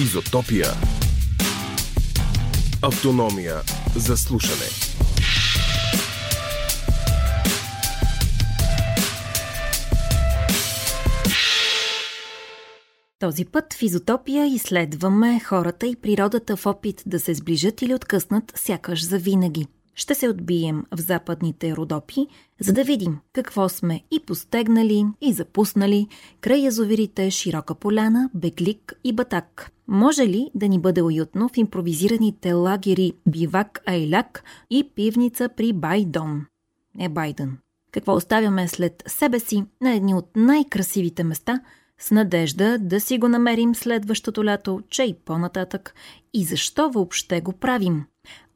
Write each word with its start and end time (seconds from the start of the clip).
Изотопия. 0.00 0.66
Автономия 2.82 3.54
за 3.96 4.16
слушане. 4.16 4.68
Този 13.18 13.44
път 13.44 13.74
в 13.74 13.82
Изотопия 13.82 14.46
изследваме 14.46 15.40
хората 15.40 15.86
и 15.86 15.96
природата 15.96 16.56
в 16.56 16.66
опит 16.66 17.02
да 17.06 17.20
се 17.20 17.34
сближат 17.34 17.82
или 17.82 17.94
откъснат 17.94 18.52
сякаш 18.56 19.06
за 19.06 19.18
винаги. 19.18 19.66
Ще 19.98 20.14
се 20.14 20.28
отбием 20.28 20.84
в 20.96 21.00
западните 21.00 21.76
Родопи, 21.76 22.26
за 22.60 22.72
да 22.72 22.84
видим 22.84 23.18
какво 23.32 23.68
сме 23.68 24.04
и 24.10 24.20
постегнали, 24.20 25.04
и 25.20 25.32
запуснали 25.32 26.06
край 26.40 26.60
язовирите 26.60 27.30
Широка 27.30 27.74
поляна, 27.74 28.30
Беглик 28.34 28.92
и 29.04 29.12
Батак. 29.12 29.70
Може 29.88 30.26
ли 30.26 30.50
да 30.54 30.68
ни 30.68 30.80
бъде 30.80 31.02
уютно 31.02 31.48
в 31.48 31.56
импровизираните 31.56 32.52
лагери 32.52 33.12
Бивак 33.28 33.82
Айляк 33.86 34.44
и 34.70 34.90
пивница 34.94 35.48
при 35.56 35.72
Байдон? 35.72 36.46
Е 36.98 37.08
Байден. 37.08 37.58
Какво 37.92 38.14
оставяме 38.14 38.68
след 38.68 39.02
себе 39.06 39.40
си 39.40 39.64
на 39.80 39.94
едни 39.94 40.14
от 40.14 40.28
най-красивите 40.36 41.24
места– 41.24 41.60
с 41.98 42.10
надежда 42.10 42.78
да 42.78 43.00
си 43.00 43.18
го 43.18 43.28
намерим 43.28 43.74
следващото 43.74 44.44
лято, 44.44 44.80
че 44.90 45.02
и 45.02 45.14
по-нататък. 45.24 45.94
И 46.34 46.44
защо 46.44 46.90
въобще 46.90 47.40
го 47.40 47.52
правим? 47.52 48.04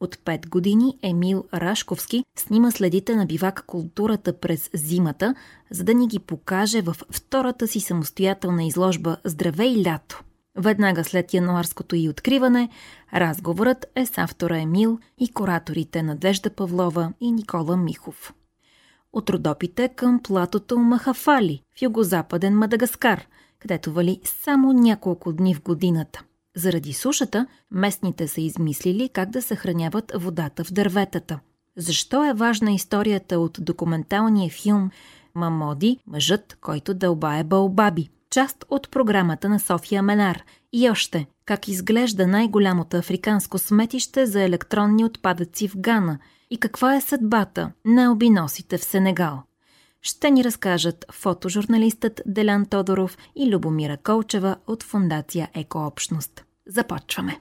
От 0.00 0.16
5 0.16 0.48
години 0.48 0.98
Емил 1.02 1.44
Рашковски 1.54 2.24
снима 2.36 2.70
следите 2.70 3.16
на 3.16 3.26
бивак 3.26 3.64
културата 3.66 4.32
през 4.32 4.70
зимата, 4.74 5.34
за 5.70 5.84
да 5.84 5.94
ни 5.94 6.08
ги 6.08 6.18
покаже 6.18 6.82
в 6.82 6.96
втората 7.10 7.68
си 7.68 7.80
самостоятелна 7.80 8.64
изложба 8.64 9.16
Здравей 9.24 9.82
лято. 9.86 10.22
Веднага 10.56 11.04
след 11.04 11.34
януарското 11.34 11.96
и 11.96 12.08
откриване, 12.08 12.68
разговорът 13.14 13.86
е 13.94 14.06
с 14.06 14.18
автора 14.18 14.58
Емил 14.58 14.98
и 15.18 15.28
кураторите 15.28 16.02
Надежда 16.02 16.50
Павлова 16.50 17.12
и 17.20 17.32
Никола 17.32 17.76
Михов 17.76 18.32
от 19.12 19.30
Родопите 19.30 19.88
към 19.88 20.20
платото 20.22 20.78
Махафали 20.78 21.62
в 21.78 21.82
югозападен 21.82 22.58
Мадагаскар, 22.58 23.26
където 23.58 23.92
вали 23.92 24.20
само 24.24 24.72
няколко 24.72 25.32
дни 25.32 25.54
в 25.54 25.62
годината. 25.62 26.22
Заради 26.56 26.92
сушата, 26.92 27.46
местните 27.70 28.28
са 28.28 28.40
измислили 28.40 29.08
как 29.08 29.30
да 29.30 29.42
съхраняват 29.42 30.12
водата 30.14 30.64
в 30.64 30.72
дърветата. 30.72 31.38
Защо 31.76 32.24
е 32.24 32.34
важна 32.34 32.72
историята 32.72 33.38
от 33.38 33.58
документалния 33.60 34.50
филм 34.50 34.90
Мамоди, 35.34 35.98
мъжът, 36.06 36.58
който 36.60 36.94
дълбае 36.94 37.44
бълбаби? 37.44 38.08
Част 38.30 38.64
от 38.70 38.90
програмата 38.90 39.48
на 39.48 39.60
София 39.60 40.02
Менар. 40.02 40.42
И 40.72 40.90
още, 40.90 41.26
как 41.44 41.68
изглежда 41.68 42.26
най-голямото 42.26 42.96
африканско 42.96 43.58
сметище 43.58 44.26
за 44.26 44.42
електронни 44.42 45.04
отпадъци 45.04 45.68
в 45.68 45.76
Гана– 45.76 46.18
и 46.50 46.58
каква 46.58 46.96
е 46.96 47.00
съдбата 47.00 47.72
на 47.84 48.04
албиносите 48.04 48.78
в 48.78 48.84
Сенегал. 48.84 49.42
Ще 50.02 50.30
ни 50.30 50.44
разкажат 50.44 51.04
фотожурналистът 51.12 52.20
Делян 52.26 52.66
Тодоров 52.66 53.18
и 53.36 53.50
Любомира 53.50 53.96
Колчева 53.96 54.56
от 54.66 54.82
фундация 54.82 55.48
Екообщност. 55.54 56.44
Започваме. 56.66 57.40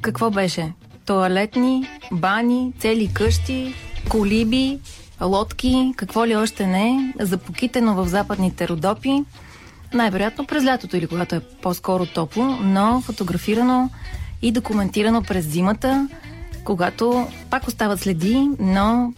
Какво 0.00 0.30
беше? 0.30 0.72
Туалетни, 1.06 1.88
бани, 2.12 2.72
цели 2.78 3.10
къщи, 3.14 3.74
колиби, 4.10 4.80
лодки, 5.20 5.92
какво 5.96 6.26
ли 6.26 6.36
още 6.36 6.66
не, 6.66 7.14
запокитено 7.20 7.94
в 7.94 8.08
западните 8.08 8.68
Родопи, 8.68 9.24
най-вероятно 9.94 10.46
през 10.46 10.64
лятото 10.64 10.96
или 10.96 11.06
когато 11.06 11.34
е 11.34 11.40
по-скоро 11.62 12.06
топло, 12.06 12.44
но 12.44 13.00
фотографирано 13.00 13.90
и 14.42 14.52
документирано 14.52 15.22
през 15.22 15.46
зимата– 15.46 16.08
когато 16.64 17.26
пак 17.50 17.68
остават 17.68 18.00
следи, 18.00 18.50
но 18.58 19.12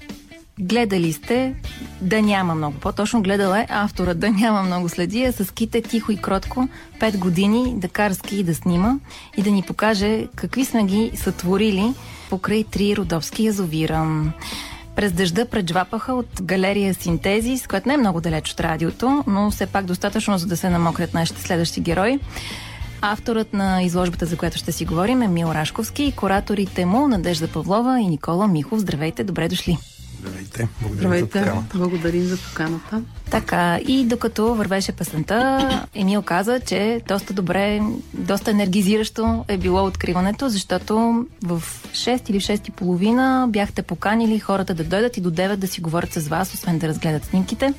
гледали 0.61 1.13
сте 1.13 1.55
да 2.03 2.23
няма 2.23 2.55
много. 2.55 2.79
По-точно 2.79 3.23
гледала 3.23 3.61
е 3.61 3.67
автора 3.69 4.15
да 4.15 4.31
няма 4.31 4.63
много 4.63 4.89
следи, 4.89 5.25
а 5.25 5.33
с 5.33 5.51
ките 5.51 5.83
тихо 5.83 6.13
и 6.13 6.17
кротко 6.17 6.69
5 7.01 7.19
години 7.19 7.75
да 7.77 7.89
кара 7.89 8.15
ски 8.15 8.37
и 8.37 8.43
да 8.43 8.55
снима 8.55 8.95
и 9.37 9.43
да 9.43 9.51
ни 9.51 9.63
покаже 9.63 10.27
какви 10.37 10.65
сме 10.65 10.85
ги 10.85 11.11
сътворили 11.15 11.95
покрай 12.31 12.65
три 12.65 12.97
родовски 12.97 13.45
язовира. 13.45 14.33
През 14.97 15.13
дъжда 15.13 15.47
преджвапаха 15.47 16.15
от 16.15 16.43
галерия 16.43 16.95
Синтези, 16.95 17.59
с 17.59 17.67
която 17.67 17.89
не 17.89 17.95
е 17.95 17.97
много 17.97 18.21
далеч 18.21 18.53
от 18.53 18.61
радиото, 18.61 19.25
но 19.27 19.51
все 19.51 19.67
пак 19.67 19.85
достатъчно, 19.85 20.39
за 20.39 20.47
да 20.47 20.57
се 20.57 20.71
намокрят 20.71 21.15
нашите 21.15 21.43
следващи 21.43 21.81
герои. 21.81 22.19
Авторът 23.01 23.53
на 23.53 23.83
изложбата, 23.83 24.27
за 24.27 24.37
която 24.37 24.59
ще 24.59 24.73
си 24.73 24.85
говорим 24.85 25.23
е 25.23 25.29
Мил 25.29 25.47
Рашковски 25.47 26.05
и 26.05 26.13
кураторите 26.13 26.87
му 26.87 27.09
Надежда 27.09 27.49
Павлова 27.49 28.01
и 28.01 28.07
Никола 28.07 28.49
Михов. 28.49 28.79
Здравейте, 28.79 29.25
добре 29.25 29.49
дошли! 29.49 29.79
Здравейте, 30.23 30.69
благодарим 30.81 30.99
Здравейте. 30.99 31.39
за 31.39 31.45
поканата. 31.45 31.79
Благодарим 31.79 32.23
за 32.23 32.37
поканата. 32.37 33.03
Така, 33.31 33.79
и 33.79 34.05
докато 34.05 34.55
вървеше 34.55 34.93
песента, 34.93 35.87
Емил 35.95 36.23
каза, 36.23 36.61
че 36.61 37.01
доста 37.09 37.33
добре, 37.35 37.81
доста 38.15 38.51
енергизиращо 38.51 39.45
е 39.49 39.59
било 39.59 39.85
откриването, 39.85 40.49
защото 40.49 41.27
в 41.43 41.63
6 41.93 42.31
или 42.31 42.41
6 42.41 42.69
и 42.69 42.73
половина 42.73 43.47
бяхте 43.51 43.83
поканили 43.83 44.39
хората 44.39 44.75
да 44.75 44.85
дойдат 44.85 45.17
и 45.17 45.21
до 45.21 45.31
9 45.31 45.57
да 45.57 45.67
си 45.67 45.81
говорят 45.81 46.13
с 46.13 46.29
вас, 46.29 46.55
освен 46.55 46.79
да 46.79 46.89
разгледат 46.89 47.25
снимките. 47.25 47.75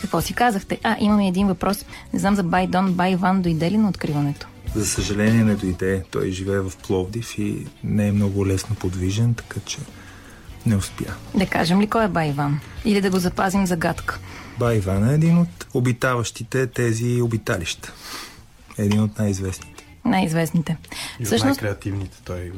Какво 0.00 0.20
си 0.20 0.34
казахте? 0.34 0.78
А, 0.82 0.96
имаме 1.00 1.28
един 1.28 1.46
въпрос. 1.46 1.84
Не 2.12 2.18
знам 2.18 2.34
за 2.34 2.42
Байдон, 2.42 2.92
Байван 2.92 3.42
дойде 3.42 3.70
ли 3.70 3.78
на 3.78 3.88
откриването? 3.88 4.46
За 4.74 4.86
съжаление 4.86 5.44
не 5.44 5.54
дойде. 5.54 6.04
Той 6.10 6.30
живее 6.30 6.60
в 6.60 6.72
Пловдив 6.86 7.38
и 7.38 7.66
не 7.84 8.08
е 8.08 8.12
много 8.12 8.46
лесно 8.46 8.76
подвижен, 8.76 9.34
така 9.34 9.60
че 9.60 9.78
не 10.68 10.76
успя. 10.76 11.14
Да 11.34 11.46
кажем 11.46 11.80
ли 11.80 11.86
кой 11.86 12.04
е 12.04 12.08
Байван? 12.08 12.60
Или 12.84 13.00
да 13.00 13.10
го 13.10 13.18
запазим 13.18 13.66
загадка? 13.66 14.18
Байван 14.58 15.10
е 15.10 15.14
един 15.14 15.38
от 15.38 15.66
обитаващите 15.74 16.66
тези 16.66 17.22
обиталища. 17.22 17.92
Един 18.78 19.02
от 19.02 19.18
най-известните. 19.18 19.84
Най-известните. 20.04 20.76
И 21.18 21.22
от 21.22 21.26
Всъщност... 21.26 21.62
най-креативните. 21.62 22.18
Той 22.24 22.52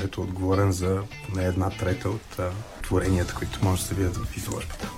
е 0.00 0.20
отговорен 0.20 0.72
за 0.72 1.02
не 1.34 1.44
една 1.44 1.70
трета 1.70 2.08
от 2.08 2.38
а, 2.38 2.50
творенията, 2.82 3.34
които 3.34 3.64
може 3.64 3.82
да 3.82 3.88
се 3.88 3.94
видят 3.94 4.16
в 4.16 4.36
изложбата. 4.36 4.90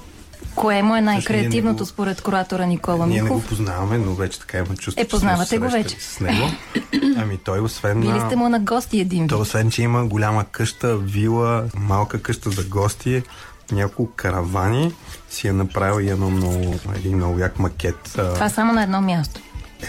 Кое 0.57 0.83
му 0.83 0.97
е 0.97 1.01
най-креативното 1.01 1.79
го... 1.79 1.87
според 1.87 2.21
куратора 2.23 2.67
Никола 2.67 3.07
Михов? 3.07 3.09
Ние 3.09 3.23
не 3.23 3.29
го 3.29 3.43
познаваме, 3.43 3.99
но 3.99 4.15
вече 4.15 4.41
така 4.41 4.59
има 4.59 4.77
чувство. 4.77 5.03
Е, 5.03 5.09
познавате 5.09 5.59
го 5.59 5.69
вече. 5.69 5.97
С 6.01 6.21
него. 6.21 6.47
Ами 7.17 7.39
той 7.39 7.61
освен... 7.61 8.01
Били 8.01 8.21
сте 8.27 8.37
му 8.37 8.49
на 8.49 8.61
гости 8.61 9.01
един 9.01 9.29
Той 9.29 9.41
освен, 9.41 9.71
че 9.71 9.83
има 9.83 10.07
голяма 10.07 10.45
къща, 10.45 10.97
вила, 10.97 11.65
малка 11.75 12.23
къща 12.23 12.51
за 12.51 12.65
гости, 12.65 13.23
няколко 13.73 14.13
каравани, 14.17 14.93
си 15.31 15.49
е 15.49 15.53
направил 15.53 16.05
и 16.05 16.11
едно 16.11 16.31
много, 16.31 16.75
един 16.97 17.17
много 17.17 17.39
як 17.39 17.59
макет. 17.59 17.97
Това 18.13 18.49
само 18.49 18.73
на 18.73 18.83
едно 18.83 19.01
място. 19.01 19.41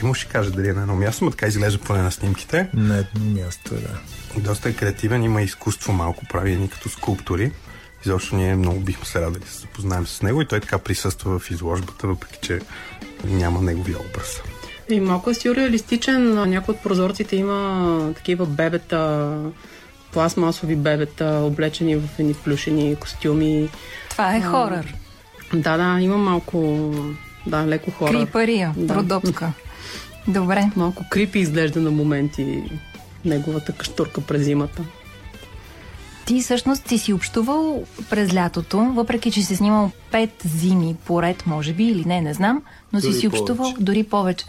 Е, 0.02 0.06
му 0.06 0.14
ще 0.14 0.28
кажа 0.28 0.52
дали 0.52 0.70
е 0.70 0.74
на 0.74 0.82
едно 0.82 0.96
място, 0.96 1.26
но 1.26 1.32
така 1.32 1.48
изглежда 1.48 1.80
поне 1.80 2.02
на 2.02 2.12
снимките. 2.12 2.70
На 2.74 2.98
едно 2.98 3.42
място, 3.42 3.76
да. 3.76 4.42
Доста 4.42 4.70
е 4.70 4.74
креативен, 4.74 5.24
има 5.24 5.42
изкуство 5.42 5.94
малко, 5.94 6.26
прави 6.26 6.56
ни 6.56 6.70
като 6.70 6.90
скулптури. 6.90 7.52
Изобщо 8.07 8.35
ние 8.35 8.56
много 8.56 8.79
бихме 8.79 9.06
се 9.06 9.22
радали 9.22 9.40
да 9.40 9.47
се 9.47 9.59
запознаем 9.59 10.07
с 10.07 10.22
него 10.22 10.41
и 10.41 10.45
той 10.45 10.59
така 10.59 10.78
присъства 10.78 11.40
в 11.40 11.51
изложбата, 11.51 12.07
въпреки 12.07 12.40
че 12.41 12.59
няма 13.23 13.62
неговия 13.62 13.97
образ. 14.09 14.41
И 14.90 15.00
малко 15.00 15.29
е 15.29 15.34
сюрреалистичен. 15.34 16.50
Някои 16.50 16.73
от 16.75 16.84
прозорците 16.84 17.35
има 17.35 18.12
такива 18.16 18.45
бебета, 18.45 19.35
пластмасови 20.12 20.75
бебета, 20.75 21.25
облечени 21.25 21.95
в 21.95 22.09
едни 22.19 22.34
плюшени 22.34 22.95
костюми. 22.95 23.69
Това 24.09 24.35
е 24.35 24.41
хорър. 24.41 24.95
Да, 25.53 25.78
да, 25.78 26.01
има 26.01 26.18
малко, 26.18 26.92
да, 27.48 27.68
леко 27.68 27.92
хора. 27.92 28.12
Крипария, 28.12 28.74
да. 28.77 28.95
родопска. 28.95 29.51
Добре. 30.27 30.71
Малко 30.75 31.06
крипи 31.10 31.39
изглежда 31.39 31.81
на 31.81 31.92
моменти 31.92 32.63
неговата 33.25 33.71
каштурка 33.71 34.21
през 34.21 34.42
зимата. 34.42 34.83
Ти 36.27 36.41
всъщност 36.41 36.88
си 36.88 36.97
си 36.97 37.13
общувал 37.13 37.83
през 38.09 38.33
лятото, 38.33 38.77
въпреки 38.79 39.31
че 39.31 39.44
си 39.44 39.56
снимал 39.56 39.91
пет 40.12 40.44
зими 40.45 40.95
поред, 41.06 41.44
може 41.47 41.74
би, 41.74 41.83
или 41.83 42.06
не, 42.06 42.21
не 42.21 42.33
знам, 42.33 42.62
но 42.94 43.01
дори 43.01 43.13
си 43.13 43.19
си 43.19 43.27
общувал 43.27 43.74
дори 43.79 44.03
повече. 44.03 44.45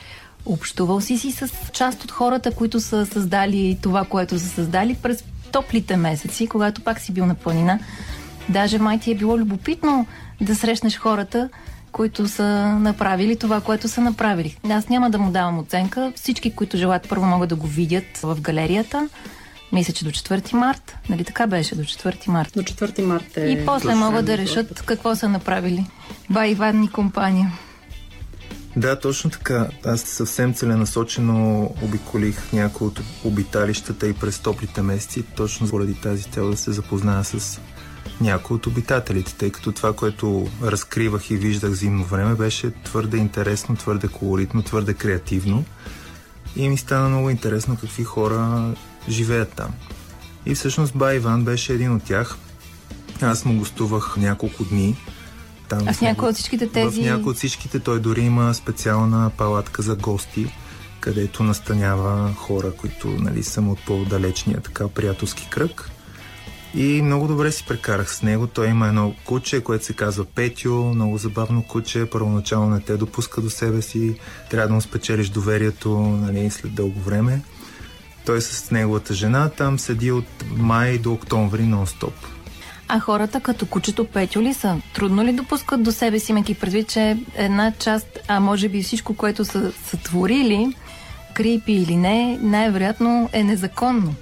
Общувал 0.46 1.00
си 1.00 1.18
си 1.18 1.32
с 1.32 1.48
част 1.72 2.04
от 2.04 2.10
хората, 2.10 2.50
които 2.50 2.80
са 2.80 3.06
създали 3.06 3.78
това, 3.82 4.04
което 4.04 4.38
са 4.38 4.48
създали 4.48 4.94
през 4.94 5.24
топлите 5.52 5.96
месеци, 5.96 6.46
когато 6.46 6.80
пак 6.80 7.00
си 7.00 7.12
бил 7.12 7.26
на 7.26 7.34
планина. 7.34 7.78
Даже 8.48 8.78
май 8.78 8.98
ти 9.00 9.10
е 9.10 9.14
било 9.14 9.38
любопитно 9.38 10.06
да 10.40 10.56
срещнеш 10.56 10.98
хората, 10.98 11.48
които 11.92 12.28
са 12.28 12.78
направили 12.78 13.36
това, 13.36 13.60
което 13.60 13.88
са 13.88 14.00
направили. 14.00 14.56
Аз 14.70 14.88
няма 14.88 15.10
да 15.10 15.18
му 15.18 15.30
давам 15.30 15.58
оценка. 15.58 16.12
Всички, 16.16 16.50
които 16.50 16.76
желаят, 16.76 17.08
първо 17.08 17.26
могат 17.26 17.48
да 17.48 17.56
го 17.56 17.66
видят 17.66 18.16
в 18.22 18.40
галерията. 18.40 19.08
Мисля, 19.72 19.92
че 19.92 20.04
до 20.04 20.10
4 20.10 20.52
март. 20.52 20.96
Нали 21.08 21.24
така 21.24 21.46
беше? 21.46 21.74
До 21.74 21.82
4 21.82 22.28
март. 22.28 22.52
До 22.56 22.62
4 22.62 23.02
март 23.02 23.36
е... 23.36 23.40
И 23.40 23.66
после 23.66 23.94
могат 23.94 24.26
да 24.26 24.38
решат 24.38 24.82
какво 24.82 25.16
са 25.16 25.28
направили. 25.28 25.86
Ба 26.30 26.46
Иван 26.46 26.84
и 26.84 26.88
компания. 26.88 27.52
Да, 28.76 29.00
точно 29.00 29.30
така. 29.30 29.68
Аз 29.84 30.00
съвсем 30.00 30.54
целенасочено 30.54 31.70
обиколих 31.82 32.52
някои 32.52 32.86
от 32.86 33.00
обиталищата 33.24 34.08
и 34.08 34.12
през 34.12 34.38
топлите 34.38 34.82
месеци, 34.82 35.22
точно 35.22 35.68
поради 35.68 35.94
тази 35.94 36.22
цел 36.22 36.50
да 36.50 36.56
се 36.56 36.72
запозная 36.72 37.24
с 37.24 37.60
някои 38.20 38.56
от 38.56 38.66
обитателите, 38.66 39.34
тъй 39.34 39.50
като 39.50 39.72
това, 39.72 39.92
което 39.92 40.48
разкривах 40.62 41.30
и 41.30 41.36
виждах 41.36 41.72
зимно 41.72 42.04
време, 42.04 42.34
беше 42.34 42.70
твърде 42.84 43.16
интересно, 43.16 43.76
твърде 43.76 44.08
колоритно, 44.08 44.62
твърде 44.62 44.94
креативно 44.94 45.64
и 46.56 46.68
ми 46.68 46.76
стана 46.76 47.08
много 47.08 47.30
интересно 47.30 47.76
какви 47.80 48.04
хора 48.04 48.74
живеят 49.08 49.52
там. 49.52 49.70
И 50.46 50.54
всъщност 50.54 50.96
Бай 50.96 51.16
Иван 51.16 51.44
беше 51.44 51.72
един 51.72 51.94
от 51.94 52.02
тях. 52.02 52.36
Аз 53.20 53.44
му 53.44 53.58
гостувах 53.58 54.16
няколко 54.16 54.64
дни. 54.64 54.96
Там 55.68 55.78
а 55.86 55.92
в 55.92 56.00
някои 56.00 56.28
от 56.28 56.34
всичките 56.34 56.68
тези... 56.68 57.02
В 57.02 57.04
някои 57.04 57.30
от 57.30 57.36
всичките 57.36 57.80
той 57.80 58.00
дори 58.00 58.20
има 58.20 58.54
специална 58.54 59.30
палатка 59.36 59.82
за 59.82 59.96
гости, 59.96 60.52
където 61.00 61.42
настанява 61.42 62.32
хора, 62.36 62.72
които 62.76 63.08
нали, 63.08 63.42
са 63.42 63.60
от 63.60 63.78
по-далечния 63.86 64.60
така 64.60 64.88
приятелски 64.88 65.48
кръг. 65.50 65.90
И 66.74 67.02
много 67.02 67.28
добре 67.28 67.52
си 67.52 67.64
прекарах 67.68 68.14
с 68.14 68.22
него. 68.22 68.46
Той 68.46 68.68
има 68.68 68.88
едно 68.88 69.14
куче, 69.24 69.60
което 69.60 69.84
се 69.84 69.92
казва 69.92 70.24
Петю, 70.24 70.74
много 70.74 71.18
забавно 71.18 71.62
куче. 71.62 72.06
Първоначално 72.06 72.74
не 72.74 72.80
те 72.80 72.96
допуска 72.96 73.40
до 73.40 73.50
себе 73.50 73.82
си. 73.82 74.18
Трябва 74.50 74.68
да 74.68 74.74
му 74.74 74.80
спечелиш 74.80 75.28
доверието 75.28 75.98
нали, 75.98 76.50
след 76.50 76.74
дълго 76.74 77.00
време. 77.00 77.42
Той 78.28 78.40
с 78.40 78.70
неговата 78.70 79.14
жена 79.14 79.48
там 79.48 79.78
седи 79.78 80.12
от 80.12 80.44
май 80.56 80.98
до 80.98 81.12
октомври 81.12 81.62
нон-стоп. 81.62 82.12
А 82.88 83.00
хората 83.00 83.40
като 83.40 83.66
кучето 83.66 84.04
Петю 84.04 84.42
ли 84.42 84.54
са? 84.54 84.80
Трудно 84.94 85.24
ли 85.24 85.32
допускат 85.32 85.82
до 85.82 85.92
себе 85.92 86.18
си, 86.18 86.32
имайки 86.32 86.54
предвид, 86.54 86.88
че 86.88 87.18
една 87.34 87.72
част, 87.78 88.18
а 88.28 88.40
може 88.40 88.68
би 88.68 88.82
всичко, 88.82 89.14
което 89.14 89.44
са 89.44 89.72
сътворили, 89.72 90.76
крипи 91.34 91.72
или 91.72 91.96
не, 91.96 92.38
най-вероятно 92.42 93.30
е 93.32 93.44
незаконно? 93.44 94.14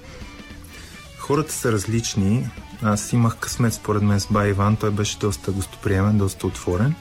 Хората 1.17 1.53
са 1.53 1.71
различни. 1.71 2.47
Аз 2.83 3.13
имах 3.13 3.37
късмет 3.37 3.73
според 3.73 4.01
мен 4.01 4.19
с 4.19 4.27
Бай 4.31 4.49
Иван. 4.49 4.75
Той 4.75 4.91
беше 4.91 5.17
доста 5.17 5.51
гостоприемен, 5.51 6.17
доста 6.17 6.47
отворен. 6.47 6.95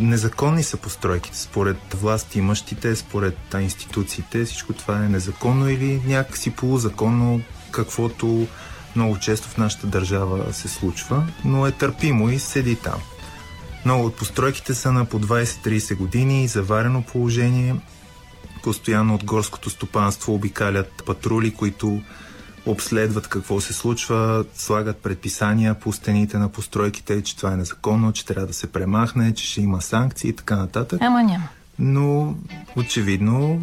Незаконни 0.00 0.62
са 0.62 0.76
постройките. 0.76 1.38
Според 1.38 1.76
власти 1.94 2.38
имащите, 2.38 2.96
според 2.96 3.38
институциите, 3.60 4.44
всичко 4.44 4.72
това 4.72 5.04
е 5.04 5.08
незаконно 5.08 5.68
или 5.68 6.02
някакси 6.06 6.50
полузаконно, 6.50 7.40
каквото 7.70 8.46
много 8.96 9.18
често 9.18 9.48
в 9.48 9.56
нашата 9.56 9.86
държава 9.86 10.52
се 10.52 10.68
случва, 10.68 11.26
но 11.44 11.66
е 11.66 11.72
търпимо 11.72 12.30
и 12.30 12.38
седи 12.38 12.76
там. 12.76 13.00
Много 13.84 14.06
от 14.06 14.16
постройките 14.16 14.74
са 14.74 14.92
на 14.92 15.04
по 15.04 15.20
20-30 15.20 15.96
години, 15.96 16.48
заварено 16.48 17.02
положение. 17.02 17.76
Постоянно 18.62 19.14
от 19.14 19.24
горското 19.24 19.70
стопанство 19.70 20.34
обикалят 20.34 21.02
патрули, 21.06 21.54
които 21.54 22.02
обследват 22.66 23.28
какво 23.28 23.60
се 23.60 23.72
случва, 23.72 24.44
слагат 24.54 24.96
предписания 24.98 25.74
по 25.74 25.92
стените 25.92 26.38
на 26.38 26.48
постройките, 26.48 27.22
че 27.22 27.36
това 27.36 27.52
е 27.52 27.56
незаконно, 27.56 28.12
че 28.12 28.26
трябва 28.26 28.46
да 28.46 28.52
се 28.52 28.72
премахне, 28.72 29.34
че 29.34 29.46
ще 29.46 29.60
има 29.60 29.82
санкции 29.82 30.30
и 30.30 30.36
така 30.36 30.56
нататък. 30.56 30.98
Ама 31.02 31.22
няма. 31.22 31.48
Но 31.78 32.34
очевидно 32.76 33.60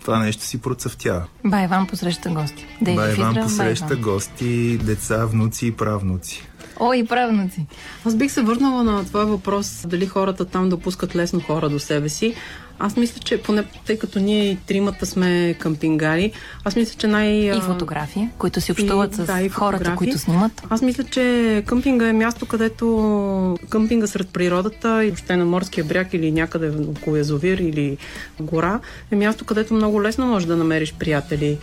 това 0.00 0.18
нещо 0.18 0.42
си 0.42 0.60
процъфтява. 0.60 1.24
Байван 1.44 1.86
посреща 1.86 2.30
гости. 2.30 2.66
Байван 2.80 3.34
посреща 3.34 3.86
Байван. 3.86 4.02
гости, 4.02 4.78
деца, 4.78 5.26
внуци 5.26 5.66
и 5.66 5.72
правнуци. 5.72 6.48
О, 6.80 6.92
и 6.92 7.06
правнуци. 7.06 7.66
Аз 8.04 8.14
бих 8.14 8.32
се 8.32 8.42
върнала 8.42 8.84
на 8.84 9.04
твоя 9.04 9.26
въпрос, 9.26 9.84
дали 9.86 10.06
хората 10.06 10.44
там 10.44 10.68
допускат 10.68 11.16
лесно 11.16 11.40
хора 11.40 11.68
до 11.68 11.78
себе 11.78 12.08
си. 12.08 12.34
Аз 12.82 12.96
мисля, 12.96 13.20
че 13.24 13.42
поне 13.42 13.64
тъй 13.86 13.98
като 13.98 14.18
ние 14.18 14.50
и 14.50 14.56
тримата 14.56 15.06
сме 15.06 15.54
къмпингари, 15.58 16.32
аз 16.64 16.76
мисля, 16.76 16.94
че 16.98 17.06
най... 17.06 17.28
И 17.30 17.60
фотографии, 17.60 18.28
които 18.38 18.60
си 18.60 18.72
общуват 18.72 19.12
и, 19.12 19.16
с 19.16 19.24
да, 19.24 19.48
хората, 19.48 19.94
които 19.96 20.18
снимат. 20.18 20.62
Аз 20.70 20.82
мисля, 20.82 21.04
че 21.04 21.62
къмпинга 21.66 22.08
е 22.08 22.12
място, 22.12 22.46
където 22.46 23.58
къмпинга 23.68 24.06
сред 24.06 24.28
природата 24.28 25.04
и 25.04 25.08
въобще 25.08 25.36
на 25.36 25.44
морския 25.44 25.84
бряг 25.84 26.14
или 26.14 26.32
някъде 26.32 26.72
около 26.86 27.16
язовир 27.16 27.58
или 27.58 27.96
гора 28.40 28.80
е 29.10 29.16
място, 29.16 29.44
където 29.44 29.74
много 29.74 30.02
лесно 30.02 30.26
можеш 30.26 30.46
да 30.46 30.56
намериш 30.56 30.94
приятели, 30.94 31.58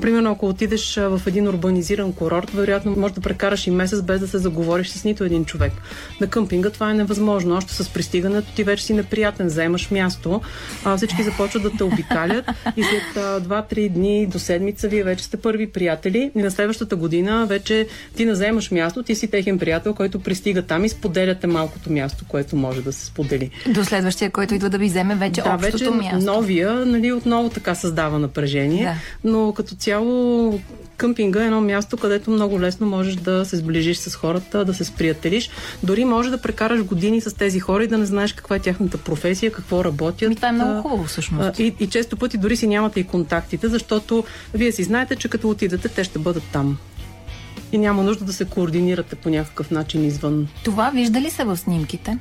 Примерно, 0.00 0.30
ако 0.30 0.48
отидеш 0.48 0.96
в 0.96 1.22
един 1.26 1.48
урбанизиран 1.48 2.12
курорт, 2.12 2.50
вероятно 2.50 2.94
може 2.96 3.14
да 3.14 3.20
прекараш 3.20 3.66
и 3.66 3.70
месец 3.70 4.02
без 4.02 4.20
да 4.20 4.28
се 4.28 4.38
заговориш 4.38 4.88
с 4.88 5.04
нито 5.04 5.24
един 5.24 5.44
човек. 5.44 5.72
На 6.20 6.26
къмпинга 6.26 6.70
това 6.70 6.90
е 6.90 6.94
невъзможно. 6.94 7.56
Още 7.56 7.74
с 7.74 7.88
пристигането 7.88 8.52
ти 8.52 8.64
вече 8.64 8.84
си 8.84 8.94
неприятен, 8.94 9.48
заемаш 9.48 9.90
място, 9.90 10.40
а, 10.84 10.96
всички 10.96 11.22
започват 11.22 11.62
да 11.62 11.70
те 11.70 11.84
обикалят 11.84 12.44
и 12.76 12.82
след 12.82 13.24
2-3 13.44 13.88
дни 13.88 14.26
до 14.26 14.38
седмица 14.38 14.88
вие 14.88 15.02
вече 15.02 15.24
сте 15.24 15.36
първи 15.36 15.70
приятели 15.70 16.30
и 16.36 16.42
на 16.42 16.50
следващата 16.50 16.96
година 16.96 17.46
вече 17.46 17.86
ти 18.16 18.24
наземаш 18.24 18.70
място, 18.70 19.02
ти 19.02 19.14
си 19.14 19.30
техен 19.30 19.58
приятел, 19.58 19.94
който 19.94 20.20
пристига 20.20 20.62
там 20.62 20.84
и 20.84 20.88
споделяте 20.88 21.46
малкото 21.46 21.92
място, 21.92 22.24
което 22.28 22.56
може 22.56 22.82
да 22.82 22.92
се 22.92 23.06
сподели. 23.06 23.50
До 23.68 23.84
следващия, 23.84 24.30
който 24.30 24.54
идва 24.54 24.70
да 24.70 24.78
ви 24.78 24.86
вземе 24.86 25.14
вече 25.14 25.42
да, 25.42 25.54
общото 25.54 25.78
вече 25.78 25.90
място. 25.90 26.18
Новия, 26.18 26.74
нали, 26.86 27.12
отново 27.12 27.48
така 27.48 27.74
създава 27.74 28.18
напрежение, 28.18 28.84
да. 28.84 28.94
но 29.30 29.52
като 29.52 29.74
цяло 29.80 30.60
къмпинга 30.96 31.42
е 31.42 31.46
едно 31.46 31.60
място, 31.60 31.96
където 31.96 32.30
много 32.30 32.60
лесно 32.60 32.86
можеш 32.86 33.14
да 33.14 33.44
се 33.44 33.56
сближиш 33.56 33.96
с 33.96 34.14
хората, 34.14 34.64
да 34.64 34.74
се 34.74 34.84
сприятелиш. 34.84 35.50
Дори 35.82 36.04
може 36.04 36.30
да 36.30 36.38
прекараш 36.38 36.82
години 36.82 37.20
с 37.20 37.36
тези 37.36 37.60
хора 37.60 37.84
и 37.84 37.88
да 37.88 37.98
не 37.98 38.06
знаеш 38.06 38.32
каква 38.32 38.56
е 38.56 38.58
тяхната 38.58 38.98
професия, 38.98 39.52
какво 39.52 39.84
работят. 39.84 40.28
Ми, 40.28 40.36
това 40.36 40.48
е 40.48 40.52
много 40.52 40.82
хубаво 40.82 41.04
всъщност. 41.04 41.58
И, 41.58 41.74
и 41.80 41.86
често 41.86 42.16
пъти 42.16 42.38
дори 42.38 42.56
си 42.56 42.66
нямате 42.66 43.00
и 43.00 43.04
контактите, 43.04 43.68
защото 43.68 44.24
вие 44.54 44.72
си 44.72 44.82
знаете, 44.82 45.16
че 45.16 45.28
като 45.28 45.50
отидете, 45.50 45.88
те 45.88 46.04
ще 46.04 46.18
бъдат 46.18 46.44
там 46.52 46.78
и 47.72 47.78
няма 47.78 48.02
нужда 48.02 48.24
да 48.24 48.32
се 48.32 48.44
координирате 48.44 49.16
по 49.16 49.30
някакъв 49.30 49.70
начин 49.70 50.04
извън. 50.04 50.48
Това 50.64 50.90
вижда 50.90 51.20
ли 51.20 51.30
се 51.30 51.44
в 51.44 51.56
снимките? 51.56 52.18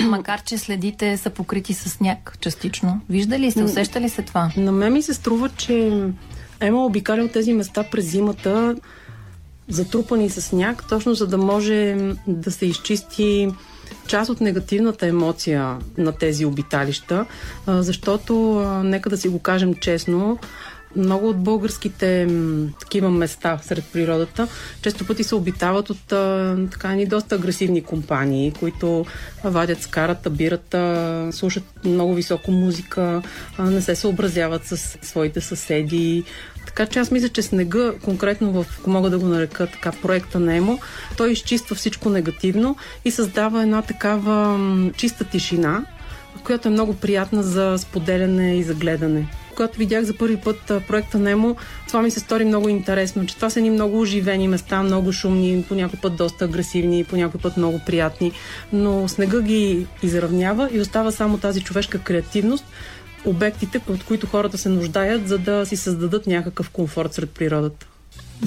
Макар, 0.08 0.42
че 0.42 0.58
следите 0.58 1.16
са 1.16 1.30
покрити 1.30 1.74
с 1.74 1.90
сняг 1.90 2.36
частично. 2.40 3.00
Вижда 3.08 3.38
ли 3.38 3.50
се, 3.50 3.62
усеща 3.62 4.00
ли 4.00 4.08
се 4.08 4.22
това? 4.22 4.52
На 4.56 4.72
мен 4.72 4.92
ми 4.92 5.02
се 5.02 5.14
струва, 5.14 5.48
че 5.48 5.92
Ема 6.60 6.84
обикалял 6.84 7.28
тези 7.28 7.52
места 7.52 7.84
през 7.90 8.10
зимата, 8.10 8.76
затрупани 9.68 10.30
с 10.30 10.40
сняг, 10.40 10.84
точно 10.88 11.14
за 11.14 11.26
да 11.26 11.38
може 11.38 11.96
да 12.26 12.50
се 12.50 12.66
изчисти 12.66 13.48
част 14.06 14.30
от 14.30 14.40
негативната 14.40 15.06
емоция 15.06 15.78
на 15.98 16.12
тези 16.12 16.44
обиталища, 16.44 17.26
защото, 17.66 18.34
нека 18.84 19.10
да 19.10 19.16
си 19.16 19.28
го 19.28 19.38
кажем 19.38 19.74
честно, 19.74 20.38
много 20.96 21.28
от 21.28 21.42
българските 21.42 22.28
такива 22.80 23.10
места 23.10 23.58
сред 23.62 23.84
природата 23.92 24.48
често 24.82 25.06
пъти 25.06 25.24
се 25.24 25.34
обитават 25.34 25.90
от 25.90 26.06
така 26.70 26.92
ни 26.92 27.06
доста 27.06 27.34
агресивни 27.34 27.82
компании, 27.82 28.52
които 28.60 29.06
вадят 29.44 29.82
скарата, 29.82 30.30
бирата, 30.30 31.28
слушат 31.32 31.64
много 31.84 32.14
високо 32.14 32.52
музика, 32.52 33.22
не 33.58 33.82
се 33.82 33.94
съобразяват 33.96 34.64
с 34.64 34.98
своите 35.02 35.40
съседи. 35.40 36.24
Така 36.80 36.92
че 36.92 36.98
аз 36.98 37.10
мисля, 37.10 37.28
че 37.28 37.42
снега, 37.42 37.92
конкретно 38.04 38.52
в, 38.52 38.66
ако 38.78 38.90
мога 38.90 39.10
да 39.10 39.18
го 39.18 39.26
нарека 39.26 39.66
така, 39.66 39.92
проекта 39.92 40.40
Немо, 40.40 40.78
той 41.16 41.30
изчиства 41.30 41.76
всичко 41.76 42.08
негативно 42.08 42.76
и 43.04 43.10
създава 43.10 43.62
една 43.62 43.82
такава 43.82 44.58
чиста 44.96 45.24
тишина, 45.24 45.84
която 46.44 46.68
е 46.68 46.70
много 46.70 46.94
приятна 46.94 47.42
за 47.42 47.74
споделяне 47.78 48.56
и 48.56 48.62
за 48.62 48.74
гледане. 48.74 49.26
Когато 49.50 49.78
видях 49.78 50.04
за 50.04 50.16
първи 50.16 50.36
път 50.36 50.72
проекта 50.88 51.18
Немо, 51.18 51.56
това 51.86 52.02
ми 52.02 52.10
се 52.10 52.20
стори 52.20 52.44
много 52.44 52.68
интересно, 52.68 53.26
че 53.26 53.36
това 53.36 53.50
са 53.50 53.60
ни 53.60 53.70
много 53.70 54.00
оживени 54.00 54.48
места, 54.48 54.82
много 54.82 55.12
шумни, 55.12 55.64
по 55.68 55.74
някой 55.74 55.98
път 56.02 56.16
доста 56.16 56.44
агресивни, 56.44 57.04
по 57.04 57.16
някой 57.16 57.40
път 57.40 57.56
много 57.56 57.80
приятни, 57.86 58.32
но 58.72 59.08
снега 59.08 59.40
ги 59.40 59.86
изравнява 60.02 60.68
и 60.72 60.80
остава 60.80 61.10
само 61.10 61.38
тази 61.38 61.60
човешка 61.60 61.98
креативност, 61.98 62.64
обектите, 63.24 63.80
от 63.88 64.04
които 64.04 64.26
хората 64.26 64.58
се 64.58 64.68
нуждаят, 64.68 65.28
за 65.28 65.38
да 65.38 65.66
си 65.66 65.76
създадат 65.76 66.26
някакъв 66.26 66.70
комфорт 66.70 67.14
сред 67.14 67.30
природата. 67.30 67.86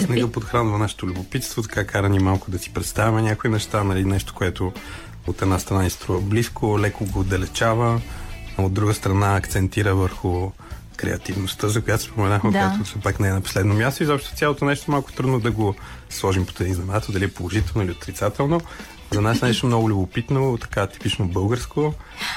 Снега 0.06 0.28
подхранва 0.28 0.78
нашето 0.78 1.08
любопитство, 1.08 1.62
така 1.62 1.86
кара 1.86 2.10
ни 2.10 2.20
малко 2.20 2.52
да 2.52 2.60
си 2.60 2.74
представяме 2.74 3.22
някои 3.22 3.50
неща, 3.50 3.84
нали, 3.84 4.06
нещо, 4.06 4.34
което 4.34 4.74
от 5.28 5.42
една 5.42 5.60
страна 5.60 5.84
ни 5.84 5.90
струва 5.90 6.22
близко, 6.22 6.80
леко 6.80 7.06
го 7.06 7.20
отдалечава, 7.20 8.02
а 8.58 8.64
от 8.64 8.74
друга 8.74 8.94
страна 8.94 9.36
акцентира 9.36 9.96
върху 9.96 10.52
креативността, 10.98 11.68
за 11.68 11.82
която 11.82 12.04
споменахме, 12.04 12.52
да. 12.52 12.60
която 12.60 12.84
все 12.84 13.00
пак 13.00 13.20
не 13.20 13.28
е 13.28 13.32
на 13.32 13.42
последно 13.42 13.74
място. 13.74 14.04
И 14.04 14.06
заобщо 14.06 14.36
цялото 14.36 14.66
нещо 14.66 14.92
малко 14.92 15.14
трудно 15.14 15.40
да 15.40 15.52
го 15.52 15.76
сложим 16.10 16.46
под 16.46 16.62
един 16.62 16.74
знаменател, 16.74 17.14
дали 17.14 17.26
е 17.26 17.32
положително 17.32 17.86
или 17.86 17.92
отрицателно. 17.92 18.62
За 19.14 19.22
нас 19.22 19.42
е 19.42 19.46
нещо 19.46 19.66
много 19.66 19.90
любопитно, 19.90 20.58
така 20.62 20.88
типично 20.88 21.28
българско. 21.28 21.94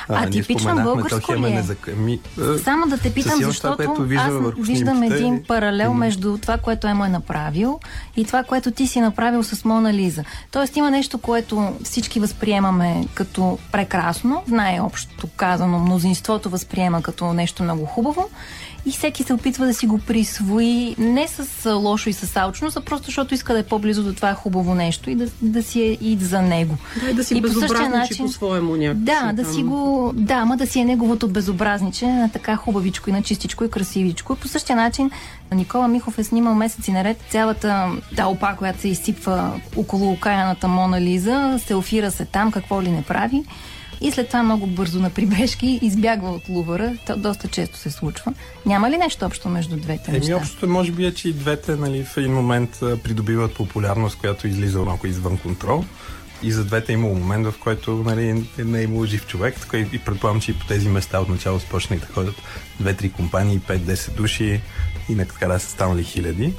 А, 0.09 0.31
типично 0.31 0.83
българско 0.83 1.35
ли 1.37 1.47
е? 1.47 1.51
Незак... 1.51 1.97
Ми, 1.97 2.21
Само 2.65 2.87
да 2.87 2.99
те 2.99 3.15
питам, 3.15 3.43
защото 3.43 3.95
това, 3.95 4.15
аз 4.15 4.33
виждам 4.59 4.97
снимките... 4.97 5.17
един 5.17 5.43
паралел 5.49 5.95
между 5.95 6.39
това, 6.39 6.59
което 6.59 6.87
Емо 6.87 7.05
е 7.05 7.09
направил 7.09 7.81
и 8.17 8.25
това, 8.25 8.43
което 8.43 8.71
ти 8.71 8.87
си 8.87 9.01
направил 9.01 9.43
с 9.43 9.65
Мона 9.65 9.95
Лиза. 9.95 10.25
Тоест 10.51 10.77
има 10.77 10.91
нещо, 10.91 11.19
което 11.19 11.73
всички 11.85 12.21
възприемаме 12.21 13.07
като 13.15 13.59
прекрасно, 13.73 14.43
най-общо 14.49 15.29
казано, 15.37 15.79
мнозинството 15.79 16.51
възприема 16.51 17.03
като 17.03 17.33
нещо 17.33 17.63
много 17.63 17.87
хубаво 17.87 18.29
и 18.87 18.91
всеки 18.91 19.23
се 19.23 19.33
опитва 19.33 19.67
да 19.67 19.75
си 19.75 19.87
го 19.87 19.99
присвои 19.99 20.95
не 20.99 21.29
с 21.29 21.71
лошо 21.75 22.09
и 22.09 22.13
с 22.13 22.37
алчност, 22.37 22.77
а 22.77 22.81
просто 22.81 23.07
защото 23.07 23.35
иска 23.35 23.53
да 23.53 23.59
е 23.59 23.63
по-близо 23.63 24.03
до 24.03 24.13
това 24.13 24.35
хубаво 24.35 24.75
нещо 24.75 25.11
и 25.11 25.15
да, 25.15 25.27
да 25.43 25.63
си 25.63 25.83
е 25.83 25.99
и 26.01 26.17
за 26.21 26.43
него. 26.43 26.77
Да, 27.01 27.11
и 27.11 27.15
да 27.15 27.25
си 27.25 27.39
и 27.39 27.43
по 27.43 27.49
същия 27.49 27.89
начин, 27.89 28.27
по-своему 28.27 28.77
някакси. 28.77 29.05
Да, 29.05 29.33
да 29.33 29.53
си 29.53 29.63
го, 29.63 30.13
да, 30.15 30.35
ама 30.35 30.57
да 30.57 30.67
си 30.67 30.81
е 30.81 30.85
неговото 30.85 31.29
безобразниче 31.29 32.07
на 32.07 32.31
така 32.33 32.57
хубавичко 32.57 33.11
и 33.11 33.13
на 33.13 33.23
чистичко 33.23 33.65
и 33.65 33.71
красивичко. 33.71 34.33
И 34.33 34.37
по 34.37 34.49
същия 34.49 34.77
начин 34.77 35.11
Никола 35.55 35.89
Михов 35.89 36.19
е 36.19 36.25
снимал 36.25 36.55
месеци 36.55 36.93
наред 36.93 37.17
цялата 37.31 37.89
тълпа, 38.17 38.55
която 38.59 38.81
се 38.81 38.89
изсипва 38.89 39.61
около 39.77 40.13
окаяната 40.13 40.69
Мона 40.69 41.01
Лиза, 41.01 41.61
селфира 41.67 42.11
се 42.11 42.25
там, 42.25 42.53
какво 42.53 42.83
ли 42.83 42.91
не 42.91 43.03
прави 43.03 43.45
и 44.01 44.11
след 44.11 44.27
това 44.27 44.43
много 44.43 44.67
бързо 44.67 45.01
на 45.01 45.11
прибежки 45.11 45.79
избягва 45.83 46.31
от 46.31 46.49
Лувъра. 46.49 46.97
То 47.07 47.17
доста 47.17 47.49
често 47.49 47.79
се 47.79 47.91
случва. 47.91 48.35
Няма 48.67 48.91
ли 48.91 48.97
нещо 48.97 49.27
общо 49.27 49.49
между 49.49 49.77
двете 49.77 50.11
Еми, 50.11 50.19
неща? 50.19 50.37
общото 50.37 50.69
може 50.69 50.93
би 50.93 51.07
е, 51.07 51.15
че 51.15 51.29
и 51.29 51.33
двете 51.33 51.77
нали, 51.77 52.05
в 52.05 52.17
един 52.17 52.33
момент 52.33 52.79
придобиват 52.81 53.55
популярност, 53.55 54.19
която 54.19 54.49
излиза 54.49 54.79
малко 54.79 55.07
извън 55.07 55.39
контрол. 55.39 55.85
И 56.43 56.53
за 56.53 56.65
двете 56.65 56.93
е 56.93 56.95
имало 56.95 57.15
момент, 57.15 57.47
в 57.47 57.55
който 57.61 58.03
нали, 58.07 58.45
не 58.59 58.79
е 58.81 58.83
имало 58.83 59.07
жив 59.07 59.27
човек. 59.27 59.61
Така 59.61 59.79
и 59.79 59.99
предполагам, 59.99 60.41
че 60.41 60.51
и 60.51 60.55
по 60.55 60.67
тези 60.67 60.89
места 60.89 61.21
отначало 61.21 61.59
започнах 61.59 62.01
да 62.01 62.07
ходят 62.07 62.35
две-три 62.81 63.11
компании, 63.13 63.61
5-10 63.61 64.11
души 64.11 64.61
и 65.09 65.15
накрая 65.15 65.61
са 65.61 65.71
станали 65.71 66.05
хиляди. 66.05 66.53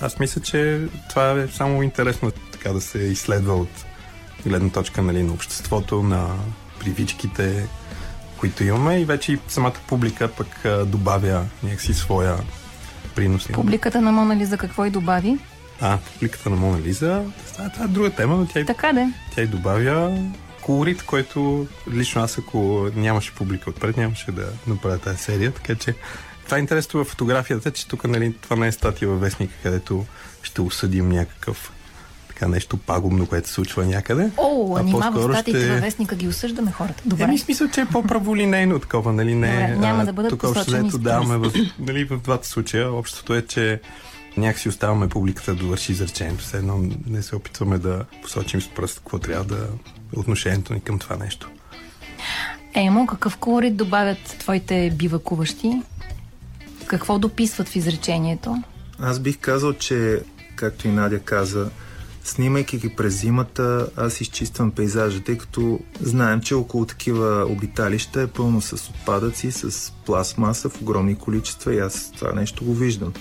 Аз 0.00 0.18
мисля, 0.18 0.40
че 0.40 0.80
това 1.08 1.30
е 1.30 1.48
само 1.48 1.82
интересно 1.82 2.32
така 2.52 2.72
да 2.72 2.80
се 2.80 2.98
изследва 2.98 3.54
от 3.54 3.84
гледна 4.46 4.70
точка 4.70 5.02
нали, 5.02 5.22
на 5.22 5.32
обществото, 5.32 6.02
на 6.02 6.34
привичките, 6.84 7.66
които 8.36 8.64
имаме 8.64 9.00
и 9.00 9.04
вече 9.04 9.32
и 9.32 9.38
самата 9.48 9.74
публика 9.86 10.28
пък 10.28 10.48
добавя 10.86 11.44
някакси 11.62 11.94
своя 11.94 12.36
принос. 13.14 13.48
Публиката 13.52 14.00
на 14.00 14.12
Мона 14.12 14.36
Лиза 14.36 14.56
какво 14.56 14.84
и 14.84 14.90
добави? 14.90 15.38
А, 15.80 15.98
публиката 15.98 16.50
на 16.50 16.56
Мона 16.56 16.80
Лиза, 16.80 17.22
това, 17.52 17.68
това 17.68 17.84
е 17.84 17.88
друга 17.88 18.10
тема, 18.10 18.36
но 18.36 18.46
тя, 18.46 18.64
така 18.64 18.92
де. 18.92 19.08
тя 19.34 19.42
и 19.42 19.46
добавя 19.46 20.18
колорит, 20.62 21.02
който 21.02 21.66
лично 21.92 22.22
аз 22.22 22.38
ако 22.38 22.90
нямаше 22.96 23.34
публика 23.34 23.70
отпред, 23.70 23.96
нямаше 23.96 24.32
да 24.32 24.48
направя 24.66 24.98
тази 24.98 25.18
серия, 25.18 25.52
така 25.52 25.74
че 25.74 25.94
това 26.44 26.56
е 26.56 26.60
интересно 26.60 26.98
във 26.98 27.08
фотографията, 27.08 27.70
че 27.70 27.88
тук 27.88 28.04
нали, 28.04 28.34
това 28.40 28.56
не 28.56 28.66
е 28.66 28.72
статия 28.72 29.08
във 29.08 29.20
вестника, 29.20 29.54
където 29.62 30.06
ще 30.42 30.60
осъдим 30.60 31.08
някакъв 31.08 31.72
така 32.34 32.48
нещо 32.48 32.76
пагубно, 32.76 33.26
което 33.26 33.48
се 33.48 33.54
случва 33.54 33.86
някъде. 33.86 34.30
О, 34.36 34.76
а 34.78 34.82
нима 34.82 35.10
в 35.10 35.22
статите 35.22 35.58
ще... 35.58 35.72
във 35.72 35.80
вестника 35.80 36.16
ги 36.16 36.28
осъждаме 36.28 36.72
хората. 36.72 37.02
Добре. 37.06 37.24
Еми, 37.24 37.38
смисъл, 37.38 37.68
че 37.68 37.80
е 37.80 37.86
по-праволинейно 37.86 38.78
такова, 38.78 39.12
нали? 39.12 39.34
Не, 39.34 39.72
Добре, 39.72 39.76
няма 39.76 40.04
да 40.04 40.12
бъдат 40.12 40.30
тук 40.30 40.44
общо 40.44 40.98
даваме 40.98 41.36
в, 41.36 41.52
нали, 41.78 42.04
в 42.04 42.18
двата 42.18 42.48
случая. 42.48 42.92
Общото 42.92 43.34
е, 43.34 43.42
че 43.42 43.80
някакси 44.36 44.68
оставаме 44.68 45.08
публиката 45.08 45.54
да 45.54 45.60
довърши 45.60 45.92
изречението. 45.92 46.44
Все 46.44 46.56
едно 46.56 46.90
не 47.06 47.22
се 47.22 47.36
опитваме 47.36 47.78
да 47.78 48.04
посочим 48.22 48.60
с 48.60 48.68
пръст 48.68 48.98
какво 48.98 49.18
трябва 49.18 49.44
да 49.44 49.56
е 49.56 50.18
отношението 50.18 50.74
ни 50.74 50.80
към 50.80 50.98
това 50.98 51.16
нещо. 51.16 51.50
Емо, 52.74 53.06
какъв 53.06 53.36
колорит 53.36 53.76
добавят 53.76 54.36
твоите 54.38 54.92
бивакуващи? 54.96 55.82
Какво 56.86 57.18
дописват 57.18 57.68
в 57.68 57.76
изречението? 57.76 58.62
Аз 59.00 59.18
бих 59.18 59.38
казал, 59.38 59.72
че, 59.72 60.20
както 60.56 60.88
и 60.88 60.90
Надя 60.90 61.18
каза, 61.18 61.70
Снимайки 62.24 62.78
ги 62.78 62.88
през 62.88 63.20
зимата, 63.20 63.88
аз 63.96 64.20
изчиствам 64.20 64.70
пейзажа, 64.70 65.20
тъй 65.20 65.38
като 65.38 65.80
знаем, 66.00 66.40
че 66.40 66.54
около 66.54 66.86
такива 66.86 67.46
обиталища 67.48 68.22
е 68.22 68.26
пълно 68.26 68.60
с 68.60 68.72
отпадъци, 68.72 69.52
с 69.52 69.92
пластмаса 70.06 70.68
в 70.68 70.82
огромни 70.82 71.14
количества 71.14 71.74
и 71.74 71.78
аз 71.78 72.12
това 72.18 72.32
нещо 72.32 72.64
го 72.64 72.74
виждам. 72.74 73.12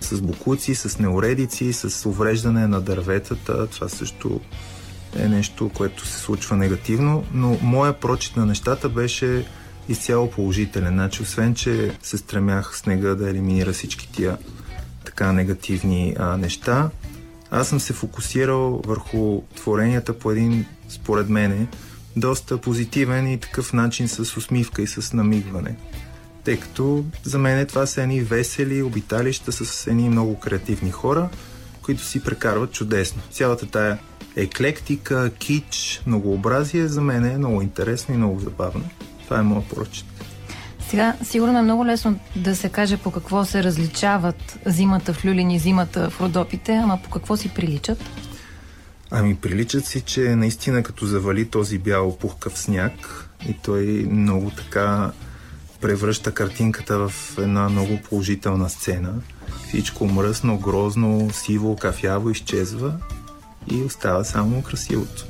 С 0.00 0.20
букуци, 0.20 0.74
с 0.74 0.98
неуредици, 0.98 1.72
с 1.72 2.06
увреждане 2.06 2.66
на 2.66 2.80
дърветата, 2.80 3.66
това 3.66 3.88
също 3.88 4.40
е 5.16 5.28
нещо, 5.28 5.70
което 5.74 6.06
се 6.06 6.18
случва 6.18 6.56
негативно, 6.56 7.24
но 7.34 7.58
моя 7.62 8.00
прочит 8.00 8.36
на 8.36 8.46
нещата 8.46 8.88
беше 8.88 9.46
изцяло 9.88 10.30
положителен. 10.30 10.92
Значи, 10.92 11.22
освен, 11.22 11.54
че 11.54 11.96
се 12.02 12.18
стремях 12.18 12.76
снега 12.76 13.14
да 13.14 13.30
елиминира 13.30 13.72
всички 13.72 14.12
тия 14.12 14.38
така 15.04 15.32
негативни 15.32 16.16
а, 16.18 16.36
неща, 16.36 16.90
аз 17.50 17.68
съм 17.68 17.80
се 17.80 17.92
фокусирал 17.92 18.82
върху 18.86 19.42
творенията 19.56 20.18
по 20.18 20.30
един, 20.30 20.66
според 20.88 21.28
мене, 21.28 21.66
доста 22.16 22.58
позитивен 22.58 23.32
и 23.32 23.40
такъв 23.40 23.72
начин 23.72 24.08
с 24.08 24.36
усмивка 24.36 24.82
и 24.82 24.86
с 24.86 25.12
намигване. 25.12 25.76
Тъй 26.44 26.60
като 26.60 27.04
за 27.22 27.38
мен 27.38 27.66
това 27.66 27.86
са 27.86 28.02
едни 28.02 28.20
весели 28.20 28.82
обиталища 28.82 29.52
с 29.52 29.86
едни 29.86 30.08
много 30.08 30.38
креативни 30.38 30.90
хора, 30.90 31.28
които 31.82 32.04
си 32.04 32.24
прекарват 32.24 32.72
чудесно. 32.72 33.22
Цялата 33.30 33.66
тая 33.66 33.98
еклектика, 34.36 35.30
кич, 35.38 36.02
многообразие 36.06 36.88
за 36.88 37.00
мен 37.00 37.24
е 37.24 37.38
много 37.38 37.62
интересно 37.62 38.14
и 38.14 38.18
много 38.18 38.40
забавно. 38.40 38.84
Това 39.24 39.38
е 39.38 39.42
моят 39.42 39.68
прочит. 39.68 40.09
Сега, 40.90 41.14
сигурно 41.22 41.58
е 41.58 41.62
много 41.62 41.86
лесно 41.86 42.18
да 42.36 42.56
се 42.56 42.68
каже 42.68 42.96
по 42.96 43.10
какво 43.10 43.44
се 43.44 43.64
различават 43.64 44.58
зимата 44.66 45.12
в 45.14 45.24
Люлин 45.24 45.50
и 45.50 45.58
зимата 45.58 46.10
в 46.10 46.20
Родопите, 46.20 46.72
ама 46.72 46.98
по 47.04 47.10
какво 47.10 47.36
си 47.36 47.48
приличат? 47.48 47.98
Ами 49.10 49.36
приличат 49.36 49.86
си, 49.86 50.00
че 50.00 50.20
наистина 50.20 50.82
като 50.82 51.06
завали 51.06 51.50
този 51.50 51.78
бял 51.78 52.16
пухкав 52.16 52.58
сняг 52.58 53.28
и 53.48 53.54
той 53.62 53.84
много 54.10 54.50
така 54.50 55.12
превръща 55.80 56.32
картинката 56.34 57.08
в 57.08 57.38
една 57.38 57.68
много 57.68 57.98
положителна 58.08 58.70
сцена. 58.70 59.12
Всичко 59.68 60.06
мръсно, 60.06 60.58
грозно, 60.58 61.30
сиво, 61.32 61.76
кафяво 61.76 62.30
изчезва 62.30 62.94
и 63.70 63.82
остава 63.82 64.24
само 64.24 64.62
красивото. 64.62 65.26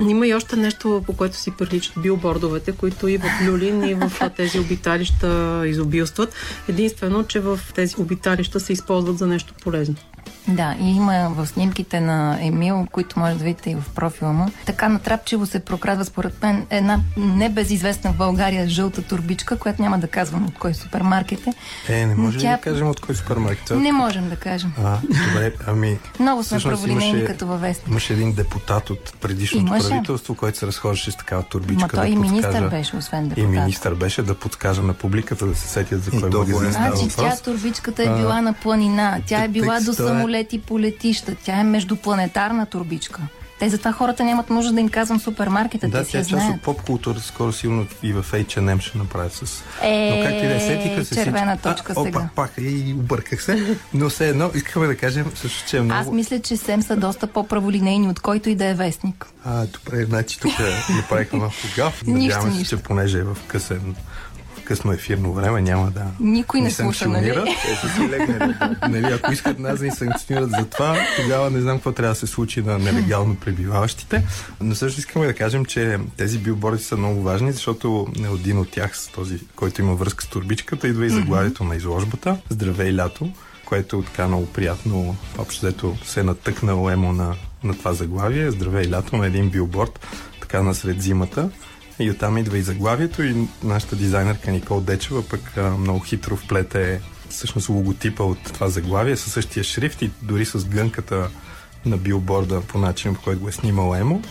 Има 0.00 0.26
и 0.26 0.34
още 0.34 0.56
нещо, 0.56 1.02
по 1.06 1.16
което 1.16 1.36
си 1.36 1.50
приличат 1.58 2.02
билбордовете, 2.02 2.72
които 2.72 3.08
и 3.08 3.16
в 3.16 3.24
Люлин, 3.46 3.82
и 3.82 3.94
в 3.94 4.12
тези 4.36 4.58
обиталища 4.58 5.62
изобилстват. 5.66 6.34
Единствено, 6.68 7.24
че 7.24 7.40
в 7.40 7.60
тези 7.74 7.94
обиталища 7.98 8.60
се 8.60 8.72
използват 8.72 9.18
за 9.18 9.26
нещо 9.26 9.54
полезно. 9.62 9.94
Да, 10.48 10.76
и 10.80 10.96
има 10.96 11.30
в 11.36 11.46
снимките 11.46 12.00
на 12.00 12.38
Емил, 12.40 12.86
които 12.92 13.18
може 13.18 13.38
да 13.38 13.44
видите 13.44 13.70
и 13.70 13.74
в 13.74 13.84
профила 13.94 14.32
му. 14.32 14.46
Така 14.66 14.88
натрапчиво 14.88 15.46
се 15.46 15.60
прокрадва 15.60 16.04
според 16.04 16.42
мен 16.42 16.66
една 16.70 17.00
небезизвестна 17.16 18.12
в 18.12 18.16
България 18.16 18.68
жълта 18.68 19.02
турбичка, 19.02 19.58
която 19.58 19.82
няма 19.82 19.98
да 19.98 20.08
казвам 20.08 20.46
от 20.46 20.58
кой 20.58 20.74
супермаркет 20.74 21.46
е. 21.46 21.52
Е, 21.88 22.06
не 22.06 22.14
може 22.14 22.38
тя... 22.38 22.56
да 22.56 22.62
кажем 22.62 22.88
от 22.88 23.00
кой 23.00 23.14
супермаркет. 23.14 23.70
Е. 23.70 23.74
Не 23.74 23.92
можем 23.92 24.28
да 24.28 24.36
кажем. 24.36 24.72
А, 24.84 24.98
добре, 25.02 25.52
ами... 25.66 25.98
Много 26.20 26.44
сме 26.44 26.58
праволинейни 26.60 27.24
като 27.24 27.46
във 27.46 27.60
вестник. 27.60 27.88
Имаше 27.88 28.12
един 28.12 28.32
депутат 28.32 28.90
от 28.90 29.14
предишното 29.20 29.66
имаше. 29.66 29.88
правителство, 29.88 30.34
който 30.34 30.58
се 30.58 30.66
разхождаше 30.66 31.10
с 31.10 31.16
такава 31.16 31.42
турбичка. 31.42 31.82
Ма 31.82 31.88
той 31.88 32.06
да 32.06 32.12
и 32.12 32.16
министър 32.16 32.68
беше, 32.68 32.96
освен 32.96 33.28
депутат. 33.28 33.44
И 33.44 33.46
министър 33.46 33.94
беше 33.94 34.22
да 34.22 34.34
подскаже 34.34 34.82
на 34.82 34.94
публиката 34.94 35.46
да 35.46 35.54
се 35.54 35.68
сетят 35.68 36.04
за 36.04 36.10
кой 36.10 36.20
магазин 36.20 36.72
Значи 36.72 37.08
тя 37.16 37.36
турбичката 37.36 38.02
е 38.02 38.06
била 38.06 38.40
на 38.40 38.52
планина, 38.52 39.20
тя 39.26 39.44
е 39.44 39.48
била 39.48 39.80
до 39.80 39.92
самолет 39.92 40.31
полети 40.32 40.58
по 40.58 40.80
летища. 40.80 41.36
Тя 41.44 41.60
е 41.60 41.64
междупланетарна 41.64 42.66
турбичка. 42.66 43.20
Те 43.58 43.68
затова 43.68 43.92
хората 43.92 44.24
нямат 44.24 44.50
нужда 44.50 44.72
да 44.72 44.80
им 44.80 44.88
казвам 44.88 45.20
супермаркета. 45.20 45.88
Да, 45.88 46.04
тя 46.04 46.18
е 46.18 46.24
част 46.24 46.50
от 46.54 46.62
поп 46.62 46.82
културата. 46.82 47.22
Скоро 47.22 47.52
сигурно 47.52 47.86
и 48.02 48.12
в 48.12 48.26
H&M 48.32 48.80
ще 48.80 48.98
направят 48.98 49.32
с... 49.32 49.62
Е, 49.82 50.10
Но 50.10 50.24
как 50.24 50.42
и 50.42 50.46
да 50.46 50.54
е, 50.54 50.60
сетиха 50.60 51.04
се 51.04 51.14
червена 51.14 51.56
всички... 51.56 51.62
точка 51.62 51.92
а, 51.96 52.02
сега. 52.02 52.18
Опа, 52.18 52.28
пак, 52.34 52.52
и 52.58 52.94
обърках 52.98 53.42
се. 53.42 53.76
Но 53.94 54.08
все 54.08 54.28
едно, 54.28 54.50
искаме 54.54 54.86
да 54.86 54.96
кажем 54.96 55.32
също, 55.34 55.68
че 55.68 55.76
е 55.76 55.80
много... 55.80 56.00
Аз 56.00 56.10
мисля, 56.10 56.40
че 56.40 56.56
СЕМ 56.56 56.82
са 56.82 56.96
доста 56.96 57.26
по-праволинейни 57.26 58.08
от 58.08 58.20
който 58.20 58.50
и 58.50 58.54
да 58.54 58.66
е 58.66 58.74
вестник. 58.74 59.26
А, 59.44 59.66
добре, 59.66 60.04
значи 60.04 60.40
тук 60.40 60.52
направихме 60.96 61.38
малко 61.38 61.54
гаф. 61.76 62.02
Надяваме 62.06 62.54
се, 62.54 62.64
че 62.64 62.76
понеже 62.76 63.18
е 63.18 63.22
в 63.24 63.36
късен 63.46 63.94
късно 64.64 64.92
ефирно 64.92 65.32
време, 65.32 65.62
няма 65.62 65.90
да 65.90 66.04
Никой 66.20 66.60
не 66.60 66.70
слуша, 66.70 67.08
нали? 67.08 67.34
нали? 68.88 69.12
Ако 69.12 69.32
искат 69.32 69.58
нас 69.58 69.78
да 69.78 69.84
ни 69.84 69.90
санкционират 69.90 70.50
за 70.50 70.64
това, 70.64 70.96
тогава 71.22 71.50
не 71.50 71.60
знам 71.60 71.76
какво 71.76 71.92
трябва 71.92 72.12
да 72.12 72.18
се 72.20 72.26
случи 72.26 72.62
на 72.62 72.78
нелегално 72.78 73.36
пребиваващите. 73.36 74.24
Но 74.60 74.74
също 74.74 75.00
искаме 75.00 75.26
да 75.26 75.34
кажем, 75.34 75.64
че 75.64 75.98
тези 76.16 76.38
билборди 76.38 76.82
са 76.82 76.96
много 76.96 77.22
важни, 77.22 77.52
защото 77.52 78.06
не 78.18 78.28
един 78.28 78.58
от 78.58 78.70
тях, 78.70 78.98
с 78.98 79.08
този, 79.08 79.38
който 79.56 79.80
има 79.80 79.94
връзка 79.94 80.24
с 80.24 80.26
турбичката, 80.26 80.88
идва 80.88 81.06
и 81.06 81.10
заглавието 81.10 81.64
на 81.64 81.76
изложбата. 81.76 82.36
Здравей 82.48 82.94
лято! 82.94 83.30
което 83.64 83.98
е 83.98 84.04
така 84.04 84.28
много 84.28 84.46
приятно. 84.46 85.16
Общо 85.38 85.66
взето 85.66 85.96
се 86.04 86.20
е 86.20 86.22
натъкнало 86.22 86.90
емо 86.90 87.12
на 87.12 87.34
на 87.64 87.78
това 87.78 87.92
заглавие, 87.92 88.50
здравей 88.50 88.90
лято, 88.90 89.16
на 89.16 89.26
един 89.26 89.50
билборд, 89.50 90.06
така 90.40 90.62
насред 90.62 91.02
зимата. 91.02 91.50
И 91.98 92.10
оттам 92.10 92.38
идва 92.38 92.58
и 92.58 92.62
заглавието 92.62 93.22
и 93.22 93.46
нашата 93.62 93.96
дизайнерка 93.96 94.50
Никол 94.50 94.80
Дечева 94.80 95.28
пък 95.28 95.56
а, 95.56 95.70
много 95.70 96.00
хитро 96.00 96.36
вплете 96.36 97.00
всъщност 97.28 97.68
логотипа 97.68 98.22
от 98.22 98.52
това 98.52 98.68
заглавие 98.68 99.16
със 99.16 99.32
същия 99.32 99.64
шрифт 99.64 100.02
и 100.02 100.10
дори 100.22 100.44
с 100.44 100.64
гънката 100.64 101.30
на 101.86 101.96
билборда 101.96 102.60
по 102.60 102.78
начин, 102.78 103.14
по 103.14 103.20
който 103.20 103.40
го 103.40 103.48
е 103.48 103.52
снимал 103.52 103.94
Емо. 103.94 104.22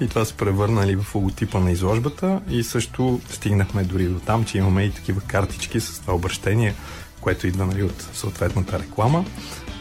И 0.00 0.08
това 0.08 0.24
се 0.24 0.34
превърнали 0.34 0.96
в 0.96 1.14
логотипа 1.14 1.60
на 1.60 1.70
изложбата 1.70 2.40
и 2.50 2.62
също 2.62 3.20
стигнахме 3.30 3.84
дори 3.84 4.06
до 4.06 4.20
там, 4.20 4.44
че 4.44 4.58
имаме 4.58 4.84
и 4.84 4.92
такива 4.92 5.20
картички 5.20 5.80
с 5.80 6.00
това 6.00 6.14
обращение, 6.14 6.74
което 7.20 7.46
идва 7.46 7.66
нали, 7.66 7.82
от 7.82 8.08
съответната 8.12 8.78
реклама. 8.78 9.24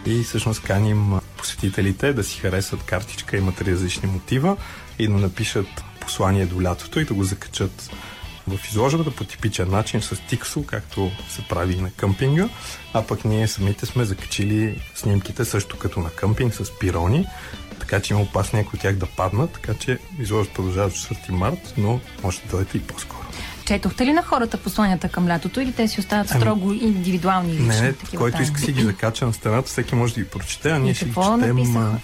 И 0.06 0.24
всъщност 0.24 0.64
каним 0.64 1.14
посетителите 1.38 2.14
да 2.14 2.24
си 2.24 2.40
харесат 2.40 2.84
картичка, 2.84 3.38
имат 3.38 3.62
различни 3.62 4.10
мотива 4.10 4.58
и 5.00 5.08
да 5.08 5.14
напишат 5.14 5.68
послание 6.06 6.46
до 6.46 6.62
лятото 6.62 7.00
и 7.00 7.06
да 7.06 7.14
го 7.14 7.24
закачат 7.24 7.90
в 8.48 8.60
изложбата 8.70 9.12
по 9.12 9.24
типичен 9.24 9.72
начин 9.72 10.02
с 10.02 10.22
тиксо, 10.28 10.64
както 10.66 11.12
се 11.30 11.42
прави 11.42 11.74
и 11.74 11.82
на 11.82 11.92
къмпинга, 11.92 12.50
а 12.94 13.02
пък 13.02 13.26
ние 13.26 13.48
самите 13.48 13.86
сме 13.86 14.06
закачили 14.06 14.82
снимките 14.96 15.46
също 15.46 15.78
като 15.78 16.00
на 16.00 16.10
къмпинг 16.10 16.54
с 16.54 16.80
пирони, 16.80 17.26
така 17.80 18.00
че 18.00 18.14
има 18.14 18.22
опасно 18.22 18.60
някои 18.60 18.78
от 18.78 18.82
тях 18.82 18.96
да 18.96 19.06
паднат, 19.06 19.52
така 19.52 19.74
че 19.74 20.00
изложбата 20.20 20.56
продължава 20.56 20.90
до 20.90 20.96
4 20.96 21.30
март, 21.30 21.74
но 21.78 22.00
може 22.24 22.42
да 22.42 22.48
дойдете 22.50 22.78
и 22.78 22.82
по-скоро. 22.82 23.26
Четохте 23.66 24.06
ли 24.06 24.14
на 24.14 24.24
хората 24.24 24.58
посланията 24.58 25.10
към 25.10 25.28
лятото 25.28 25.62
или 25.62 25.72
те 25.72 25.88
си 25.88 26.00
остават 26.00 26.32
ами, 26.32 26.42
строго 26.42 26.74
индивидуални? 26.74 27.60
Не, 27.60 27.82
не, 27.82 27.94
който 28.18 28.38
тайни? 28.38 28.44
иска 28.44 28.60
си 28.60 28.72
ги 28.72 28.82
закача 28.82 29.26
на 29.26 29.34
стената, 29.34 29.68
всеки 29.68 29.96
може 29.96 30.14
да 30.14 30.22
ги 30.22 30.28
прочете, 30.28 30.70
а 30.70 30.80
ние 30.80 30.94
ще 30.94 31.06
ги 31.06 31.14
четем. 31.14 31.56
написаха? 31.56 32.00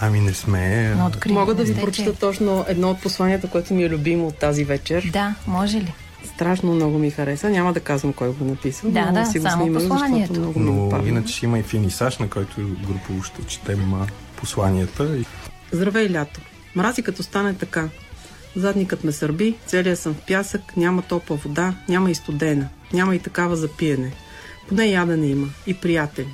Ами 0.00 0.20
не 0.20 0.34
сме. 0.34 0.94
Но 0.96 1.06
открили 1.06 1.32
Мога 1.34 1.54
да 1.54 1.62
ви 1.64 1.72
сте, 1.72 1.80
прочета 1.80 2.12
че- 2.12 2.18
точно 2.18 2.64
едно 2.68 2.90
от 2.90 3.00
посланията, 3.00 3.48
което 3.48 3.74
ми 3.74 3.82
е 3.84 3.88
любимо 3.88 4.26
от 4.26 4.36
тази 4.36 4.64
вечер. 4.64 5.10
Да, 5.12 5.34
може 5.46 5.76
ли? 5.76 5.92
Страшно 6.26 6.74
много 6.74 6.98
ми 6.98 7.10
хареса. 7.10 7.50
Няма 7.50 7.72
да 7.72 7.80
казвам 7.80 8.12
кой 8.12 8.28
го 8.28 8.44
написал. 8.44 8.90
Да, 8.90 9.06
но 9.06 9.12
да, 9.12 9.26
си 9.26 9.38
го 9.38 9.42
само 9.42 9.62
снимах, 9.62 9.82
посланието. 9.82 10.34
защото 10.34 10.58
много 10.58 10.82
Но 10.82 10.88
падна. 10.90 11.08
иначе 11.08 11.34
ще 11.34 11.46
има 11.46 11.58
и 11.58 11.62
финисаж, 11.62 12.18
на 12.18 12.28
който 12.28 12.54
групово 12.86 13.22
ще 13.22 13.44
четем 13.44 13.92
посланията. 14.36 15.16
И 15.16 15.24
Здравей, 15.72 16.10
лято. 16.10 16.40
Мрази 16.76 17.02
като 17.02 17.22
стане 17.22 17.54
така. 17.54 17.88
Задникът 18.56 19.04
ме 19.04 19.12
сърби, 19.12 19.54
целият 19.66 19.98
съм 19.98 20.14
в 20.14 20.18
пясък, 20.18 20.76
няма 20.76 21.02
топла 21.02 21.36
вода, 21.36 21.74
няма 21.88 22.10
и 22.10 22.14
студена, 22.14 22.68
няма 22.92 23.14
и 23.14 23.18
такава 23.18 23.56
за 23.56 23.68
пиене. 23.68 24.12
Поне 24.68 24.86
ядене 24.86 25.26
има 25.26 25.48
и 25.66 25.74
приятели. 25.74 26.28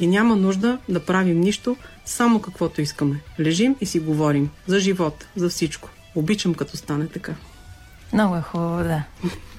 И 0.00 0.06
няма 0.06 0.36
нужда 0.36 0.78
да 0.88 1.00
правим 1.00 1.40
нищо, 1.40 1.76
само 2.08 2.40
каквото 2.40 2.80
искаме. 2.80 3.20
Лежим 3.40 3.76
и 3.80 3.86
си 3.86 4.00
говорим. 4.00 4.50
За 4.66 4.80
живот, 4.80 5.26
за 5.36 5.48
всичко. 5.48 5.88
Обичам 6.14 6.54
като 6.54 6.76
стане 6.76 7.06
така. 7.08 7.34
Много 8.12 8.36
е 8.36 8.40
хубаво, 8.40 8.82
да. 8.84 9.02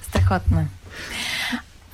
Страхотно. 0.02 0.60
е. 0.60 0.66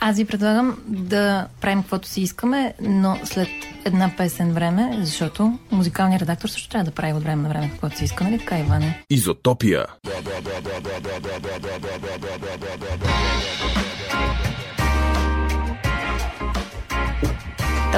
Аз 0.01 0.17
ви 0.17 0.25
предлагам 0.25 0.79
да 0.87 1.47
правим 1.61 1.83
каквото 1.83 2.09
си 2.09 2.21
искаме, 2.21 2.75
но 2.81 3.19
след 3.25 3.49
една 3.85 4.13
песен 4.17 4.53
време, 4.53 4.99
защото 5.01 5.59
музикалният 5.71 6.23
редактор 6.23 6.49
също 6.49 6.69
трябва 6.69 6.85
да 6.85 6.91
прави 6.91 7.13
от 7.13 7.23
време 7.23 7.43
на 7.43 7.49
време 7.49 7.71
каквото 7.71 7.99
си 7.99 8.05
иска, 8.05 8.25
нали 8.25 8.39
така, 8.39 8.59
Иване? 8.59 9.05
Изотопия. 9.11 9.87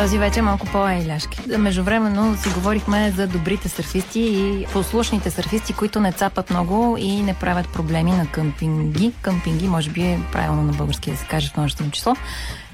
Този 0.02 0.18
вече 0.18 0.38
е 0.38 0.42
малко 0.42 0.66
по-айляшки. 0.66 1.40
Междувременно 1.58 2.36
си 2.36 2.48
говорихме 2.48 3.10
за 3.10 3.26
добрите 3.26 3.68
сърфисти 3.68 4.20
и 4.20 4.66
послушните 4.72 5.30
сърфисти, 5.30 5.72
които 5.72 6.00
не 6.00 6.12
цапат 6.12 6.50
много 6.50 6.96
и 6.98 7.22
не 7.22 7.34
правят 7.34 7.68
проблеми 7.68 8.10
на 8.10 8.26
къмпинги. 8.26 9.12
Къмпинги, 9.22 9.68
може 9.68 9.90
би 9.90 10.02
е 10.02 10.20
правилно 10.32 10.62
на 10.62 10.72
български 10.72 11.10
да 11.10 11.16
се 11.16 11.26
каже 11.26 11.48
в 11.48 11.56
множествено 11.56 11.90
число. 11.90 12.14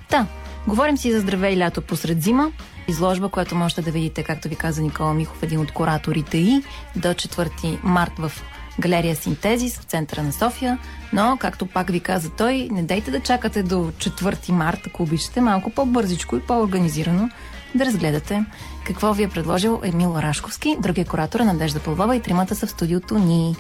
Та, 0.09 0.27
говорим 0.67 0.97
си 0.97 1.13
за 1.13 1.21
здраве 1.21 1.53
и 1.53 1.59
лято 1.59 1.83
посред 1.83 2.23
зима. 2.23 2.51
Изложба, 2.89 3.29
която 3.29 3.55
можете 3.55 3.83
да 3.83 3.91
видите, 3.91 4.23
както 4.23 4.49
ви 4.49 4.57
каза 4.57 4.83
Никола 4.83 5.15
Михов, 5.15 5.43
един 5.43 5.61
от 5.61 5.73
кураторите 5.73 6.39
и 6.39 6.63
до 6.97 7.09
4 7.09 7.79
март 7.83 8.13
в 8.19 8.33
галерия 8.81 9.17
Синтезис 9.17 9.79
в 9.79 9.83
центъра 9.83 10.23
на 10.23 10.33
София. 10.33 10.79
Но, 11.13 11.37
както 11.41 11.67
пак 11.67 11.91
ви 11.91 12.01
каза 12.01 12.31
той, 12.31 12.69
не 12.73 12.83
дайте 12.83 13.11
да 13.11 13.21
чакате 13.21 13.63
до 13.63 13.77
4 13.77 14.51
март, 14.51 14.81
ако 14.87 15.03
обичате, 15.03 15.41
малко 15.41 15.71
по-бързичко 15.71 16.37
и 16.37 16.41
по-организирано 16.41 17.31
да 17.75 17.85
разгледате 17.85 18.45
какво 18.87 19.13
ви 19.13 19.23
е 19.23 19.29
предложил 19.29 19.81
Емил 19.85 20.15
Рашковски, 20.19 20.77
другия 20.81 21.05
куратор 21.05 21.41
е 21.41 21.45
Надежда 21.45 21.81
Павлова 21.81 22.17
и 22.17 22.21
тримата 22.21 22.55
са 22.55 22.67
в 22.67 22.71
студиото 22.71 23.19
ни. 23.19 23.57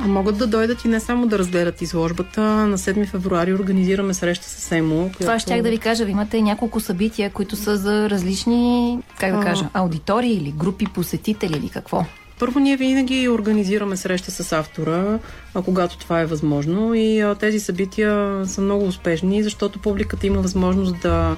А 0.00 0.06
могат 0.06 0.38
да 0.38 0.46
дойдат 0.46 0.84
и 0.84 0.88
не 0.88 1.00
само 1.00 1.26
да 1.26 1.38
разгледат 1.38 1.82
изложбата. 1.82 2.40
На 2.40 2.78
7 2.78 3.06
февруари 3.06 3.54
организираме 3.54 4.14
среща 4.14 4.48
с 4.48 4.72
ЕМО. 4.72 4.96
Която... 4.96 5.18
Това 5.18 5.38
щях 5.38 5.62
да 5.62 5.70
ви 5.70 5.78
кажа. 5.78 6.04
Ви 6.04 6.10
имате 6.10 6.42
няколко 6.42 6.80
събития, 6.80 7.30
които 7.30 7.56
са 7.56 7.76
за 7.76 8.10
различни, 8.10 8.98
как 9.18 9.36
да 9.36 9.40
кажа, 9.40 9.68
аудитории 9.72 10.32
или 10.32 10.50
групи 10.50 10.86
посетители 10.86 11.56
или 11.56 11.68
какво. 11.68 12.04
Първо, 12.38 12.58
ние 12.58 12.76
винаги 12.76 13.28
организираме 13.28 13.96
среща 13.96 14.30
с 14.30 14.52
автора, 14.52 15.18
когато 15.64 15.98
това 15.98 16.20
е 16.20 16.26
възможно. 16.26 16.94
И 16.94 17.34
тези 17.40 17.60
събития 17.60 18.42
са 18.46 18.60
много 18.60 18.84
успешни, 18.84 19.42
защото 19.42 19.78
публиката 19.78 20.26
има 20.26 20.42
възможност 20.42 21.00
да, 21.02 21.36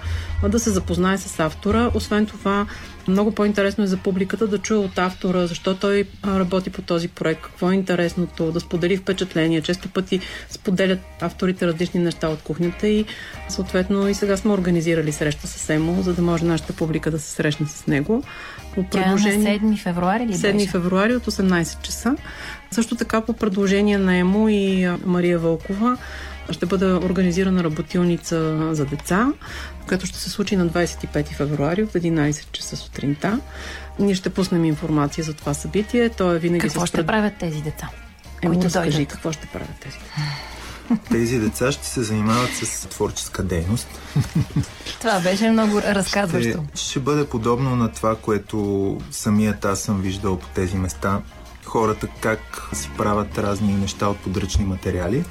да 0.49 0.59
се 0.59 0.71
запознае 0.71 1.19
с 1.19 1.41
автора. 1.41 1.91
Освен 1.95 2.27
това, 2.27 2.67
много 3.09 3.33
по-интересно 3.33 3.85
е 3.85 3.87
за 3.87 3.97
публиката 3.97 4.47
да 4.47 4.59
чуе 4.59 4.77
от 4.77 4.99
автора, 4.99 5.47
защо 5.47 5.75
той 5.75 6.05
работи 6.27 6.71
по 6.71 6.83
този 6.83 7.09
проект, 7.09 7.43
какво 7.43 7.71
е 7.71 7.75
интересното, 7.75 8.53
да 8.53 8.61
сподели 8.61 8.97
впечатления. 8.97 9.63
Често 9.63 9.89
пъти 9.89 10.21
споделят 10.51 11.01
авторите 11.21 11.67
различни 11.67 12.01
неща 12.01 12.29
от 12.29 12.43
кухнята 12.43 12.89
и 12.89 13.05
съответно 13.49 14.09
и 14.09 14.15
сега 14.15 14.37
сме 14.37 14.53
организирали 14.53 15.13
среща 15.13 15.47
с 15.47 15.71
Емо, 15.71 16.03
за 16.03 16.15
да 16.15 16.23
може 16.23 16.45
нашата 16.45 16.73
публика 16.73 17.11
да 17.11 17.19
се 17.19 17.31
срещне 17.31 17.67
с 17.67 17.87
него. 17.87 18.23
По 18.75 18.85
Тя 18.91 19.03
е 19.03 19.07
на 19.07 19.19
7 19.19 19.79
февруари 19.79 20.27
ли 20.27 20.33
7 20.33 20.53
беше? 20.53 20.69
февруари 20.69 21.15
от 21.15 21.27
18 21.27 21.83
часа. 21.83 22.17
Също 22.71 22.97
така 22.97 23.21
по 23.21 23.33
предложение 23.33 23.99
на 23.99 24.17
ЕМО 24.17 24.49
и 24.49 24.89
Мария 25.05 25.39
Вълкова 25.39 25.97
ще 26.53 26.67
бъде 26.67 26.87
организирана 26.87 27.65
работилница 27.65 28.69
за 28.75 28.87
деца, 28.87 29.33
която 29.89 30.07
ще 30.07 30.19
се 30.19 30.31
случи 30.31 30.57
на 30.57 30.69
25 30.69 31.27
февруари 31.27 31.83
от 31.83 31.93
11 31.93 32.53
часа 32.53 32.77
сутринта. 32.77 33.41
Ние 33.99 34.15
ще 34.15 34.31
пуснем 34.31 34.65
информация 34.65 35.25
за 35.25 35.35
това 35.35 35.55
събитие. 35.55 36.09
То 36.09 36.35
е 36.35 36.39
винаги 36.39 36.61
Какво 36.61 36.87
ще 36.87 37.07
правят 37.07 37.33
тези 37.41 37.63
деца? 37.63 37.89
Емо, 38.43 38.55
които 38.55 38.67
разкажи 38.67 38.91
дойдат? 38.91 39.13
какво 39.13 39.33
ще 39.33 39.47
правят 39.47 39.77
тези 39.81 39.99
деца. 39.99 40.23
Тези 41.11 41.39
деца 41.39 41.73
ще 41.73 41.87
се 41.87 42.03
занимават 42.03 42.51
с 42.55 42.87
творческа 42.87 43.43
дейност. 43.43 43.89
Това 45.01 45.21
беше 45.21 45.51
много 45.51 45.81
Ще, 45.81 45.95
разказващо. 45.95 46.65
ще 46.75 47.01
бъде 47.01 47.27
подобно 47.27 47.77
на 47.77 47.93
това, 47.93 48.17
което 48.17 48.99
самият 49.11 49.65
аз 49.65 49.81
съм 49.81 50.01
виждал 50.01 50.39
по 50.39 50.47
тези 50.47 50.77
места. 50.77 51.21
Хората 51.65 52.07
как 52.21 52.69
си 52.73 52.91
правят 52.97 53.39
разни 53.39 53.73
неща 53.73 54.09
от 54.09 54.19
подръчни 54.19 54.65
материали. 54.65 55.25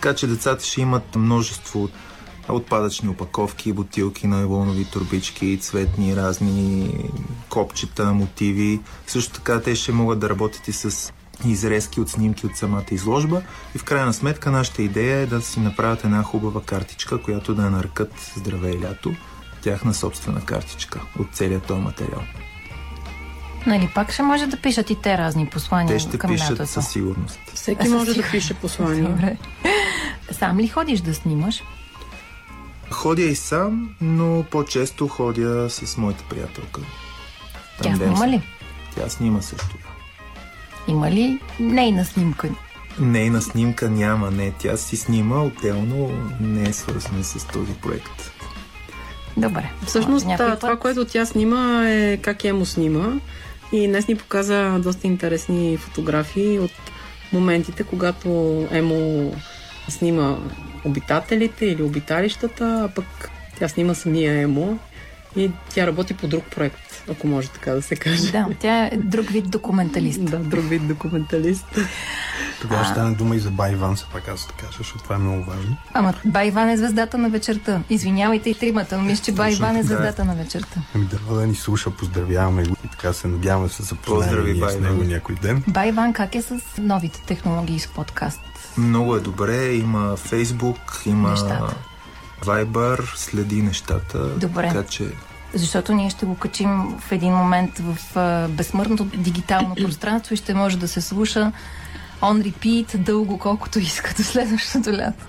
Така 0.00 0.14
че 0.14 0.26
децата 0.26 0.64
ще 0.64 0.80
имат 0.80 1.16
множество 1.16 1.88
отпадъчни 2.48 3.08
опаковки, 3.08 3.72
бутилки, 3.72 4.26
найлонови 4.26 4.84
турбички, 4.84 5.58
цветни, 5.60 6.16
разни 6.16 6.94
копчета, 7.48 8.12
мотиви. 8.12 8.80
Също 9.06 9.34
така 9.34 9.60
те 9.60 9.74
ще 9.74 9.92
могат 9.92 10.18
да 10.18 10.28
работят 10.28 10.68
и 10.68 10.72
с 10.72 11.12
изрезки 11.46 12.00
от 12.00 12.08
снимки 12.08 12.46
от 12.46 12.56
самата 12.56 12.84
изложба 12.90 13.42
и 13.74 13.78
в 13.78 13.84
крайна 13.84 14.14
сметка 14.14 14.50
нашата 14.50 14.82
идея 14.82 15.18
е 15.18 15.26
да 15.26 15.42
си 15.42 15.60
направят 15.60 16.04
една 16.04 16.22
хубава 16.22 16.62
картичка, 16.62 17.22
която 17.22 17.54
да 17.54 17.62
я 17.62 17.70
нарекат 17.70 18.32
Здравей 18.36 18.80
лято, 18.80 19.14
тяхна 19.62 19.94
собствена 19.94 20.44
картичка 20.44 21.00
от 21.18 21.26
целият 21.32 21.66
този 21.66 21.80
материал. 21.80 22.22
Нали, 23.68 23.88
пак 23.94 24.12
ще 24.12 24.22
може 24.22 24.46
да 24.46 24.56
пишат 24.56 24.90
и 24.90 24.94
те 24.94 25.18
разни 25.18 25.46
послания 25.46 25.88
Те 25.88 25.98
ще 25.98 26.18
към 26.18 26.30
пишат 26.30 26.50
лятото. 26.50 26.66
със 26.66 26.88
сигурност. 26.88 27.40
Всеки 27.54 27.88
може 27.88 28.14
да 28.14 28.30
пише 28.30 28.54
послания. 28.54 29.04
Добре. 29.04 29.36
Сам 30.30 30.58
ли 30.58 30.68
ходиш 30.68 31.00
да 31.00 31.14
снимаш? 31.14 31.62
Ходя 32.90 33.22
и 33.22 33.36
сам, 33.36 33.90
но 34.00 34.44
по-често 34.50 35.08
ходя 35.08 35.66
с 35.70 35.96
моята 35.96 36.24
приятелка. 36.24 36.80
Тя 37.76 37.82
Тандем 37.82 38.08
снима 38.08 38.28
ли? 38.28 38.42
Тя 38.94 39.08
снима 39.08 39.40
също. 39.40 39.76
Има 40.88 41.10
ли 41.10 41.38
нейна 41.60 42.04
снимка? 42.04 42.48
Нейна 42.98 43.42
снимка 43.42 43.90
няма, 43.90 44.30
не. 44.30 44.52
Тя 44.52 44.76
си 44.76 44.96
снима 44.96 45.36
отделно, 45.36 46.10
не 46.40 46.68
е 46.68 46.72
свързана 46.72 47.24
с 47.24 47.44
този 47.44 47.72
проект. 47.72 48.30
Добре. 49.36 49.70
Всъщност, 49.86 50.26
да, 50.26 50.36
път- 50.36 50.60
това, 50.60 50.76
което 50.76 51.04
тя 51.04 51.26
снима 51.26 51.88
е 51.88 52.16
как 52.16 52.44
Емо 52.44 52.66
снима. 52.66 53.06
И 53.72 53.86
днес 53.88 54.08
ни 54.08 54.16
показа 54.16 54.78
доста 54.78 55.06
интересни 55.06 55.76
фотографии 55.76 56.58
от 56.58 56.70
моментите, 57.32 57.84
когато 57.84 58.28
Емо 58.70 59.32
снима 59.88 60.36
обитателите 60.84 61.66
или 61.66 61.82
обиталищата, 61.82 62.82
а 62.84 62.94
пък 62.94 63.30
тя 63.58 63.68
снима 63.68 63.94
самия 63.94 64.40
Емо 64.42 64.78
И 65.38 65.50
тя 65.68 65.86
работи 65.86 66.14
по 66.14 66.28
друг 66.28 66.44
проект, 66.54 67.04
ако 67.10 67.26
може 67.26 67.48
така 67.48 67.72
да 67.72 67.82
се 67.82 67.96
каже. 67.96 68.32
Да, 68.32 68.46
тя 68.60 68.86
е 68.86 68.96
друг 68.96 69.26
вид 69.26 69.50
документалист. 69.50 70.24
Да, 70.24 70.38
друг 70.38 70.64
вид 70.68 70.88
документалист. 70.88 71.66
Тогава 72.60 72.84
ще 72.84 72.92
стане 72.92 73.14
дума 73.14 73.36
и 73.36 73.38
за 73.38 73.50
Байван, 73.50 73.96
се 73.96 74.04
пак 74.12 74.28
аз 74.28 74.46
да 74.46 74.52
кажа, 74.52 74.78
защото 74.78 75.04
това 75.04 75.14
е 75.14 75.18
много 75.18 75.44
важно. 75.44 75.76
Ама 75.94 76.14
Байван 76.24 76.68
е 76.68 76.76
звездата 76.76 77.18
на 77.18 77.30
вечерта. 77.30 77.80
Извинявайте 77.90 78.50
и 78.50 78.54
тримата, 78.54 78.98
но 78.98 79.04
мисля, 79.04 79.24
че 79.24 79.32
Байван 79.32 79.76
е 79.76 79.82
звездата 79.82 80.24
на 80.24 80.34
вечерта. 80.34 80.80
Ами 80.94 81.04
да, 81.04 81.34
да 81.34 81.46
ни 81.46 81.54
слуша, 81.54 81.90
поздравяваме 81.90 82.64
го 82.64 82.76
и 82.84 82.88
така 82.88 83.12
се 83.12 83.28
надяваме 83.28 83.68
да 83.68 83.74
се 83.74 83.82
запознаем 83.82 84.44
ние 84.44 84.70
с 84.70 84.80
него 84.80 85.02
някой 85.02 85.34
ден. 85.34 85.62
Байван 85.68 86.12
как 86.12 86.34
е 86.34 86.42
с 86.42 86.54
новите 86.78 87.20
технологии 87.20 87.78
с 87.78 87.88
подкаст? 87.88 88.40
Много 88.78 89.16
е 89.16 89.20
добре, 89.20 89.72
има 89.72 90.16
Фейсбук, 90.16 91.02
има 91.06 91.30
нещата. 91.30 91.74
Viber, 92.42 93.16
следи 93.16 93.62
нещата. 93.62 94.18
Добре. 94.18 94.68
Така 94.68 94.82
че 94.82 95.04
защото 95.54 95.92
ние 95.92 96.10
ще 96.10 96.26
го 96.26 96.34
качим 96.34 96.98
в 96.98 97.12
един 97.12 97.32
момент 97.32 97.78
в 97.78 98.16
а, 98.16 98.48
безсмъртното 98.48 99.04
дигитално 99.04 99.74
пространство 99.82 100.34
и 100.34 100.36
ще 100.36 100.54
може 100.54 100.78
да 100.78 100.88
се 100.88 101.00
слуша 101.00 101.52
on 102.22 102.52
repeat 102.52 102.96
дълго 102.96 103.38
колкото 103.38 103.78
иска 103.78 104.14
до 104.16 104.22
следващото 104.22 104.92
лято. 104.92 105.24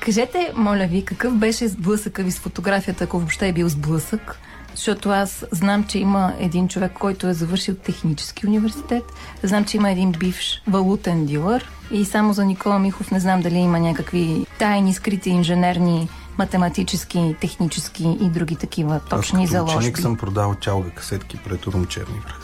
Кажете, 0.00 0.52
моля 0.56 0.86
ви, 0.86 1.04
какъв 1.04 1.34
беше 1.34 1.68
сблъсъка 1.68 2.22
ви 2.22 2.30
с 2.30 2.38
фотографията, 2.38 3.04
ако 3.04 3.18
въобще 3.18 3.48
е 3.48 3.52
бил 3.52 3.68
сблъсък? 3.68 4.38
Защото 4.74 5.10
аз 5.10 5.44
знам, 5.50 5.84
че 5.84 5.98
има 5.98 6.32
един 6.38 6.68
човек, 6.68 6.92
който 6.92 7.26
е 7.26 7.34
завършил 7.34 7.74
технически 7.74 8.46
университет. 8.46 9.02
Знам, 9.42 9.64
че 9.64 9.76
има 9.76 9.90
един 9.90 10.12
бивш 10.12 10.62
валутен 10.66 11.26
дилър. 11.26 11.70
И 11.90 12.04
само 12.04 12.32
за 12.32 12.44
Никола 12.44 12.78
Михов 12.78 13.10
не 13.10 13.20
знам 13.20 13.40
дали 13.40 13.58
има 13.58 13.78
някакви 13.78 14.46
тайни, 14.58 14.94
скрити 14.94 15.30
инженерни 15.30 16.08
математически, 16.38 17.36
технически 17.40 18.16
и 18.20 18.28
други 18.28 18.56
такива 18.56 19.00
точни 19.10 19.44
Аз 19.44 19.50
като 19.50 19.58
заложби. 19.58 19.78
ученик 19.78 19.98
съм 19.98 20.16
продавал 20.16 20.54
чалга 20.54 20.90
касетки 20.90 21.36
пред 21.36 21.66
Рум 21.66 21.86
Черни 21.86 22.20
връх. 22.24 22.40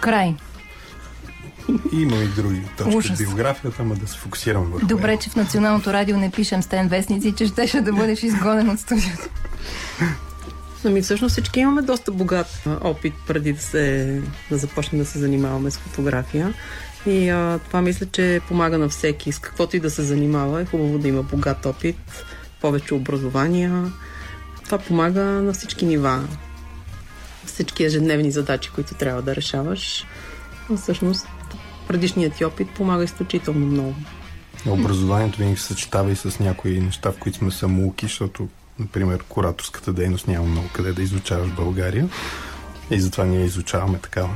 Край. 0.00 0.34
Има 1.92 2.16
и 2.16 2.26
други 2.28 2.62
точки 2.76 2.96
Ужас. 2.96 3.20
от 3.20 3.26
биографията, 3.26 3.82
ама 3.82 3.94
да 3.94 4.06
се 4.06 4.18
фокусирам 4.18 4.64
върху 4.64 4.86
Добре, 4.86 5.16
че 5.16 5.30
в 5.30 5.36
Националното 5.36 5.92
радио 5.92 6.16
не 6.16 6.30
пишем 6.30 6.62
стен 6.62 6.88
вестници, 6.88 7.32
че 7.32 7.46
щеше 7.46 7.80
да 7.80 7.92
бъдеш 7.92 8.22
изгонен 8.22 8.70
от 8.70 8.80
студиото. 8.80 9.28
Ами 10.84 11.02
всъщност 11.02 11.32
всички 11.32 11.60
имаме 11.60 11.82
доста 11.82 12.12
богат 12.12 12.62
опит 12.80 13.14
преди 13.26 13.52
да, 13.52 13.62
се, 13.62 14.22
да 14.50 14.56
започнем 14.56 15.00
да 15.00 15.06
се 15.06 15.18
занимаваме 15.18 15.70
с 15.70 15.76
фотография. 15.76 16.54
И 17.06 17.28
а, 17.28 17.58
това 17.66 17.82
мисля, 17.82 18.06
че 18.06 18.40
помага 18.48 18.78
на 18.78 18.88
всеки. 18.88 19.32
С 19.32 19.38
каквото 19.38 19.76
и 19.76 19.80
да 19.80 19.90
се 19.90 20.02
занимава 20.02 20.62
е 20.62 20.66
хубаво 20.66 20.98
да 20.98 21.08
има 21.08 21.22
богат 21.22 21.66
опит, 21.66 22.24
повече 22.60 22.94
образования. 22.94 23.92
Това 24.64 24.78
помага 24.78 25.20
на 25.22 25.52
всички 25.52 25.86
нива. 25.86 26.28
Всички 27.46 27.84
ежедневни 27.84 28.30
задачи, 28.30 28.70
които 28.74 28.94
трябва 28.94 29.22
да 29.22 29.36
решаваш. 29.36 30.06
А 30.72 30.76
всъщност 30.76 31.26
предишният 31.88 32.34
ти 32.34 32.44
опит 32.44 32.70
помага 32.70 33.04
изключително 33.04 33.66
много. 33.66 33.94
Образованието 34.66 35.38
винаги 35.38 35.56
се 35.56 35.66
съчетава 35.66 36.10
и 36.10 36.16
с 36.16 36.38
някои 36.40 36.80
неща, 36.80 37.12
в 37.12 37.18
които 37.18 37.38
сме 37.38 37.50
самоуки, 37.50 38.06
защото, 38.06 38.48
например, 38.78 39.24
кураторската 39.28 39.92
дейност 39.92 40.28
няма 40.28 40.46
много 40.46 40.68
къде 40.72 40.92
да 40.92 41.02
изучаваш 41.02 41.48
в 41.48 41.56
България. 41.56 42.08
И 42.90 43.00
затова 43.00 43.24
ние 43.24 43.44
изучаваме 43.44 43.98
така 43.98 44.26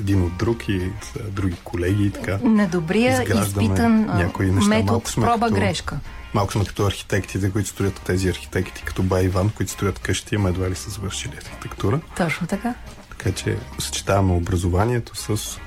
един 0.00 0.22
от 0.22 0.36
друг 0.36 0.68
и 0.68 0.90
с 1.02 1.30
други 1.30 1.56
колеги 1.64 2.04
и 2.04 2.10
така. 2.10 2.38
На 2.42 2.68
добрия, 2.68 3.22
изпитан 3.22 4.04
някои 4.06 4.50
неща. 4.50 4.68
метод 4.68 4.92
Малко 4.92 5.10
сме 5.10 5.26
като- 5.26 5.38
проба-грешка. 5.38 5.98
Малко 6.34 6.52
сме 6.52 6.64
като 6.64 6.86
архитектите, 6.86 7.50
които 7.50 7.68
строят 7.68 8.00
тези 8.04 8.28
архитекти, 8.28 8.82
като 8.82 9.02
Бай 9.02 9.24
Иван, 9.24 9.50
които 9.50 9.72
строят 9.72 9.98
къщи, 9.98 10.34
ама 10.34 10.48
едва 10.48 10.70
ли 10.70 10.74
са 10.74 10.90
завършили 10.90 11.32
архитектура. 11.36 12.00
Точно 12.16 12.46
така. 12.46 12.74
Така 13.10 13.32
че 13.32 13.56
съчетаваме 13.78 14.32
образованието 14.32 15.16
с 15.16 15.58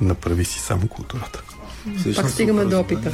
направи 0.00 0.44
си 0.44 0.58
само 0.58 0.88
културата. 0.88 1.42
Пак 2.16 2.30
стигаме 2.30 2.64
до 2.64 2.80
опита. 2.80 3.12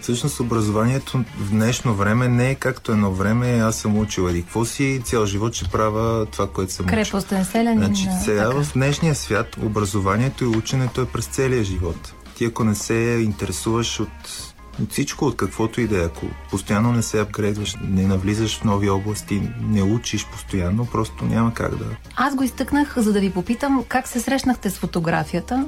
Всъщност 0.00 0.40
образованието 0.40 1.24
в 1.38 1.50
днешно 1.50 1.94
време 1.94 2.28
не 2.28 2.50
е 2.50 2.54
както 2.54 2.92
едно 2.92 3.12
време. 3.12 3.60
Аз 3.60 3.76
съм 3.76 3.98
учил 3.98 4.28
еди 4.28 4.42
какво 4.42 4.64
си, 4.64 5.00
цял 5.04 5.26
живот 5.26 5.54
ще 5.54 5.68
правя 5.68 6.26
това, 6.26 6.50
което 6.50 6.72
съм 6.72 6.86
учил. 6.86 6.96
Крепостен 6.96 7.44
селянин. 7.44 7.78
Значи 7.78 8.08
сега 8.24 8.48
така. 8.48 8.62
в 8.62 8.72
днешния 8.72 9.14
свят 9.14 9.56
образованието 9.62 10.44
и 10.44 10.46
ученето 10.46 11.00
е 11.00 11.06
през 11.06 11.26
целия 11.26 11.64
живот. 11.64 12.14
Ти 12.34 12.44
ако 12.44 12.64
не 12.64 12.74
се 12.74 12.94
интересуваш 13.24 14.00
от, 14.00 14.47
от 14.82 14.92
всичко, 14.92 15.24
от 15.24 15.36
каквото 15.36 15.80
и 15.80 15.86
да 15.86 16.02
е, 16.02 16.04
ако 16.04 16.26
постоянно 16.50 16.92
не 16.92 17.02
се 17.02 17.20
апгрейдваш, 17.20 17.76
не 17.88 18.06
навлизаш 18.06 18.58
в 18.58 18.64
нови 18.64 18.90
области, 18.90 19.42
не 19.60 19.82
учиш 19.82 20.26
постоянно, 20.26 20.86
просто 20.86 21.24
няма 21.24 21.54
как 21.54 21.76
да. 21.76 21.84
Аз 22.16 22.34
го 22.34 22.42
изтъкнах, 22.42 22.98
за 22.98 23.12
да 23.12 23.20
ви 23.20 23.30
попитам 23.30 23.84
как 23.88 24.08
се 24.08 24.20
срещнахте 24.20 24.70
с 24.70 24.78
фотографията, 24.78 25.66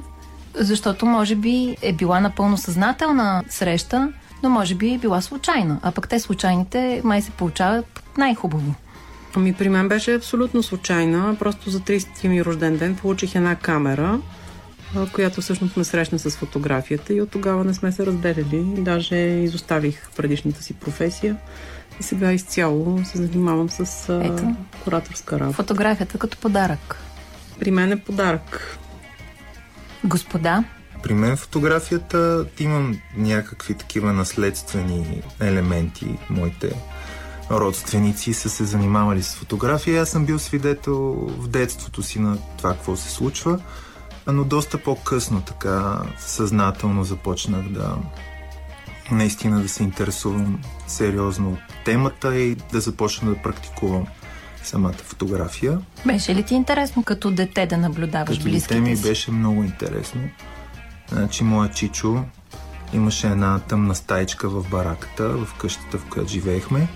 защото 0.55 1.07
може 1.07 1.35
би 1.35 1.77
е 1.83 1.93
била 1.93 2.21
напълно 2.21 2.57
съзнателна 2.57 3.45
среща, 3.49 4.13
но 4.43 4.51
може 4.51 4.75
би 4.75 4.95
е 4.95 4.99
била 4.99 5.21
случайна. 5.21 5.81
А 5.83 5.93
пък 5.93 6.09
те 6.09 6.21
случайните 6.21 7.01
май 7.05 7.23
се 7.23 7.31
получават 7.31 8.03
най-хубаво. 8.19 8.75
Ами 9.37 9.53
при 9.53 9.69
мен 9.69 9.89
беше 9.89 10.15
абсолютно 10.15 10.63
случайна. 10.63 11.37
Просто 11.39 11.71
за 11.71 11.81
30 11.81 12.29
ми 12.29 12.45
рожден 12.45 12.77
ден 12.77 12.97
получих 12.97 13.35
една 13.35 13.57
камера, 13.57 14.19
която 15.13 15.41
всъщност 15.41 15.77
ме 15.77 15.85
срещна 15.85 16.19
с 16.19 16.31
фотографията 16.31 17.15
и 17.15 17.21
от 17.21 17.31
тогава 17.31 17.65
не 17.65 17.75
сме 17.75 17.93
се 17.93 18.07
разделили. 18.07 18.65
Даже 18.79 19.17
изоставих 19.17 20.11
предишната 20.17 20.63
си 20.63 20.75
професия 20.75 21.37
и 22.01 22.03
сега 22.03 22.33
изцяло 22.33 23.05
се 23.05 23.19
занимавам 23.19 23.71
с 23.71 24.09
Ето. 24.25 24.55
кураторска 24.85 25.41
работа. 25.41 25.57
Фотографията 25.57 26.19
като 26.19 26.39
подарък. 26.39 26.97
При 27.59 27.71
мен 27.71 27.93
е 27.93 28.01
подарък. 28.01 28.79
Господа, 30.05 30.65
При 31.03 31.15
мен 31.15 31.37
фотографията 31.37 32.47
имам 32.59 33.01
някакви 33.17 33.75
такива 33.75 34.13
наследствени 34.13 35.23
елементи. 35.41 36.19
Моите 36.31 36.73
родственици 37.51 38.35
са 38.35 38.51
се 38.51 38.65
занимавали 38.65 39.23
с 39.23 39.35
фотография. 39.35 40.03
Аз 40.03 40.09
съм 40.09 40.27
бил 40.27 40.39
свидетел 40.39 40.97
в 41.39 41.49
детството 41.49 42.03
си 42.03 42.19
на 42.19 42.39
това, 42.59 42.73
какво 42.73 42.97
се 42.97 43.11
случва, 43.11 43.61
но 44.27 44.45
доста 44.45 44.79
по-късно 44.79 45.41
така 45.41 46.03
съзнателно 46.19 47.05
започнах 47.05 47.69
да 47.69 47.97
наистина 49.11 49.63
да 49.63 49.69
се 49.69 49.83
интересувам 49.83 50.61
сериозно 50.87 51.53
от 51.53 51.85
темата 51.85 52.37
и 52.37 52.55
да 52.55 52.81
започна 52.81 53.31
да 53.31 53.43
практикувам 53.43 54.07
самата 54.63 54.93
фотография. 54.93 55.79
беше 56.07 56.35
ли 56.35 56.43
ти 56.43 56.55
интересно 56.55 57.03
като 57.03 57.31
дете 57.31 57.67
да 57.67 57.77
наблюдаваш 57.77 58.39
Като 58.39 58.51
близките 58.51 58.75
дете 58.75 58.91
ми 58.91 58.97
беше 58.97 59.31
много 59.31 59.63
интересно. 59.63 60.21
Значи, 61.13 61.45
моя 61.45 61.71
чичо 61.71 62.25
имаше 62.93 63.27
една 63.27 63.59
тъмна 63.59 63.95
стайчка 63.95 64.49
в 64.49 64.71
бараката, 64.71 65.29
в 65.29 65.55
къщата, 65.59 65.99
в 65.99 66.05
която 66.05 66.31
живеехме. 66.31 66.89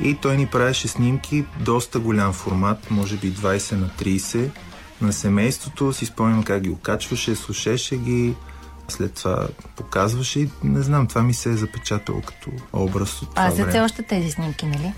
И 0.00 0.14
той 0.14 0.36
ни 0.36 0.46
правеше 0.46 0.88
снимки, 0.88 1.44
доста 1.60 1.98
голям 1.98 2.32
формат, 2.32 2.90
може 2.90 3.16
би 3.16 3.32
20 3.32 3.72
на 3.72 3.88
30 3.88 4.50
на 5.00 5.12
семейството. 5.12 5.92
Си 5.92 6.06
спомням 6.06 6.42
как 6.42 6.62
ги 6.62 6.70
окачваше, 6.70 7.36
слушеше 7.36 7.96
ги, 7.96 8.34
след 8.88 9.14
това 9.14 9.48
показваше 9.76 10.40
и 10.40 10.50
не 10.64 10.82
знам, 10.82 11.06
това 11.06 11.22
ми 11.22 11.34
се 11.34 11.50
е 11.50 11.56
запечатало 11.56 12.20
като 12.20 12.50
образ 12.72 13.22
от 13.22 13.30
това 13.30 13.42
Пазят 13.42 13.56
се 13.56 13.64
време. 13.64 13.84
още 13.84 14.02
тези 14.02 14.30
снимки, 14.30 14.66
нали? 14.66 14.92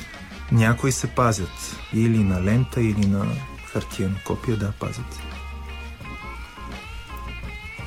Някои 0.53 0.93
се 0.93 1.07
пазят 1.07 1.77
или 1.95 2.19
на 2.19 2.43
лента, 2.43 2.81
или 2.81 3.07
на 3.07 3.27
хартия 3.73 4.09
на 4.09 4.17
копия, 4.27 4.57
да, 4.57 4.73
пазят. 4.73 5.21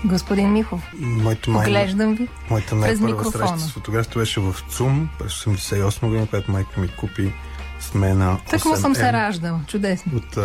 Господин 0.05 0.53
Михов, 0.53 0.81
Моето 0.99 1.51
май... 1.51 1.65
поглеждам 1.65 2.15
ви. 2.15 2.27
Моята 2.49 2.81
През 2.81 2.99
най-първа 2.99 3.31
среща 3.31 3.59
с 3.59 3.71
фотографията 3.71 4.19
беше 4.19 4.39
в 4.39 4.55
ЦУМ 4.69 5.09
през 5.19 5.33
88 5.33 6.07
година, 6.07 6.27
която 6.27 6.51
майка 6.51 6.79
ми 6.79 6.87
купи 6.87 7.33
с 7.79 7.93
мен 7.93 8.17
на 8.17 8.37
Так 8.49 8.65
му 8.65 8.75
съм 8.75 8.95
се 8.95 9.01
8M 9.01 9.13
раждал. 9.13 9.59
Чудесно. 9.67 10.11
от, 10.17 10.37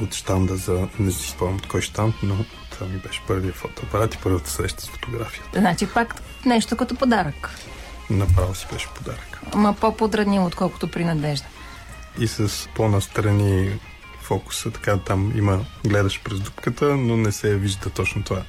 от 0.00 0.14
штанда 0.14 0.56
за... 0.56 0.88
Не 0.98 1.12
си 1.12 1.30
спомням 1.30 1.56
от 1.56 1.66
кой 1.66 1.80
штанд, 1.80 2.14
но 2.22 2.44
това 2.70 2.86
ми 2.86 2.98
беше 2.98 3.22
първият 3.26 3.56
фотоапарат 3.56 4.14
и 4.14 4.18
първата 4.22 4.50
среща 4.50 4.82
с 4.82 4.88
фотографията. 4.88 5.60
Значи 5.60 5.86
пак 5.94 6.22
нещо 6.46 6.76
като 6.76 6.94
подарък. 6.96 7.50
Направо 8.10 8.54
си 8.54 8.66
беше 8.72 8.88
подарък. 8.88 9.40
Ама 9.52 9.74
по-подраднил, 9.80 10.44
отколкото 10.44 10.88
при 10.88 11.04
Надежда. 11.04 11.46
И 12.18 12.28
с 12.28 12.68
по-настрани 12.74 13.80
фокуса, 14.22 14.70
така 14.70 14.96
там 14.96 15.32
има, 15.36 15.64
гледаш 15.86 16.20
през 16.24 16.40
дупката, 16.40 16.84
но 16.96 17.16
не 17.16 17.32
се 17.32 17.56
вижда 17.56 17.90
точно 17.90 18.22
това. 18.22 18.42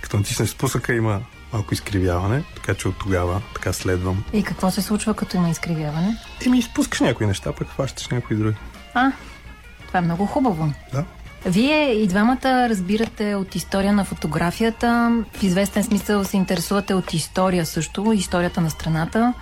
Като 0.00 0.16
натиснеш 0.16 0.48
спусъка 0.48 0.94
има 0.94 1.20
малко 1.52 1.74
изкривяване, 1.74 2.44
така 2.54 2.74
че 2.74 2.88
от 2.88 2.98
тогава 2.98 3.42
така 3.54 3.72
следвам. 3.72 4.24
И 4.32 4.42
какво 4.42 4.70
се 4.70 4.82
случва, 4.82 5.14
като 5.14 5.36
има 5.36 5.50
изкривяване? 5.50 6.16
И 6.46 6.48
ми 6.48 6.58
изпускаш 6.58 7.00
някои 7.00 7.26
неща, 7.26 7.52
пък 7.52 7.68
хващаш 7.68 8.08
някои 8.08 8.36
други. 8.36 8.56
А, 8.94 9.12
това 9.92 9.98
е 9.98 10.02
много 10.02 10.26
хубаво. 10.26 10.72
Да. 10.92 11.04
Вие 11.46 11.92
и 11.92 12.06
двамата 12.06 12.68
разбирате 12.68 13.34
от 13.34 13.54
история 13.54 13.92
на 13.92 14.04
фотографията. 14.04 15.22
В 15.32 15.42
известен 15.42 15.84
смисъл 15.84 16.24
се 16.24 16.36
интересувате 16.36 16.94
от 16.94 17.14
история 17.14 17.66
също, 17.66 18.12
историята 18.12 18.60
на 18.60 18.70
страната. 18.70 19.34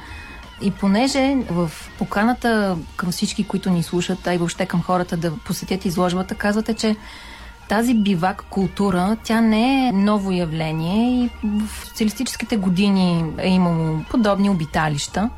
И 0.63 0.71
понеже 0.71 1.37
в 1.51 1.71
поканата 1.99 2.77
към 2.97 3.11
всички, 3.11 3.45
които 3.45 3.71
ни 3.71 3.83
слушат, 3.83 4.27
а 4.27 4.35
и 4.35 4.39
въобще 4.39 4.67
към 4.67 4.83
хората 4.83 5.17
да 5.17 5.37
посетят 5.37 5.85
изложбата, 5.85 6.35
казвате, 6.35 6.75
че 6.75 6.97
тази 7.69 7.95
бивак 7.95 8.45
култура, 8.51 9.17
тя 9.25 9.41
не 9.41 9.89
е 9.89 9.93
ново 9.93 10.33
явление 10.33 11.25
и 11.25 11.31
в 11.45 11.87
социалистическите 11.87 12.57
години 12.57 13.25
е 13.39 13.49
имало 13.49 14.05
подобни 14.11 14.51
обиталища. 14.51 15.31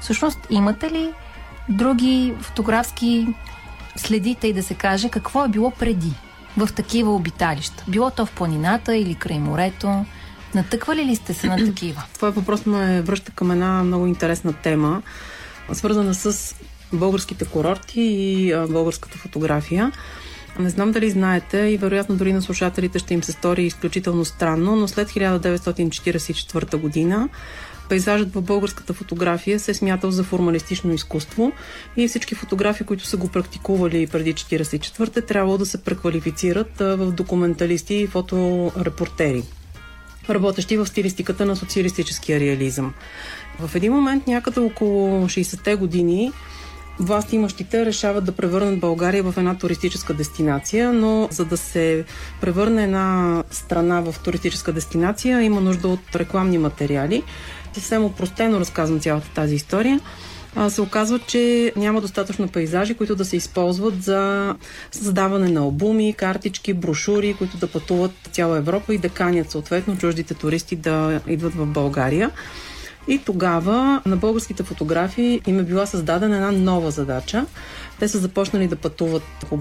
Всъщност, 0.00 0.46
имате 0.50 0.90
ли 0.90 1.12
други 1.68 2.34
фотографски 2.40 3.26
следите 3.96 4.48
и 4.48 4.52
да 4.52 4.62
се 4.62 4.74
каже 4.74 5.08
какво 5.08 5.44
е 5.44 5.48
било 5.48 5.70
преди 5.70 6.12
в 6.56 6.68
такива 6.72 7.14
обиталища? 7.14 7.84
Било 7.88 8.10
то 8.10 8.26
в 8.26 8.32
планината 8.32 8.96
или 8.96 9.14
край 9.14 9.38
морето? 9.38 10.04
Натъквали 10.54 11.04
ли 11.04 11.16
сте 11.16 11.34
се 11.34 11.46
на 11.46 11.56
такива? 11.56 12.02
Това 12.14 12.30
въпрос 12.30 12.66
ме 12.66 13.02
връща 13.02 13.32
към 13.32 13.50
една 13.50 13.84
много 13.84 14.06
интересна 14.06 14.52
тема, 14.52 15.02
свързана 15.72 16.14
с 16.14 16.54
българските 16.92 17.44
курорти 17.44 18.00
и 18.00 18.54
българската 18.68 19.18
фотография. 19.18 19.92
Не 20.58 20.70
знам 20.70 20.92
дали 20.92 21.10
знаете 21.10 21.58
и 21.58 21.76
вероятно 21.76 22.16
дори 22.16 22.32
на 22.32 22.42
слушателите 22.42 22.98
ще 22.98 23.14
им 23.14 23.22
се 23.22 23.32
стори 23.32 23.62
изключително 23.62 24.24
странно, 24.24 24.76
но 24.76 24.88
след 24.88 25.10
1944 25.10 26.76
година 26.76 27.28
пейзажът 27.88 28.34
в 28.34 28.42
българската 28.42 28.94
фотография 28.94 29.60
се 29.60 29.70
е 29.70 29.74
смятал 29.74 30.10
за 30.10 30.24
формалистично 30.24 30.92
изкуство 30.92 31.52
и 31.96 32.08
всички 32.08 32.34
фотографии, 32.34 32.86
които 32.86 33.06
са 33.06 33.16
го 33.16 33.28
практикували 33.28 34.06
преди 34.06 34.34
1944 34.34 35.26
трябвало 35.26 35.58
да 35.58 35.66
се 35.66 35.82
преквалифицират 35.82 36.78
в 36.78 37.12
документалисти 37.12 37.94
и 37.94 38.06
фоторепортери 38.06 39.42
работещи 40.30 40.76
в 40.76 40.86
стилистиката 40.86 41.46
на 41.46 41.56
социалистическия 41.56 42.40
реализъм. 42.40 42.94
В 43.60 43.74
един 43.74 43.92
момент, 43.92 44.26
някъде 44.26 44.60
около 44.60 45.24
60-те 45.24 45.74
години, 45.74 46.32
власти 47.00 47.36
имащите 47.36 47.86
решават 47.86 48.24
да 48.24 48.32
превърнат 48.32 48.80
България 48.80 49.22
в 49.22 49.34
една 49.36 49.58
туристическа 49.58 50.14
дестинация, 50.14 50.92
но 50.92 51.28
за 51.30 51.44
да 51.44 51.56
се 51.56 52.04
превърне 52.40 52.84
една 52.84 53.42
страна 53.50 54.00
в 54.00 54.14
туристическа 54.24 54.72
дестинация, 54.72 55.42
има 55.42 55.60
нужда 55.60 55.88
от 55.88 56.16
рекламни 56.16 56.58
материали. 56.58 57.22
Съвсем 57.76 58.04
упростено 58.04 58.60
разказвам 58.60 59.00
цялата 59.00 59.28
тази 59.34 59.54
история 59.54 60.00
се 60.68 60.80
оказва, 60.80 61.18
че 61.18 61.72
няма 61.76 62.00
достатъчно 62.00 62.48
пейзажи, 62.48 62.94
които 62.94 63.16
да 63.16 63.24
се 63.24 63.36
използват 63.36 64.02
за 64.02 64.54
създаване 64.92 65.48
на 65.48 65.60
албуми, 65.60 66.12
картички, 66.12 66.74
брошури, 66.74 67.34
които 67.34 67.56
да 67.56 67.66
пътуват 67.66 68.10
цяла 68.32 68.58
Европа 68.58 68.94
и 68.94 68.98
да 68.98 69.08
канят 69.08 69.50
съответно 69.50 69.98
чуждите 69.98 70.34
туристи 70.34 70.76
да 70.76 71.20
идват 71.26 71.54
в 71.54 71.66
България. 71.66 72.30
И 73.08 73.18
тогава 73.18 74.02
на 74.06 74.16
българските 74.16 74.62
фотографии 74.62 75.40
им 75.46 75.58
е 75.58 75.62
била 75.62 75.86
създадена 75.86 76.36
една 76.36 76.52
нова 76.52 76.90
задача. 76.90 77.46
Те 77.98 78.08
са 78.08 78.18
започнали 78.18 78.68
да 78.68 78.76
пътуват 78.76 79.22
по 79.48 79.56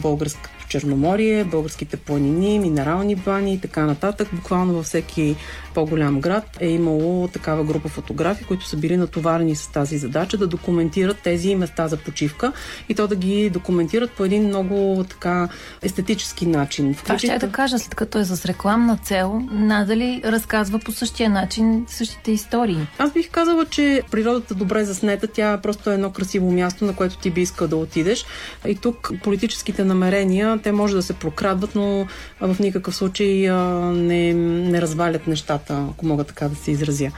българското 0.66 0.70
Черноморие, 0.70 1.44
българските 1.44 1.98
планини, 1.98 2.60
минерални 2.60 3.16
бани 3.16 3.54
и 3.54 3.60
така 3.60 3.86
нататък. 3.86 4.28
Буквално 4.34 4.74
във 4.74 4.86
всеки 4.86 5.36
по-голям 5.74 6.22
град 6.22 6.58
е 6.60 6.70
имало 6.70 7.28
такава 7.28 7.64
група 7.64 7.90
фотографи, 7.90 8.44
които 8.44 8.66
са 8.66 8.78
били 8.78 8.98
натоварени 8.98 9.56
с 9.56 9.68
тази 9.68 9.98
задача 9.98 10.38
да 10.38 10.48
документират 10.48 11.18
тези 11.24 11.56
места 11.56 11.88
за 11.88 11.98
почивка 11.98 12.54
и 12.90 12.96
то 12.96 13.08
да 13.08 13.16
ги 13.16 13.50
документират 13.50 14.12
по 14.12 14.26
един 14.26 14.48
много 14.48 15.06
така 15.10 15.50
естетически 15.82 16.46
начин. 16.46 16.94
Това 16.94 17.18
ще 17.18 17.38
да 17.38 17.52
кажа, 17.52 17.80
след 17.80 17.96
като 17.96 18.20
е 18.20 18.26
с 18.26 18.46
рекламна 18.46 18.98
цел, 18.98 19.42
надали 19.52 20.22
разказва 20.26 20.80
по 20.80 20.92
същия 20.92 21.30
начин 21.30 21.86
същите 21.88 22.32
истории. 22.32 22.88
Аз 22.98 23.14
бих 23.14 23.30
казала, 23.30 23.66
че 23.66 24.02
природата 24.12 24.56
добре 24.56 24.86
заснета, 24.86 25.28
тя 25.28 25.58
просто 25.58 25.92
е 25.92 25.94
едно 25.94 26.12
красиво 26.12 26.52
място, 26.52 26.86
на 26.86 26.96
което 26.96 27.18
ти 27.18 27.32
би 27.32 27.42
искал 27.42 27.68
да 27.68 27.76
отидеш. 27.76 28.26
И 28.68 28.76
тук 28.76 29.12
политическите 29.24 29.84
намерения, 29.84 30.55
те 30.60 30.72
може 30.72 30.96
да 30.96 31.02
се 31.02 31.14
прокрадват, 31.14 31.76
но 31.76 32.08
в 32.42 32.56
никакъв 32.60 32.96
случай 32.96 33.50
не, 33.94 34.34
не 34.34 34.82
развалят 34.82 35.28
нещата, 35.28 35.88
ако 35.92 36.06
мога 36.06 36.24
така 36.24 36.48
да 36.48 36.56
се 36.56 36.72
изразя. 36.72 37.12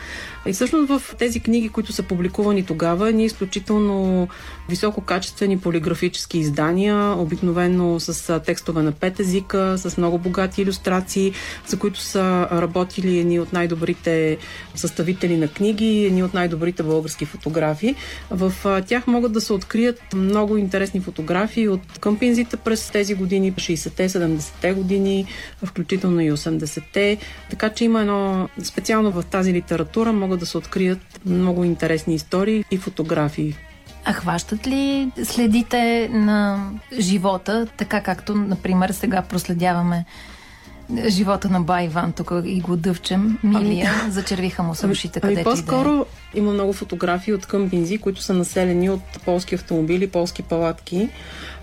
И 0.45 0.53
всъщност 0.53 0.89
в 0.89 1.15
тези 1.17 1.39
книги, 1.39 1.69
които 1.69 1.93
са 1.93 2.03
публикувани 2.03 2.65
тогава, 2.65 3.11
ние 3.11 3.25
изключително 3.25 4.27
висококачествени 4.69 5.59
полиграфически 5.59 6.37
издания, 6.37 7.15
обикновено 7.17 7.99
с 7.99 8.39
текстове 8.39 8.81
на 8.81 8.91
пет 8.91 9.19
езика, 9.19 9.75
с 9.77 9.97
много 9.97 10.17
богати 10.17 10.61
иллюстрации, 10.61 11.33
за 11.67 11.79
които 11.79 11.99
са 11.99 12.47
работили 12.51 13.19
едни 13.19 13.39
от 13.39 13.53
най-добрите 13.53 14.37
съставители 14.75 15.37
на 15.37 15.47
книги, 15.47 16.05
едни 16.05 16.23
от 16.23 16.33
най-добрите 16.33 16.83
български 16.83 17.25
фотографи. 17.25 17.95
В 18.31 18.53
тях 18.87 19.07
могат 19.07 19.31
да 19.31 19.41
се 19.41 19.53
открият 19.53 20.01
много 20.13 20.57
интересни 20.57 20.99
фотографии 20.99 21.67
от 21.67 21.81
къмпинзите 21.99 22.57
през 22.57 22.89
тези 22.89 23.13
години, 23.13 23.26
60-те, 23.35 24.09
70-те 24.09 24.73
години, 24.73 25.25
включително 25.63 26.21
и 26.21 26.31
80-те. 26.31 27.17
Така 27.49 27.69
че 27.69 27.85
има 27.85 28.01
едно 28.01 28.49
специално 28.63 29.11
в 29.11 29.23
тази 29.23 29.53
литература 29.53 30.13
могат 30.13 30.39
да 30.39 30.45
се 30.45 30.57
открият 30.57 31.19
много 31.25 31.63
интересни 31.63 32.15
истории 32.15 32.63
и 32.71 32.77
фотографии. 32.77 33.55
А 34.05 34.13
хващат 34.13 34.67
ли 34.67 35.11
следите 35.23 36.09
на 36.11 36.69
живота, 36.99 37.67
така 37.77 38.01
както, 38.01 38.35
например, 38.35 38.89
сега 38.89 39.21
проследяваме 39.21 40.05
живота 41.07 41.49
на 41.49 41.61
Бай 41.61 41.85
Иван 41.85 42.11
тук 42.11 42.31
и 42.45 42.61
го 42.61 42.75
дъвчем. 42.75 43.37
Милия, 43.43 43.91
ами, 44.01 44.11
зачервиха 44.11 44.63
му 44.63 44.75
се 44.75 44.87
ушите, 44.87 45.19
ами, 45.23 45.35
където 45.35 45.49
по-скоро 45.49 46.05
е. 46.35 46.37
има 46.39 46.51
много 46.51 46.73
фотографии 46.73 47.33
от 47.33 47.45
къмпинзи, 47.45 47.97
които 47.97 48.21
са 48.21 48.33
населени 48.33 48.89
от 48.89 49.03
полски 49.25 49.55
автомобили, 49.55 50.07
полски 50.07 50.43
палатки 50.43 51.09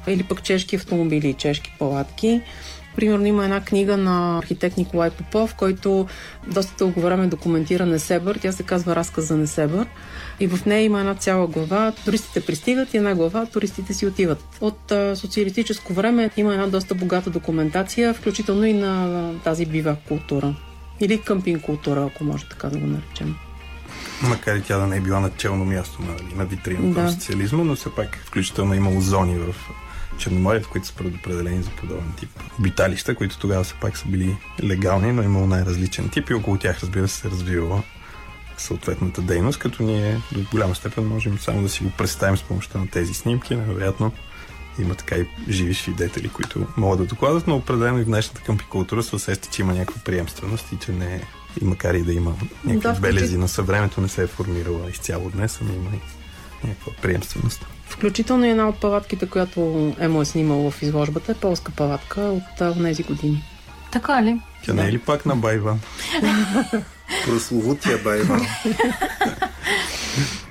или 0.07 0.23
пък 0.23 0.43
чешки 0.43 0.77
автомобили 0.77 1.29
и 1.29 1.35
чешки 1.35 1.77
палатки. 1.79 2.43
Примерно 2.97 3.27
има 3.27 3.45
една 3.45 3.61
книга 3.61 3.97
на 3.97 4.39
архитект 4.39 4.77
Николай 4.77 5.11
Попов, 5.11 5.55
който 5.55 6.07
доста 6.47 6.75
дълго 6.79 7.01
време 7.01 7.27
документира 7.27 7.87
Несебър. 7.87 8.39
Тя 8.43 8.53
се 8.53 8.63
казва 8.63 8.97
Разказ 8.97 9.25
за 9.25 9.37
Несебър. 9.37 9.87
И 10.41 10.47
в 10.47 10.67
нея 10.67 10.83
има 10.83 11.01
една 11.01 11.15
цяла 11.15 11.47
глава. 11.47 11.93
Туристите 12.05 12.41
пристигат 12.41 12.95
и 12.95 12.97
една 12.97 13.15
глава 13.15 13.47
туристите 13.47 13.95
си 13.95 14.07
отиват. 14.07 14.45
От 14.61 14.93
а, 14.93 15.17
социалистическо 15.17 15.93
време 15.93 16.31
има 16.37 16.53
една 16.53 16.67
доста 16.67 16.95
богата 16.95 17.31
документация, 17.31 18.15
включително 18.15 18.65
и 18.65 18.73
на 18.73 19.31
тази 19.45 19.67
бивак 19.67 19.99
култура. 20.09 20.55
Или 21.01 21.21
къмпинг 21.21 21.63
култура, 21.63 22.05
ако 22.07 22.25
може 22.25 22.49
така 22.49 22.69
да 22.69 22.79
го 22.79 22.87
наречем. 22.87 23.35
Макар 24.23 24.57
и 24.57 24.63
тя 24.63 24.79
да 24.79 24.87
не 24.87 24.97
е 24.97 25.01
била 25.01 25.21
начално 25.21 25.65
място 25.65 26.03
на, 26.03 26.37
на 26.37 26.45
витрината 26.45 26.95
да. 26.95 27.03
на 27.03 27.13
социализма, 27.13 27.65
но 27.65 27.75
все 27.75 27.95
пак 27.95 28.25
включително 28.27 28.75
е 28.75 28.77
имало 28.77 29.01
зони 29.01 29.39
в 29.39 29.55
Черноморието, 30.19 30.69
които 30.69 30.87
са 30.87 30.95
предопределени 30.95 31.63
за 31.63 31.71
подобен 31.71 32.13
тип 32.19 32.31
обиталища, 32.59 33.15
които 33.15 33.39
тогава 33.39 33.65
все 33.65 33.75
пак 33.75 33.97
са 33.97 34.09
били 34.09 34.37
легални, 34.63 35.13
но 35.13 35.23
имало 35.23 35.47
най-различен 35.47 36.09
тип 36.09 36.31
и 36.31 36.35
около 36.35 36.57
тях, 36.57 36.81
разбира 36.81 37.09
се, 37.09 37.17
се 37.17 37.31
развивала 37.31 37.83
съответната 38.57 39.23
дейност, 39.23 39.59
като 39.59 39.83
ние 39.83 40.21
до 40.33 40.41
голяма 40.51 40.75
степен 40.75 41.07
можем 41.07 41.39
само 41.39 41.63
да 41.63 41.69
си 41.69 41.83
го 41.83 41.91
представим 41.91 42.37
с 42.37 42.43
помощта 42.43 42.79
на 42.79 42.87
тези 42.91 43.15
снимки. 43.15 43.57
Невероятно 43.57 44.13
има 44.79 44.95
така 44.95 45.17
и 45.17 45.27
живи 45.49 45.75
свидетели, 45.75 46.29
които 46.29 46.67
могат 46.77 46.99
да 46.99 47.07
докладат, 47.07 47.47
но 47.47 47.57
определено 47.57 47.99
и 47.99 48.03
в 48.03 48.07
днешната 48.07 48.41
къмпикултура 48.41 49.03
се 49.03 49.17
усеща, 49.17 49.49
че 49.51 49.63
има 49.63 49.73
някаква 49.73 50.03
приемственост 50.05 50.73
и 50.73 50.79
че 50.79 50.93
не 50.93 51.15
е 51.15 51.21
и 51.61 51.65
макар 51.65 51.95
и 51.95 52.03
да 52.03 52.13
има 52.13 52.35
някакви 52.65 52.79
да, 52.79 53.01
белези 53.01 53.39
на 53.39 53.49
съвремето, 53.49 54.01
не 54.01 54.09
се 54.09 54.23
е 54.23 54.27
формирала 54.27 54.91
изцяло 54.91 55.31
днес, 55.31 55.59
ами 55.61 55.75
има 55.75 55.91
и 55.95 56.67
някаква 56.67 56.93
приемственост. 57.03 57.67
Включително 57.89 58.45
и 58.45 58.51
една 58.51 58.69
от 58.69 58.81
палатките, 58.81 59.29
която 59.29 59.93
Емо 59.99 60.23
е 60.23 60.25
снимал 60.25 60.71
в 60.71 60.83
изложбата, 60.83 61.33
е 61.33 61.35
полска 61.35 61.73
палатка 61.73 62.21
от 62.21 62.43
тези 62.83 63.03
години. 63.03 63.45
Така 63.93 64.23
ли? 64.23 64.41
Тя 64.65 64.73
да. 64.73 64.83
не 64.83 64.89
е 64.89 64.93
ли 64.93 64.99
пак 64.99 65.27
на 65.27 65.37
Байва? 65.37 65.79
Прословутия 67.27 67.99
Байва. 67.99 68.41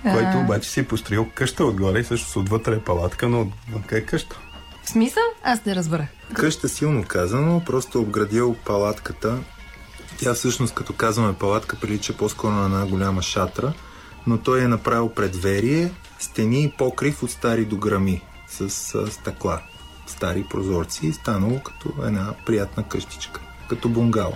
Който 0.03 0.37
обаче 0.37 0.69
си 0.69 0.79
е 0.79 0.87
построил 0.87 1.27
къща 1.35 1.65
отгоре 1.65 1.99
и 1.99 2.03
също 2.03 2.39
отвътре 2.39 2.75
е 2.75 2.79
палатка, 2.79 3.29
но 3.29 3.41
отвън 3.41 3.83
е 3.91 4.01
къща. 4.01 4.39
В 4.83 4.89
смисъл? 4.89 5.23
Аз 5.43 5.65
не 5.65 5.75
разбрах. 5.75 6.07
Къща 6.33 6.69
силно 6.69 7.03
казано, 7.07 7.61
просто 7.65 8.01
обградил 8.01 8.55
палатката. 8.65 9.37
Тя 10.17 10.33
всъщност, 10.33 10.73
като 10.73 10.93
казваме 10.93 11.33
палатка, 11.33 11.75
прилича 11.75 12.13
по-скоро 12.13 12.51
на 12.51 12.65
една 12.65 12.85
голяма 12.85 13.21
шатра, 13.21 13.73
но 14.27 14.37
той 14.37 14.63
е 14.63 14.67
направил 14.67 15.09
предверие, 15.09 15.91
стени 16.19 16.63
и 16.63 16.71
покрив 16.71 17.23
от 17.23 17.31
стари 17.31 17.65
дограми 17.65 18.21
с 18.47 18.61
а, 18.95 19.11
стъкла, 19.11 19.61
стари 20.07 20.45
прозорци 20.49 21.07
и 21.07 21.13
станало 21.13 21.59
като 21.59 21.93
една 22.05 22.33
приятна 22.45 22.83
къщичка, 22.83 23.41
като 23.69 23.89
бунгало. 23.89 24.33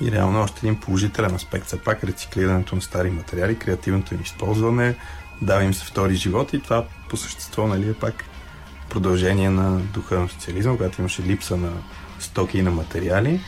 И 0.00 0.12
реално 0.12 0.42
още 0.42 0.66
един 0.66 0.80
положителен 0.80 1.34
аспект, 1.34 1.66
все 1.66 1.80
пак 1.80 2.04
рециклирането 2.04 2.74
на 2.74 2.82
стари 2.82 3.10
материали, 3.10 3.58
креативното 3.58 4.14
им 4.14 4.20
използване, 4.20 4.96
дава 5.42 5.64
им 5.64 5.74
се 5.74 5.84
втори 5.84 6.14
живот 6.14 6.52
и 6.52 6.60
това 6.60 6.84
по 7.10 7.16
същество 7.16 7.66
нали, 7.66 7.88
е 7.88 7.94
пак 7.94 8.24
продължение 8.90 9.50
на 9.50 9.78
духа 9.78 10.20
на 10.20 10.28
социализма, 10.28 10.72
когато 10.72 11.00
имаше 11.00 11.22
липса 11.22 11.56
на 11.56 11.72
стоки 12.18 12.58
и 12.58 12.62
на 12.62 12.70
материали. 12.70 13.40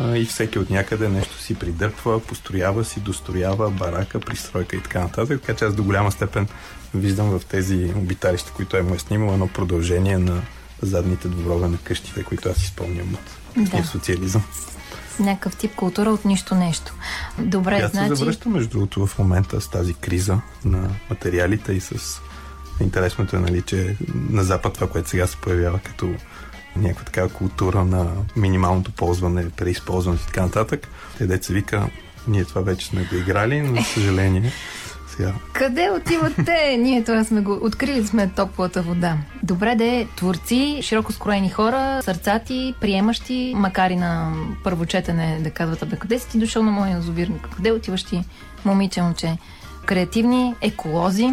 И 0.00 0.24
всеки 0.24 0.58
от 0.58 0.70
някъде 0.70 1.08
нещо 1.08 1.38
си 1.38 1.54
придърпва, 1.54 2.20
построява 2.20 2.84
си, 2.84 3.00
достроява 3.00 3.70
барака, 3.70 4.20
пристройка 4.20 4.76
и 4.76 4.82
така 4.82 5.00
нататък. 5.00 5.40
Така 5.40 5.58
че 5.58 5.64
аз 5.64 5.74
до 5.74 5.84
голяма 5.84 6.12
степен 6.12 6.48
виждам 6.94 7.38
в 7.38 7.44
тези 7.44 7.92
обиталища, 7.96 8.52
които 8.52 8.76
е 8.76 8.82
му 8.82 8.94
е 8.94 8.98
снимал 8.98 9.32
едно 9.32 9.48
продължение 9.48 10.18
на 10.18 10.42
задните 10.82 11.28
дворове 11.28 11.68
на 11.68 11.78
къщите, 11.84 12.22
които 12.22 12.48
аз 12.48 12.56
изпълням 12.56 13.14
от 13.14 13.70
да. 13.70 13.84
социализъм. 13.84 14.42
Някакъв 15.20 15.56
тип 15.56 15.74
култура 15.74 16.10
от 16.10 16.24
нищо 16.24 16.54
нещо. 16.54 16.94
Добре, 17.38 17.78
Тя 17.80 17.88
значи... 17.88 18.08
се 18.08 18.14
завръща, 18.14 18.48
между 18.48 18.70
другото, 18.70 19.06
в 19.06 19.18
момента 19.18 19.60
с 19.60 19.68
тази 19.68 19.94
криза 19.94 20.40
на 20.64 20.90
материалите 21.10 21.72
и 21.72 21.80
с 21.80 22.20
интересното 22.80 23.36
е, 23.36 23.40
нали, 23.40 23.62
че 23.62 23.96
на 24.30 24.44
Запад 24.44 24.74
това, 24.74 24.88
което 24.88 25.08
сега 25.08 25.26
се 25.26 25.36
появява 25.36 25.78
като 25.78 26.14
някаква 26.76 27.04
такава 27.04 27.28
култура 27.28 27.84
на 27.84 28.06
минималното 28.36 28.92
ползване, 28.92 29.50
преизползване 29.50 30.18
и 30.22 30.26
така 30.26 30.42
нататък. 30.42 30.88
Те 31.18 31.26
деца 31.26 31.52
вика, 31.52 31.86
ние 32.28 32.44
това 32.44 32.60
вече 32.60 32.86
сме 32.86 33.04
го 33.04 33.16
играли, 33.16 33.60
но 33.60 33.80
за 33.80 33.86
съжаление 33.86 34.52
сега. 35.20 35.32
Къде 35.52 35.90
отиват 35.90 36.32
те? 36.46 36.76
Ние 36.76 37.04
това 37.04 37.24
сме 37.24 37.40
го... 37.40 37.58
Открили 37.62 38.06
сме 38.06 38.28
топлата 38.28 38.82
вода. 38.82 39.16
Добре 39.42 39.74
де, 39.74 40.06
творци, 40.16 40.78
широко 40.82 41.12
скроени 41.12 41.50
хора, 41.50 42.00
сърцати, 42.02 42.74
приемащи, 42.80 43.52
макар 43.56 43.90
и 43.90 43.96
на 43.96 44.32
първо 44.64 44.86
четене 44.86 45.40
да 45.40 45.50
казват, 45.50 45.88
бе, 45.88 45.96
къде 45.96 46.18
си 46.18 46.28
ти 46.28 46.38
дошъл 46.38 46.62
на 46.62 46.70
моя 46.70 46.90
язовирник? 46.90 47.48
Къде 47.56 47.72
отиваш 47.72 48.04
ти, 48.04 48.24
момиче, 48.64 49.02
момче? 49.02 49.38
Креативни, 49.86 50.54
еколози, 50.60 51.30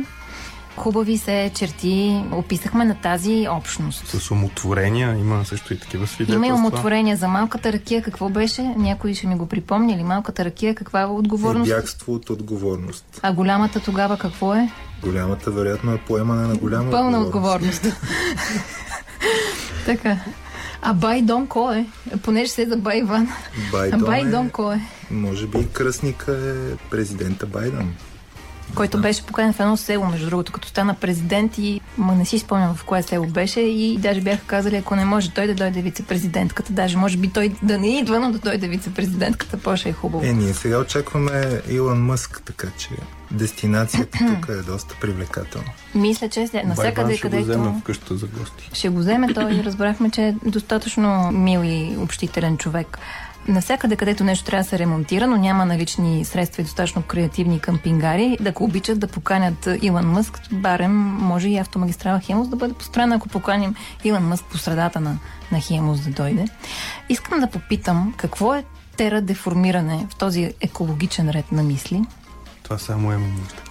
хубави 0.78 1.18
се 1.18 1.52
черти 1.56 2.24
описахме 2.32 2.86
на 2.86 2.96
тази 2.96 3.48
общност. 3.52 4.08
С 4.08 4.32
умотворения 4.32 5.18
има 5.18 5.46
също 5.46 5.74
и 5.74 5.80
такива 5.80 6.08
свидетелства. 6.08 6.46
Има 6.46 6.48
и 6.48 6.60
умотворения 6.60 7.18
за 7.18 7.28
малката 7.28 7.74
ракия. 7.74 8.02
Какво 8.02 8.30
беше? 8.30 8.62
Някой 8.62 9.14
ще 9.14 9.28
ми 9.28 9.36
го 9.36 9.46
припомни 9.46 9.98
ли? 9.98 10.04
Малката 10.04 10.46
ракия 10.46 10.76
каква 10.76 11.02
е 11.02 11.06
отговорност? 11.06 11.72
Е 11.72 11.76
бягство 11.76 12.14
от 12.14 12.30
отговорност. 12.30 13.20
А 13.24 13.34
голямата 13.34 13.80
тогава 13.80 14.18
какво 14.18 14.56
е? 14.56 14.72
Голямата 15.02 15.52
вероятно 15.52 15.94
е 15.94 15.98
поемане 15.98 16.48
на 16.48 16.56
голяма 16.56 16.92
Пълна 16.92 17.22
отговорност. 17.22 17.82
така. 19.86 20.18
А 20.82 20.94
Байдон 20.94 21.48
кой 21.48 21.78
е? 21.78 21.86
Понеже 22.24 22.52
се 22.52 22.70
за 22.70 22.78
Байван. 22.78 23.30
Байдон, 23.72 24.00
Байдон 24.00 24.46
е, 24.46 24.50
кой 24.50 24.76
е? 24.76 24.82
Може 25.12 25.48
би 25.48 25.68
кръстника 25.74 26.32
е 26.32 26.90
президента 26.90 27.46
Байден 27.46 27.94
който 28.78 29.02
беше 29.02 29.26
поканен 29.26 29.54
в 29.54 29.60
едно 29.60 29.78
село, 29.78 30.06
между 30.06 30.30
другото, 30.30 30.52
като 30.52 30.68
стана 30.68 30.94
президент 30.94 31.58
и 31.58 31.82
ма 31.98 32.16
не 32.16 32.26
си 32.26 32.40
спомням 32.40 32.76
в 32.76 32.84
кое 32.84 33.04
село 33.04 33.26
беше 33.26 33.60
и 33.60 33.98
даже 33.98 34.22
бяха 34.22 34.46
казали, 34.46 34.76
ако 34.76 34.96
не 34.96 35.06
може 35.06 35.34
той 35.34 35.48
да 35.48 35.56
дойде 35.56 35.82
вице-президентката, 35.82 36.74
даже 36.74 36.98
може 36.98 37.18
би 37.18 37.30
той 37.30 37.56
да 37.64 37.78
не 37.78 37.98
идва, 38.00 38.20
но 38.20 38.32
да 38.32 38.40
дойде 38.40 38.68
вице-президентката, 38.68 39.58
по-ще 39.58 39.90
е 39.90 39.94
хубаво. 39.94 40.26
Е, 40.26 40.34
ние 40.34 40.54
сега 40.54 40.80
очакваме 40.80 41.62
Илон 41.70 42.06
Мъск, 42.06 42.42
така 42.46 42.68
че 42.78 42.90
дестинацията 43.32 44.18
тук 44.36 44.50
е 44.50 44.72
доста 44.72 44.96
привлекателна. 45.02 45.70
Мисля, 45.96 46.30
че 46.30 46.48
след, 46.48 46.66
навсякъде, 46.66 47.18
където... 47.18 47.44
Ще 47.44 47.56
го 47.56 47.62
вземе 47.62 47.80
в 47.80 47.84
къщата 47.84 48.18
за 48.18 48.28
гости. 48.28 48.70
Ще 48.74 48.90
го 48.90 49.00
вземе, 49.00 49.34
той 49.34 49.62
разбрахме, 49.66 50.10
че 50.10 50.22
е 50.22 50.36
достатъчно 50.46 51.32
мил 51.32 51.62
и 51.64 51.98
общителен 52.00 52.58
човек. 52.58 52.98
Навсякъде, 53.48 53.96
където 53.96 54.24
нещо 54.24 54.46
трябва 54.46 54.64
да 54.64 54.70
се 54.70 54.80
ремонтира, 54.80 55.28
но 55.28 55.38
няма 55.38 55.66
налични 55.66 56.26
средства 56.26 56.62
и 56.62 56.66
достатъчно 56.66 57.02
креативни 57.02 57.60
къмпингари, 57.60 58.38
да 58.42 58.52
го 58.52 58.64
обичат 58.64 59.00
да 59.00 59.08
поканят 59.08 59.68
Илон 59.82 60.06
Мъск, 60.06 60.40
барем 60.52 60.92
може 61.20 61.50
и 61.50 61.58
автомагистрала 61.58 62.20
Хемус 62.20 62.48
да 62.48 62.56
бъде 62.56 62.74
построена, 62.74 63.16
ако 63.16 63.30
поканим 63.30 63.76
Илон 64.04 64.28
Мъск 64.28 64.46
по 64.46 64.58
средата 64.58 65.00
на, 65.00 65.18
на 65.52 65.60
Хемус 65.62 66.00
да 66.00 66.10
дойде. 66.10 66.46
Искам 67.10 67.40
да 67.40 67.48
попитам, 67.48 68.14
какво 68.18 68.56
е 68.56 68.64
тера 68.98 69.22
деформиране 69.22 70.08
в 70.10 70.16
този 70.16 70.54
екологичен 70.62 71.30
ред 71.30 71.52
на 71.52 71.64
мисли? 71.64 72.02
Това 72.64 72.78
само 72.78 73.12
е 73.12 73.18
момент. 73.18 73.67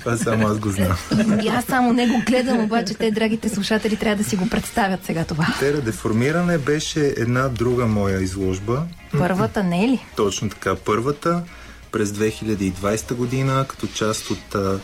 Това 0.00 0.16
само 0.16 0.46
аз 0.46 0.58
го 0.58 0.70
знам. 0.70 0.96
И 1.42 1.48
аз 1.48 1.64
само 1.64 1.92
него 1.92 2.22
гледам, 2.26 2.64
обаче 2.64 2.94
те, 2.94 3.10
драгите 3.10 3.48
слушатели, 3.48 3.96
трябва 3.96 4.16
да 4.22 4.28
си 4.28 4.36
го 4.36 4.48
представят 4.48 5.04
сега 5.04 5.24
това. 5.24 5.46
Тера 5.58 5.80
деформиране 5.80 6.58
беше 6.58 7.14
една 7.16 7.48
друга 7.48 7.86
моя 7.86 8.20
изложба. 8.20 8.82
Първата 9.18 9.64
не 9.64 9.84
е 9.84 9.88
ли? 9.88 10.06
Точно 10.16 10.48
така. 10.48 10.74
Първата 10.74 11.42
през 11.92 12.10
2020 12.10 13.14
година, 13.14 13.64
като 13.68 13.86
част 13.86 14.30
от 14.30 14.54
а, 14.54 14.78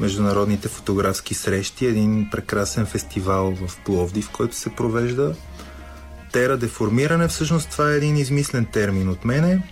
международните 0.00 0.68
фотографски 0.68 1.34
срещи, 1.34 1.86
един 1.86 2.28
прекрасен 2.30 2.86
фестивал 2.86 3.54
в 3.66 3.76
Пловдив, 3.84 4.24
в 4.24 4.30
който 4.30 4.56
се 4.56 4.70
провежда. 4.70 5.34
Тера 6.32 6.56
деформиране, 6.56 7.28
всъщност 7.28 7.70
това 7.70 7.92
е 7.92 7.96
един 7.96 8.16
измислен 8.16 8.64
термин 8.64 9.08
от 9.08 9.24
мене, 9.24 9.62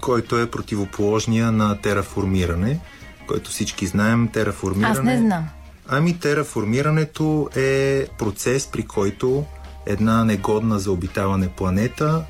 който 0.00 0.38
е 0.38 0.50
противоположния 0.50 1.52
на 1.52 1.80
тераформиране– 1.80 2.80
който 3.28 3.50
всички 3.50 3.86
знаем, 3.86 4.28
тераформиране. 4.28 4.98
Аз 4.98 5.02
не 5.02 5.18
знам. 5.18 5.48
Ами 5.88 6.18
тераформирането 6.18 7.48
е 7.56 8.06
процес, 8.18 8.66
при 8.66 8.82
който 8.82 9.44
една 9.86 10.24
негодна 10.24 10.78
за 10.78 10.92
обитаване 10.92 11.48
планета 11.48 12.24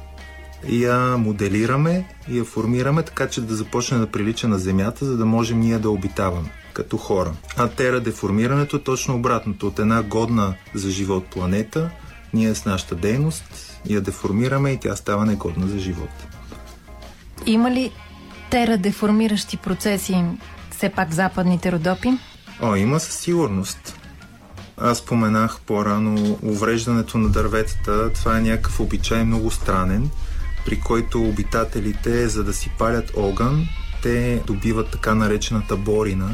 я 0.69 1.17
моделираме 1.17 2.05
и 2.29 2.39
я 2.39 2.45
формираме 2.45 3.03
така, 3.03 3.29
че 3.29 3.41
да 3.41 3.55
започне 3.55 3.99
да 3.99 4.07
прилича 4.07 4.49
на 4.49 4.59
Земята, 4.59 5.05
за 5.05 5.17
да 5.17 5.27
можем 5.27 5.61
ние 5.61 5.79
да 5.79 5.91
обитаваме 5.91 6.51
като 6.73 6.97
хора. 6.97 7.33
А 7.57 7.69
тера 7.69 8.01
деформирането 8.01 8.77
е 8.77 8.83
точно 8.83 9.15
обратното. 9.15 9.67
От 9.67 9.79
една 9.79 10.03
годна 10.03 10.55
за 10.75 10.91
живот 10.91 11.27
планета, 11.27 11.91
ние 12.35 12.55
с 12.55 12.65
нашата 12.65 12.95
дейност 12.95 13.45
я 13.87 14.01
деформираме 14.01 14.71
и 14.71 14.81
тя 14.81 14.97
става 14.97 15.27
негодна 15.27 15.67
за 15.67 15.79
живот. 15.79 16.11
Има 17.47 17.71
ли 17.71 17.93
тера 18.51 18.79
деформиращи 18.79 19.57
процеси 19.57 20.25
все 20.79 20.89
пак 20.89 21.15
западните 21.15 21.73
родопи? 21.73 22.09
О, 22.63 22.77
има 22.77 23.01
със 23.01 23.15
сигурност. 23.15 23.97
Аз 24.77 24.99
споменах 24.99 25.61
по-рано 25.67 26.39
увреждането 26.43 27.19
на 27.19 27.29
дърветата. 27.29 28.13
Това 28.13 28.39
е 28.39 28.41
някакъв 28.41 28.81
обичай 28.81 29.25
много 29.25 29.51
странен, 29.51 30.11
при 30.67 30.81
който 30.81 31.23
обитателите, 31.23 32.29
за 32.29 32.45
да 32.45 32.53
си 32.53 32.71
палят 32.79 33.13
огън, 33.17 33.67
те 34.03 34.43
добиват 34.47 34.91
така 34.91 35.15
наречената 35.15 35.77
борина, 35.77 36.31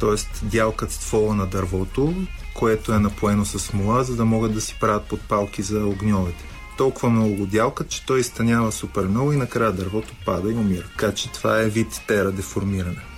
т.е. 0.00 0.46
дялкат 0.46 0.92
ствола 0.92 1.34
на 1.34 1.46
дървото, 1.46 2.14
което 2.54 2.92
е 2.92 2.98
напоено 2.98 3.44
с 3.44 3.58
смола, 3.58 4.04
за 4.04 4.16
да 4.16 4.24
могат 4.24 4.54
да 4.54 4.60
си 4.60 4.76
правят 4.80 5.04
подпалки 5.04 5.62
за 5.62 5.86
огньовете. 5.86 6.44
Толкова 6.78 7.10
много 7.10 7.34
го 7.34 7.46
дялкат, 7.46 7.88
че 7.88 8.06
той 8.06 8.20
изтънява 8.20 8.72
супер 8.72 9.04
много 9.04 9.32
и 9.32 9.36
накрая 9.36 9.72
дървото 9.72 10.14
пада 10.26 10.52
и 10.52 10.54
умира. 10.54 10.84
Така 10.98 11.14
че 11.14 11.32
това 11.32 11.60
е 11.60 11.68
вид 11.68 12.02
тера 12.06 12.32
деформиране 12.32 13.15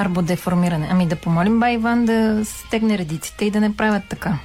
арбодеформиране. 0.00 0.88
Ами 0.90 1.06
да 1.06 1.16
помолим 1.16 1.60
ба 1.60 1.70
Иван 1.70 2.04
да 2.04 2.44
стегне 2.44 2.98
редиците 2.98 3.44
и 3.44 3.50
да 3.50 3.60
не 3.60 3.76
правят 3.76 4.02
така. 4.08 4.38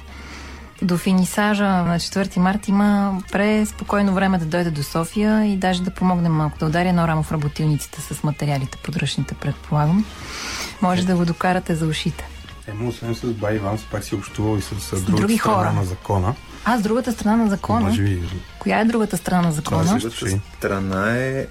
До 0.82 0.96
финисажа 0.96 1.64
на 1.64 1.98
4 1.98 2.38
март 2.38 2.68
има 2.68 3.22
преспокойно 3.32 4.14
време 4.14 4.38
да 4.38 4.44
дойде 4.44 4.70
до 4.70 4.82
София 4.82 5.44
и 5.44 5.56
даже 5.56 5.82
да 5.82 5.90
помогнем 5.90 6.32
малко 6.32 6.58
да 6.58 6.66
удари 6.66 6.88
едно 6.88 7.08
рамо 7.08 7.22
в 7.22 7.32
работилниците 7.32 8.00
с 8.00 8.22
материалите 8.24 8.78
подръчните, 8.78 9.34
предполагам. 9.34 10.04
Може 10.82 11.06
да 11.06 11.16
го 11.16 11.24
докарате 11.24 11.74
за 11.74 11.86
ушите. 11.86 12.28
Емо, 12.68 12.88
освен 12.88 13.14
с 13.14 13.26
Бай 13.26 13.56
Иван, 13.56 13.78
пак 13.90 14.04
си 14.04 14.14
общувал 14.14 14.58
и 14.58 14.62
с, 14.62 14.80
с 14.80 14.90
другата 14.90 15.12
други 15.12 15.38
страна 15.38 15.56
хора. 15.56 15.72
на 15.72 15.84
закона. 15.84 16.34
А, 16.64 16.78
с 16.78 16.82
другата 16.82 17.12
страна 17.12 17.36
на 17.36 17.48
закона? 17.48 17.80
Може 17.80 18.02
би. 18.02 18.22
Коя 18.58 18.80
е 18.80 18.84
другата 18.84 19.16
страна 19.16 19.42
на 19.42 19.52
закона? 19.52 19.84
Другата 19.84 20.40
страна 20.58 21.16
е 21.16 21.46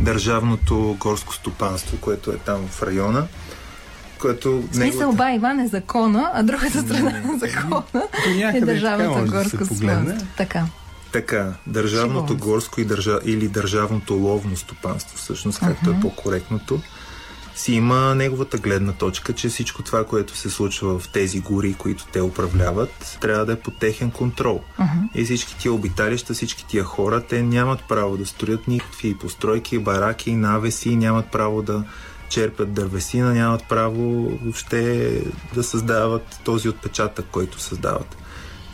държавното 0.00 0.96
горско 1.00 1.34
стопанство, 1.34 1.96
което 2.00 2.30
е 2.30 2.36
там 2.36 2.68
в 2.70 2.82
района. 2.82 3.26
Което 4.20 4.62
в 4.62 4.74
смисъл, 4.74 5.00
неговата... 5.00 5.16
ба, 5.16 5.30
Иван 5.30 5.60
е 5.60 5.66
закона, 5.68 6.30
а 6.34 6.42
другата 6.42 6.80
страна 6.80 7.22
на 7.24 7.38
закона 7.38 7.82
е 8.54 8.60
държавното 8.60 9.32
горско 9.32 9.64
стопанство. 9.64 10.26
Така. 10.36 10.64
Така, 11.12 11.52
държавното 11.66 12.32
Шибо. 12.32 12.44
горско 12.44 12.80
и 12.80 12.84
държа... 12.84 13.18
или 13.24 13.48
държавното 13.48 14.14
ловно 14.14 14.56
стопанство, 14.56 15.16
всъщност, 15.16 15.58
както 15.58 15.90
uh-huh. 15.90 15.98
е 15.98 16.00
по-коректното 16.00 16.80
си 17.58 17.72
има 17.72 18.14
неговата 18.14 18.58
гледна 18.58 18.92
точка, 18.92 19.32
че 19.32 19.48
всичко 19.48 19.82
това, 19.82 20.04
което 20.04 20.36
се 20.36 20.50
случва 20.50 20.98
в 20.98 21.08
тези 21.08 21.40
гори, 21.40 21.74
които 21.74 22.06
те 22.12 22.22
управляват, 22.22 23.18
трябва 23.20 23.46
да 23.46 23.52
е 23.52 23.60
под 23.60 23.78
техен 23.78 24.10
контрол. 24.10 24.62
Uh-huh. 24.80 25.08
И 25.14 25.24
всички 25.24 25.58
тия 25.58 25.72
обиталища, 25.72 26.34
всички 26.34 26.66
тия 26.66 26.84
хора, 26.84 27.22
те 27.28 27.42
нямат 27.42 27.80
право 27.88 28.16
да 28.16 28.26
строят 28.26 28.68
никакви 28.68 29.18
постройки, 29.18 29.78
бараки, 29.78 30.34
навеси, 30.34 30.96
нямат 30.96 31.30
право 31.32 31.62
да 31.62 31.84
черпят 32.28 32.72
дървесина, 32.72 33.34
нямат 33.34 33.68
право 33.68 34.02
въобще 34.42 35.12
да 35.54 35.62
създават 35.62 36.40
този 36.44 36.68
отпечатък, 36.68 37.26
който 37.30 37.60
създават. 37.60 38.16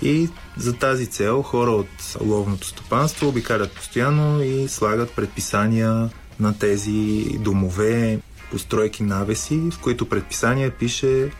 И 0.02 0.28
за 0.56 0.72
тази 0.72 1.06
цел 1.06 1.42
хора 1.42 1.70
от 1.70 2.16
ловното 2.20 2.66
стопанство 2.66 3.28
обикалят 3.28 3.72
постоянно 3.72 4.42
и 4.42 4.68
слагат 4.68 5.10
предписания 5.10 6.10
на 6.40 6.58
тези 6.58 7.24
домове, 7.40 8.18
постройки 8.54 9.02
навеси, 9.02 9.70
в 9.72 9.80
които 9.80 10.08
предписание 10.08 10.70
пише, 10.70 11.30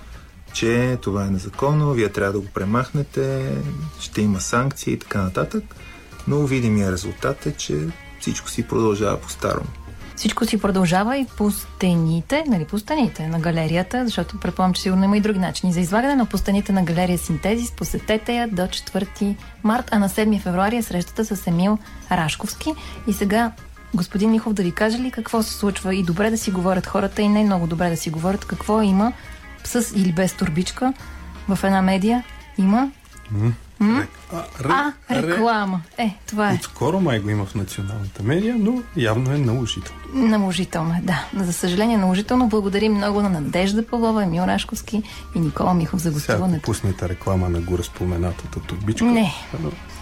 че 0.52 0.98
това 1.02 1.26
е 1.26 1.30
незаконно, 1.30 1.92
вие 1.92 2.08
трябва 2.08 2.32
да 2.32 2.40
го 2.40 2.46
премахнете, 2.54 3.54
ще 4.00 4.22
има 4.22 4.40
санкции 4.40 4.92
и 4.92 4.98
така 4.98 5.22
нататък. 5.22 5.64
Но 6.28 6.46
видимия 6.46 6.92
резултат 6.92 7.46
е, 7.46 7.52
че 7.52 7.78
всичко 8.20 8.50
си 8.50 8.68
продължава 8.68 9.20
по-старому. 9.20 9.66
Всичко 10.16 10.44
си 10.44 10.60
продължава 10.60 11.16
и 11.16 11.26
по 11.36 11.50
стените, 11.50 12.44
нали, 12.48 12.64
по 12.64 12.78
стените 12.78 13.28
на 13.28 13.40
галерията, 13.40 14.04
защото 14.04 14.40
предполагам, 14.40 14.74
че 14.74 14.82
сигурно 14.82 15.04
има 15.04 15.16
и 15.16 15.20
други 15.20 15.38
начини 15.38 15.72
за 15.72 15.80
излагане, 15.80 16.14
но 16.14 16.26
по 16.26 16.38
стените 16.38 16.72
на 16.72 16.82
галерия 16.82 17.18
Синтезис 17.18 17.72
посетете 17.72 18.36
я 18.36 18.48
до 18.48 18.62
4 18.62 19.36
март, 19.62 19.88
а 19.90 19.98
на 19.98 20.08
7 20.08 20.40
февруари 20.40 20.76
е 20.76 20.82
срещата 20.82 21.24
с 21.24 21.46
Емил 21.46 21.78
Рашковски. 22.10 22.74
И 23.06 23.12
сега 23.12 23.52
господин 23.94 24.30
Михов 24.30 24.52
да 24.52 24.62
ви 24.62 24.72
каже 24.72 24.98
ли 24.98 25.10
какво 25.10 25.42
се 25.42 25.52
случва 25.52 25.94
и 25.94 26.02
добре 26.02 26.30
да 26.30 26.38
си 26.38 26.50
говорят 26.50 26.86
хората 26.86 27.22
и 27.22 27.28
не 27.28 27.44
много 27.44 27.66
добре 27.66 27.90
да 27.90 27.96
си 27.96 28.10
говорят 28.10 28.44
какво 28.44 28.82
има 28.82 29.12
с 29.64 29.92
или 29.96 30.12
без 30.12 30.32
турбичка 30.32 30.92
в 31.48 31.58
една 31.64 31.82
медия. 31.82 32.24
Има 32.58 32.90
М? 33.80 34.06
а, 34.64 34.92
реклама. 35.10 35.80
Е, 35.98 36.16
това 36.26 36.50
е. 36.50 36.54
Отскоро 36.54 37.00
май 37.00 37.20
го 37.20 37.30
има 37.30 37.44
в 37.44 37.54
националната 37.54 38.22
медия, 38.22 38.56
но 38.58 38.82
явно 38.96 39.32
е 39.32 39.38
наложително. 39.38 40.00
Наложително 40.14 40.94
е, 40.94 41.00
да. 41.02 41.24
За 41.36 41.52
съжаление, 41.52 41.96
наложително. 41.96 42.48
Благодарим 42.48 42.92
много 42.94 43.22
на 43.22 43.30
Надежда 43.30 43.86
Павлова, 43.86 44.22
Емил 44.22 44.42
Рашковски 44.42 45.02
и 45.34 45.40
Никола 45.40 45.74
Михов 45.74 46.00
за 46.00 46.02
Сега, 46.02 46.14
гостуването. 46.14 46.62
пуснете 46.62 47.08
реклама 47.08 47.48
на 47.48 47.60
горе 47.60 47.82
споменатата 47.82 48.60
турбичка. 48.60 49.04
Не, 49.04 49.32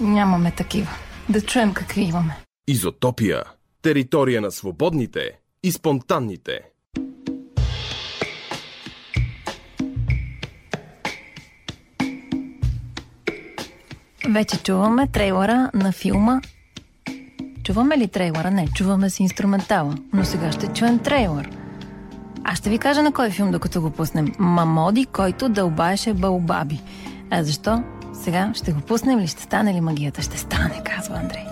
нямаме 0.01 0.51
такива. 0.51 0.91
Да 1.29 1.41
чуем 1.41 1.75
какви 1.75 2.03
имаме. 2.03 2.37
Изотопия. 2.69 3.43
Територия 3.83 4.41
на 4.41 4.51
свободните 4.51 5.39
и 5.63 5.73
спонтанните. 5.73 6.61
Вече 14.29 14.63
чуваме 14.63 15.07
трейлера 15.07 15.71
на 15.75 15.93
филма. 15.93 16.41
Чуваме 17.65 17.99
ли 17.99 18.09
трейлера? 18.09 18.51
Не, 18.51 18.69
чуваме 18.69 19.11
си 19.11 19.23
инструментала. 19.23 19.95
Но 20.13 20.25
сега 20.25 20.53
ще 20.53 20.67
чуем 20.67 20.99
трейлер. 20.99 21.51
Аз 22.45 22.59
ще 22.59 22.71
ви 22.71 22.79
кажа 22.79 23.03
на 23.03 23.13
кой 23.13 23.31
филм, 23.31 23.51
докато 23.51 23.81
го 23.81 23.91
пуснем. 23.91 24.33
Мамоди, 24.39 25.07
който 25.07 25.49
дълбаеше 25.49 26.15
бълбаби. 26.15 26.81
А 27.31 27.45
защо? 27.45 27.83
Сега 28.15 28.53
ще 28.55 28.73
го 28.73 28.81
пуснем 28.81 29.21
ли? 29.21 29.27
Ще 29.27 29.43
стане 29.43 29.75
ли 29.75 29.81
магията? 29.81 30.23
Ще 30.23 30.39
стане, 30.39 30.83
казва 30.85 31.17
Андрей. 31.17 31.52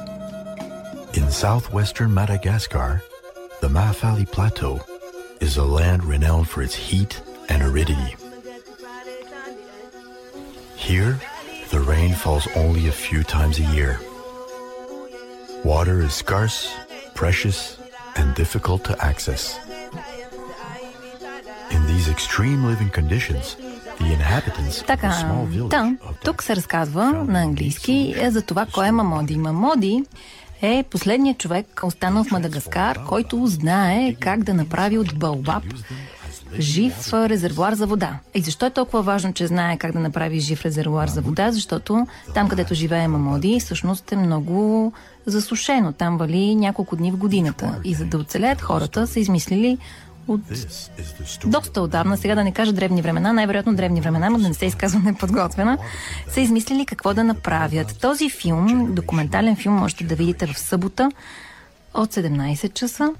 In 1.13 1.31
southwestern 1.31 2.13
Madagascar, 2.13 3.01
the 3.61 3.67
Mahafali 3.67 4.29
Plateau 4.29 4.81
is 5.39 5.57
a 5.57 5.63
land 5.63 6.03
renowned 6.03 6.47
for 6.49 6.61
its 6.61 6.75
heat 6.75 7.21
and 7.49 7.63
aridity. 7.63 8.15
Here, 10.75 11.19
the 11.71 11.79
rain 11.79 12.13
falls 12.13 12.47
only 12.55 12.87
a 12.87 12.91
few 12.91 13.23
times 13.23 13.59
a 13.59 13.67
year. 13.77 13.99
Water 15.63 16.01
is 16.01 16.13
scarce, 16.13 16.73
precious, 17.15 17.77
and 18.15 18.35
difficult 18.35 18.83
to 18.85 18.93
access. 19.03 19.57
In 21.71 21.81
these 21.87 22.07
extreme 22.07 22.63
living 22.63 22.89
conditions, 22.89 23.55
the 23.99 24.13
inhabitants 24.13 24.81
of 24.81 24.83
a 24.83 24.87
Така, 24.87 25.11
small 25.11 25.45
village 25.45 25.69
да, 25.69 25.95
of 26.05 26.23
тук 26.23 26.43
се 26.43 26.55
разказва 26.55 27.05
на 27.11 27.41
английски 27.41 28.15
е 28.17 28.31
за 28.31 28.41
това 28.41 28.65
кой 28.73 28.87
е 28.87 28.91
Мамоди. 28.91 29.37
Мамоди 29.37 30.03
е 30.62 30.84
последният 30.90 31.38
човек, 31.38 31.80
останал 31.84 32.24
в 32.24 32.30
Мадагаскар, 32.30 33.04
който 33.08 33.46
знае 33.46 34.14
как 34.20 34.44
да 34.44 34.54
направи 34.54 34.98
от 34.98 35.18
бълбаб 35.18 35.64
жив 36.58 37.12
резервуар 37.12 37.74
за 37.74 37.86
вода. 37.86 38.18
И 38.34 38.40
защо 38.40 38.66
е 38.66 38.70
толкова 38.70 39.02
важно, 39.02 39.32
че 39.32 39.46
знае 39.46 39.76
как 39.76 39.92
да 39.92 39.98
направи 39.98 40.40
жив 40.40 40.64
резервуар 40.64 41.08
за 41.08 41.20
вода? 41.20 41.52
Защото 41.52 42.06
там, 42.34 42.48
където 42.48 42.74
живее 42.74 43.08
Мамоди, 43.08 43.60
всъщност 43.60 44.12
е 44.12 44.16
много 44.16 44.92
засушено. 45.26 45.92
Там 45.92 46.18
вали 46.18 46.54
няколко 46.54 46.96
дни 46.96 47.12
в 47.12 47.16
годината. 47.16 47.80
И 47.84 47.94
за 47.94 48.04
да 48.04 48.18
оцелеят 48.18 48.60
хората, 48.60 49.06
са 49.06 49.20
измислили 49.20 49.78
от 50.28 50.40
доста 51.44 51.82
отдавна, 51.82 52.16
сега 52.16 52.34
да 52.34 52.44
не 52.44 52.52
кажа 52.52 52.72
древни 52.72 53.02
времена, 53.02 53.32
най-вероятно 53.32 53.74
древни 53.74 54.00
времена, 54.00 54.30
но 54.30 54.38
да 54.38 54.48
не 54.48 54.54
се 54.54 54.66
изказвам 54.66 55.04
неподготвена, 55.04 55.78
са 56.28 56.40
измислили 56.40 56.86
какво 56.86 57.14
да 57.14 57.24
направят. 57.24 57.98
Този 58.00 58.30
филм, 58.30 58.94
документален 58.94 59.56
филм, 59.56 59.74
можете 59.74 60.04
да 60.04 60.14
видите 60.14 60.46
в 60.46 60.58
събота 60.58 61.10
от 61.94 62.14
17 62.14 62.72
часа, 62.72 63.12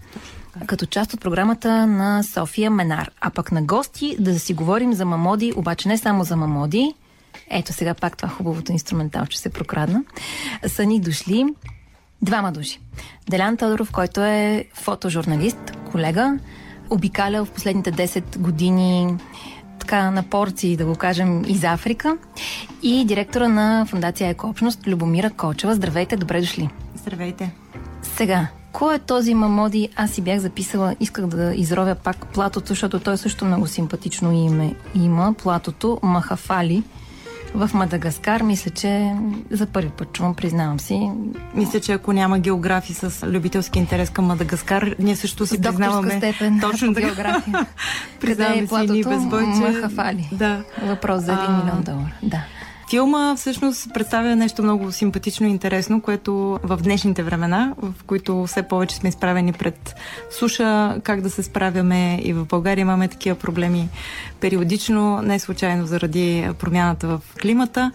като 0.66 0.86
част 0.86 1.14
от 1.14 1.20
програмата 1.20 1.86
на 1.86 2.22
София 2.22 2.70
Менар. 2.70 3.10
А 3.20 3.30
пък 3.30 3.52
на 3.52 3.62
гости 3.62 4.16
да 4.20 4.38
си 4.38 4.54
говорим 4.54 4.92
за 4.92 5.04
Мамоди, 5.04 5.52
обаче 5.56 5.88
не 5.88 5.98
само 5.98 6.24
за 6.24 6.36
Мамоди, 6.36 6.94
ето 7.50 7.72
сега 7.72 7.94
пак 7.94 8.16
това 8.16 8.28
хубавото 8.28 8.72
инструментал, 8.72 9.26
че 9.26 9.38
се 9.38 9.50
прокрадна, 9.50 10.04
са 10.66 10.86
ни 10.86 11.00
дошли 11.00 11.46
Двама 12.22 12.52
души. 12.52 12.80
Делян 13.30 13.56
Тодоров, 13.56 13.92
който 13.92 14.20
е 14.20 14.64
фотожурналист, 14.74 15.76
колега, 15.90 16.38
обикалял 16.90 17.44
в 17.44 17.50
последните 17.50 17.92
10 17.92 18.38
години 18.38 19.16
така 19.78 20.10
на 20.10 20.22
порции, 20.22 20.76
да 20.76 20.84
го 20.84 20.94
кажем, 20.94 21.44
из 21.48 21.64
Африка 21.64 22.16
и 22.82 23.04
директора 23.04 23.48
на 23.48 23.86
фундация 23.86 24.28
Екообщност 24.28 24.86
Любомира 24.86 25.30
Кочева. 25.30 25.74
Здравейте, 25.74 26.16
добре 26.16 26.40
дошли. 26.40 26.68
Здравейте. 26.94 27.54
Сега, 28.02 28.48
кой 28.72 28.94
е 28.94 28.98
този 28.98 29.34
Мамоди? 29.34 29.88
Аз 29.96 30.10
си 30.10 30.22
бях 30.22 30.38
записала, 30.38 30.96
исках 31.00 31.26
да 31.26 31.54
изровя 31.54 31.94
пак 31.94 32.26
платото, 32.26 32.68
защото 32.68 33.00
той 33.00 33.18
също 33.18 33.44
много 33.44 33.66
симпатично 33.66 34.32
име 34.32 34.74
има. 34.94 35.34
Платото 35.34 35.98
Махафали 36.02 36.82
в 37.54 37.70
Мадагаскар. 37.74 38.42
Мисля, 38.42 38.70
че 38.70 39.14
за 39.50 39.66
първи 39.66 39.88
път 39.88 40.12
чувам, 40.12 40.34
признавам 40.34 40.80
си. 40.80 41.10
Мисля, 41.54 41.80
че 41.80 41.92
ако 41.92 42.12
няма 42.12 42.38
географи 42.38 42.94
с 42.94 43.26
любителски 43.26 43.78
интерес 43.78 44.10
към 44.10 44.24
Мадагаскар, 44.24 44.94
ние 44.98 45.16
също 45.16 45.46
си 45.46 45.56
С 45.56 45.60
признаваме. 45.60 46.16
степен 46.16 46.60
Точно 46.60 46.94
по 46.94 47.00
география. 47.00 47.52
Къде 48.20 48.20
Признаваме 48.20 48.56
е 48.56 48.66
си 48.66 48.74
и 48.74 48.90
ние 48.90 49.02
платото? 49.02 49.08
безбойче. 49.08 49.72
Махафали. 49.72 50.28
Да. 50.32 50.62
Въпрос 50.82 51.22
за 51.22 51.32
1 51.32 51.36
А, 51.38 51.52
милион 51.54 51.82
долара. 51.82 52.12
Да. 52.22 52.42
Филма 52.90 53.36
всъщност 53.36 53.94
представя 53.94 54.36
нещо 54.36 54.62
много 54.62 54.92
симпатично 54.92 55.46
и 55.46 55.50
интересно, 55.50 56.00
което 56.00 56.58
в 56.62 56.76
днешните 56.76 57.22
времена, 57.22 57.74
в 57.82 57.92
които 58.06 58.46
все 58.46 58.62
повече 58.62 58.96
сме 58.96 59.08
изправени 59.08 59.52
пред 59.52 59.94
суша, 60.30 61.00
как 61.02 61.20
да 61.20 61.30
се 61.30 61.42
справяме 61.42 62.20
и 62.22 62.32
в 62.32 62.44
България 62.44 62.82
имаме 62.82 63.08
такива 63.08 63.38
проблеми 63.38 63.88
периодично, 64.40 65.22
не 65.22 65.38
случайно 65.38 65.86
заради 65.86 66.48
промяната 66.58 67.08
в 67.08 67.20
климата. 67.42 67.92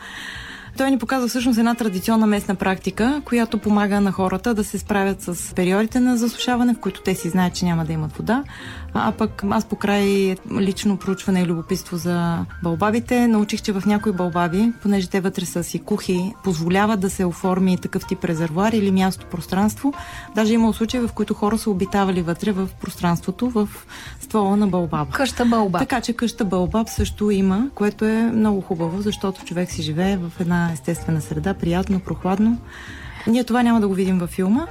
Той 0.78 0.92
ни 0.92 1.00
показва 1.00 1.28
всъщност 1.28 1.60
една 1.60 1.76
традиционна 1.76 2.28
местна 2.28 2.56
практика, 2.56 3.22
която 3.26 3.58
помага 3.58 4.02
на 4.02 4.12
хората 4.12 4.54
да 4.54 4.64
се 4.64 4.80
справят 4.80 5.22
с 5.22 5.54
периодите 5.54 6.00
на 6.00 6.18
засушаване, 6.18 6.74
в 6.74 6.80
които 6.80 7.02
те 7.02 7.16
си 7.16 7.30
знаят, 7.30 7.54
че 7.54 7.66
няма 7.66 7.86
да 7.86 7.94
имат 7.94 8.12
вода. 8.18 8.44
А 8.94 9.12
пък 9.12 9.44
аз 9.50 9.66
покрай 9.66 10.36
лично 10.60 10.98
проучване 10.98 11.42
и 11.42 11.46
любопитство 11.46 11.98
за 11.98 12.46
балбабите, 12.64 13.28
научих, 13.28 13.62
че 13.62 13.72
в 13.72 13.84
някои 13.86 14.12
балбаби, 14.12 14.72
понеже 14.82 15.10
те 15.10 15.22
вътре 15.22 15.46
са 15.46 15.64
си 15.64 15.80
кухи, 15.80 16.34
позволяват 16.44 17.00
да 17.00 17.10
се 17.10 17.26
оформи 17.26 17.78
такъв 17.78 18.06
тип 18.08 18.24
резервуар 18.24 18.72
или 18.72 18.92
място 18.92 19.26
пространство. 19.26 19.94
Даже 20.36 20.54
имало 20.54 20.74
случаи, 20.74 21.00
в 21.00 21.10
които 21.16 21.34
хора 21.34 21.58
са 21.58 21.70
обитавали 21.70 22.22
вътре 22.22 22.52
в 22.52 22.70
пространството, 22.82 23.50
в 23.50 23.70
ствола 24.22 24.56
на 24.56 24.68
балбаба. 24.68 25.12
Къща 25.12 25.46
Бълба. 25.46 25.80
Така 25.80 26.02
че 26.02 26.14
къща 26.14 26.46
Бълбаб 26.46 26.90
също 26.90 27.32
има, 27.32 27.70
което 27.76 28.06
е 28.06 28.32
много 28.34 28.62
хубаво, 28.62 29.02
защото 29.02 29.46
човек 29.46 29.72
си 29.72 29.82
живее 29.82 30.18
в 30.18 30.32
една 30.40 30.65
естествена 30.74 31.22
среда, 31.22 31.54
приятно, 31.54 32.00
прохладно. 32.00 32.58
Ние 33.28 33.44
това 33.44 33.64
няма 33.64 33.82
да 33.82 33.88
го 33.88 33.94
видим 33.94 34.20
във 34.20 34.30
филма, 34.30 34.68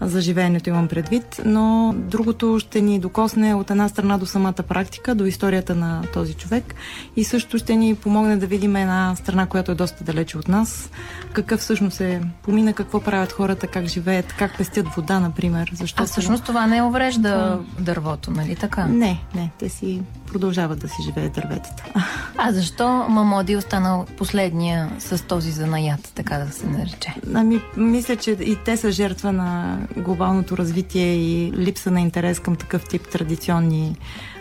за 0.00 0.20
живеенето 0.20 0.70
имам 0.70 0.88
предвид, 0.88 1.40
но 1.44 1.94
другото 1.96 2.58
ще 2.58 2.80
ни 2.80 2.98
докосне 2.98 3.54
от 3.54 3.70
една 3.70 3.88
страна 3.88 4.18
до 4.18 4.26
самата 4.26 4.52
практика, 4.52 5.14
до 5.14 5.24
историята 5.24 5.74
на 5.74 6.02
този 6.12 6.34
човек 6.34 6.74
и 7.16 7.24
също 7.24 7.58
ще 7.58 7.76
ни 7.76 7.94
помогне 7.94 8.36
да 8.36 8.46
видим 8.46 8.76
една 8.76 9.16
страна, 9.16 9.46
която 9.46 9.72
е 9.72 9.74
доста 9.74 10.04
далече 10.04 10.38
от 10.38 10.48
нас, 10.48 10.90
какъв 11.32 11.60
всъщност 11.60 12.00
е 12.00 12.22
помина, 12.42 12.72
какво 12.72 13.00
правят 13.00 13.32
хората, 13.32 13.66
как 13.66 13.86
живеят, 13.86 14.32
как 14.32 14.58
пестят 14.58 14.88
вода, 14.88 15.20
например. 15.20 15.70
Защото... 15.74 16.02
А 16.02 16.06
всъщност 16.06 16.44
това 16.44 16.66
не 16.66 16.82
уврежда 16.82 17.60
дървото, 17.78 18.30
нали 18.30 18.56
така? 18.56 18.86
Не, 18.86 19.20
не, 19.34 19.50
те 19.58 19.68
си 19.68 20.02
продължават 20.26 20.78
да 20.78 20.88
си 20.88 21.02
живеят 21.04 21.32
дърветата. 21.32 21.84
А 22.36 22.52
защо 22.52 23.06
Мамоди 23.08 23.52
е 23.52 23.56
останал 23.56 24.06
последния 24.16 24.90
с 24.98 25.26
този 25.26 25.50
занаят, 25.50 26.12
така 26.14 26.38
да 26.38 26.52
се 26.52 26.66
нарече? 26.66 27.14
Ами, 27.34 27.60
мисля, 27.76 28.16
че 28.16 28.30
и 28.30 28.56
те 28.64 28.76
са 28.76 28.90
жертва 28.90 29.32
на 29.32 29.78
глобалното 29.96 30.56
развитие 30.56 31.14
и 31.14 31.52
липса 31.52 31.90
на 31.90 32.00
интерес 32.00 32.40
към 32.40 32.56
такъв 32.56 32.84
тип 32.88 33.08
традиционни 33.08 33.96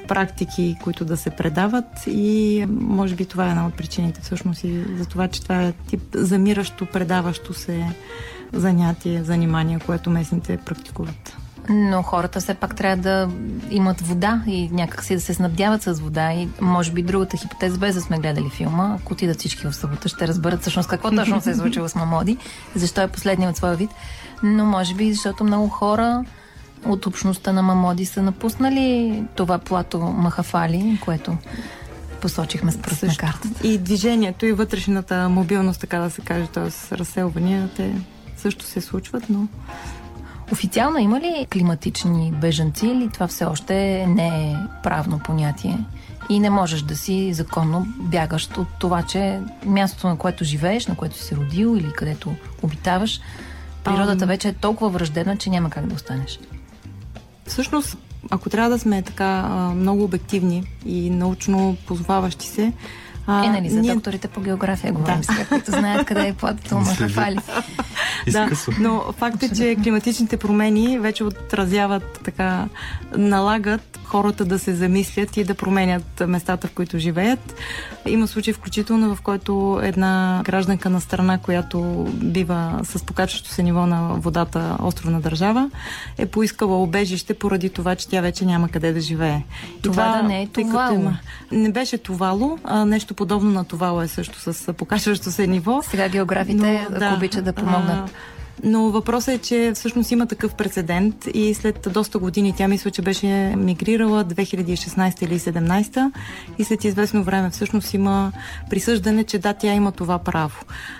практики, 0.07 0.75
които 0.83 1.05
да 1.05 1.17
се 1.17 1.29
предават 1.29 2.07
и 2.07 2.65
може 2.69 3.15
би 3.15 3.25
това 3.25 3.47
е 3.47 3.49
една 3.49 3.67
от 3.67 3.73
причините 3.73 4.21
всъщност 4.21 4.63
и 4.63 4.83
за 4.97 5.05
това, 5.05 5.27
че 5.27 5.41
това 5.41 5.63
е 5.63 5.71
тип 5.71 6.01
замиращо, 6.13 6.85
предаващо 6.85 7.53
се 7.53 7.85
занятие, 8.53 9.23
занимание, 9.23 9.79
което 9.79 10.09
местните 10.09 10.57
практикуват. 10.57 11.37
Но 11.69 12.01
хората 12.01 12.39
все 12.39 12.53
пак 12.53 12.75
трябва 12.75 12.97
да 12.97 13.29
имат 13.71 14.01
вода 14.01 14.43
и 14.47 14.69
някакси 14.71 15.15
да 15.15 15.21
се 15.21 15.33
снабдяват 15.33 15.81
с 15.81 15.93
вода. 15.93 16.33
И 16.33 16.49
може 16.61 16.91
би 16.91 17.03
другата 17.03 17.37
хипотеза, 17.37 17.77
без 17.77 17.95
да 17.95 18.01
сме 18.01 18.19
гледали 18.19 18.49
филма, 18.49 18.97
ако 19.01 19.13
отидат 19.13 19.39
всички 19.39 19.67
в 19.67 19.73
събота, 19.73 20.09
ще 20.09 20.27
разберат 20.27 20.61
всъщност 20.61 20.89
какво 20.89 21.11
точно 21.11 21.41
се 21.41 21.51
е 21.51 21.55
случило 21.55 21.89
с 21.89 21.95
Мамоди, 21.95 22.37
защо 22.75 23.01
е 23.01 23.07
последния 23.07 23.49
от 23.49 23.57
своя 23.57 23.75
вид. 23.75 23.89
Но 24.43 24.65
може 24.65 24.95
би, 24.95 25.13
защото 25.13 25.43
много 25.43 25.69
хора 25.69 26.25
от 26.85 27.05
общността 27.05 27.53
на 27.53 27.61
Мамоди 27.61 28.05
са 28.05 28.21
напуснали 28.21 29.23
това 29.35 29.57
плато 29.57 29.99
Махафали, 29.99 30.99
което 31.05 31.37
посочихме 32.21 32.71
с 32.71 32.77
пръст 32.77 33.03
на 33.03 33.15
картата. 33.15 33.67
И 33.67 33.77
движението 33.77 34.45
и 34.45 34.51
вътрешната 34.51 35.29
мобилност, 35.29 35.81
така 35.81 35.99
да 35.99 36.09
се 36.09 36.21
каже, 36.21 36.47
т.е. 36.47 36.95
разселвания, 36.97 37.69
те 37.75 37.93
също 38.37 38.65
се 38.65 38.81
случват, 38.81 39.29
но 39.29 39.47
Официално 40.51 40.97
има 40.97 41.19
ли 41.19 41.47
климатични 41.53 42.31
бежанци 42.31 42.87
или 42.87 43.09
това 43.13 43.27
все 43.27 43.45
още 43.45 44.05
не 44.07 44.27
е 44.27 44.55
правно 44.83 45.19
понятие? 45.19 45.79
И 46.29 46.39
не 46.39 46.49
можеш 46.49 46.81
да 46.81 46.95
си 46.95 47.33
законно 47.33 47.87
бягаш 47.99 48.49
от 48.57 48.67
това, 48.79 49.03
че 49.03 49.39
мястото, 49.65 50.07
на 50.07 50.17
което 50.17 50.43
живееш, 50.43 50.87
на 50.87 50.95
което 50.95 51.17
си 51.17 51.23
се 51.23 51.35
родил 51.35 51.77
или 51.77 51.91
където 51.93 52.35
обитаваш, 52.61 53.19
природата 53.83 54.25
вече 54.25 54.47
е 54.47 54.53
толкова 54.53 54.89
враждебна, 54.89 55.37
че 55.37 55.49
няма 55.49 55.69
как 55.69 55.87
да 55.87 55.95
останеш. 55.95 56.39
Всъщност, 57.47 57.97
ако 58.31 58.49
трябва 58.49 58.69
да 58.69 58.79
сме 58.79 59.01
така 59.01 59.41
много 59.75 60.03
обективни 60.03 60.63
и 60.85 61.09
научно 61.09 61.77
позоваващи 61.87 62.47
се, 62.47 62.73
а, 63.27 63.45
е, 63.45 63.49
нали, 63.49 63.69
за 63.69 63.79
ние... 63.79 63.93
докторите 63.93 64.27
по 64.27 64.41
география 64.41 64.93
говорим 64.93 65.21
да. 65.21 65.23
сега, 65.23 65.45
които 65.45 65.71
знаят 65.71 66.05
къде 66.05 66.27
е 66.27 66.33
платото 66.33 66.81
Да, 68.31 68.49
но 68.79 69.03
факт 69.17 69.43
е, 69.43 69.55
че 69.55 69.75
климатичните 69.83 70.37
промени 70.37 70.99
вече 70.99 71.23
отразяват 71.23 72.19
така, 72.23 72.65
налагат 73.17 73.99
хората 74.13 74.45
да 74.45 74.59
се 74.59 74.75
замислят 74.75 75.37
и 75.37 75.43
да 75.43 75.55
променят 75.55 76.23
местата, 76.27 76.67
в 76.67 76.71
които 76.71 76.99
живеят. 76.99 77.55
Има 78.07 78.27
случаи 78.27 78.53
включително, 78.53 79.15
в 79.15 79.21
който 79.21 79.79
една 79.83 80.41
гражданка 80.45 80.89
на 80.89 81.01
страна, 81.01 81.37
която 81.37 82.07
бива 82.13 82.79
с 82.83 83.05
покачващо 83.05 83.49
се 83.49 83.63
ниво 83.63 83.85
на 83.85 84.07
водата 84.07 84.77
островна 84.81 85.21
държава, 85.21 85.69
е 86.17 86.25
поискала 86.25 86.83
обежище 86.83 87.33
поради 87.33 87.69
това, 87.69 87.95
че 87.95 88.09
тя 88.09 88.21
вече 88.21 88.45
няма 88.45 88.69
къде 88.69 88.93
да 88.93 89.01
живее. 89.01 89.43
Това, 89.81 89.93
това 89.93 90.21
да 90.21 90.27
не 90.27 90.41
е 90.41 90.47
тувало. 90.47 90.95
Има... 90.95 91.17
Не 91.51 91.71
беше 91.71 91.97
тувало, 91.97 92.57
а 92.63 92.85
нещо 92.85 93.13
подобно 93.13 93.51
на 93.51 93.65
тувало 93.65 94.01
е 94.01 94.07
също 94.07 94.53
с 94.53 94.73
покачващо 94.73 95.31
се 95.31 95.47
ниво. 95.47 95.81
Сега 95.81 96.09
географите, 96.09 96.87
но, 96.89 96.97
ако 96.97 97.15
обичат 97.15 97.45
да 97.45 97.53
помогнат. 97.53 97.92
А, 97.93 98.07
но 98.63 98.89
въпросът 98.89 99.35
е, 99.35 99.37
че 99.37 99.71
всъщност 99.75 100.11
има 100.11 100.27
такъв 100.27 100.55
прецедент 100.55 101.15
и 101.33 101.53
след 101.53 101.87
доста 101.91 102.19
години, 102.19 102.53
тя 102.57 102.67
мисля, 102.67 102.91
че 102.91 103.01
беше 103.01 103.27
мигрирала 103.57 104.25
2016 104.25 105.23
или 105.23 105.39
2017 105.39 106.11
и 106.57 106.63
след 106.63 106.83
известно 106.83 107.23
време 107.23 107.49
всъщност 107.49 107.93
има 107.93 108.31
присъждане, 108.69 109.23
че 109.23 109.39
да, 109.39 109.53
тя 109.53 109.73
има 109.73 109.91
това 109.91 110.19
право. 110.19 110.55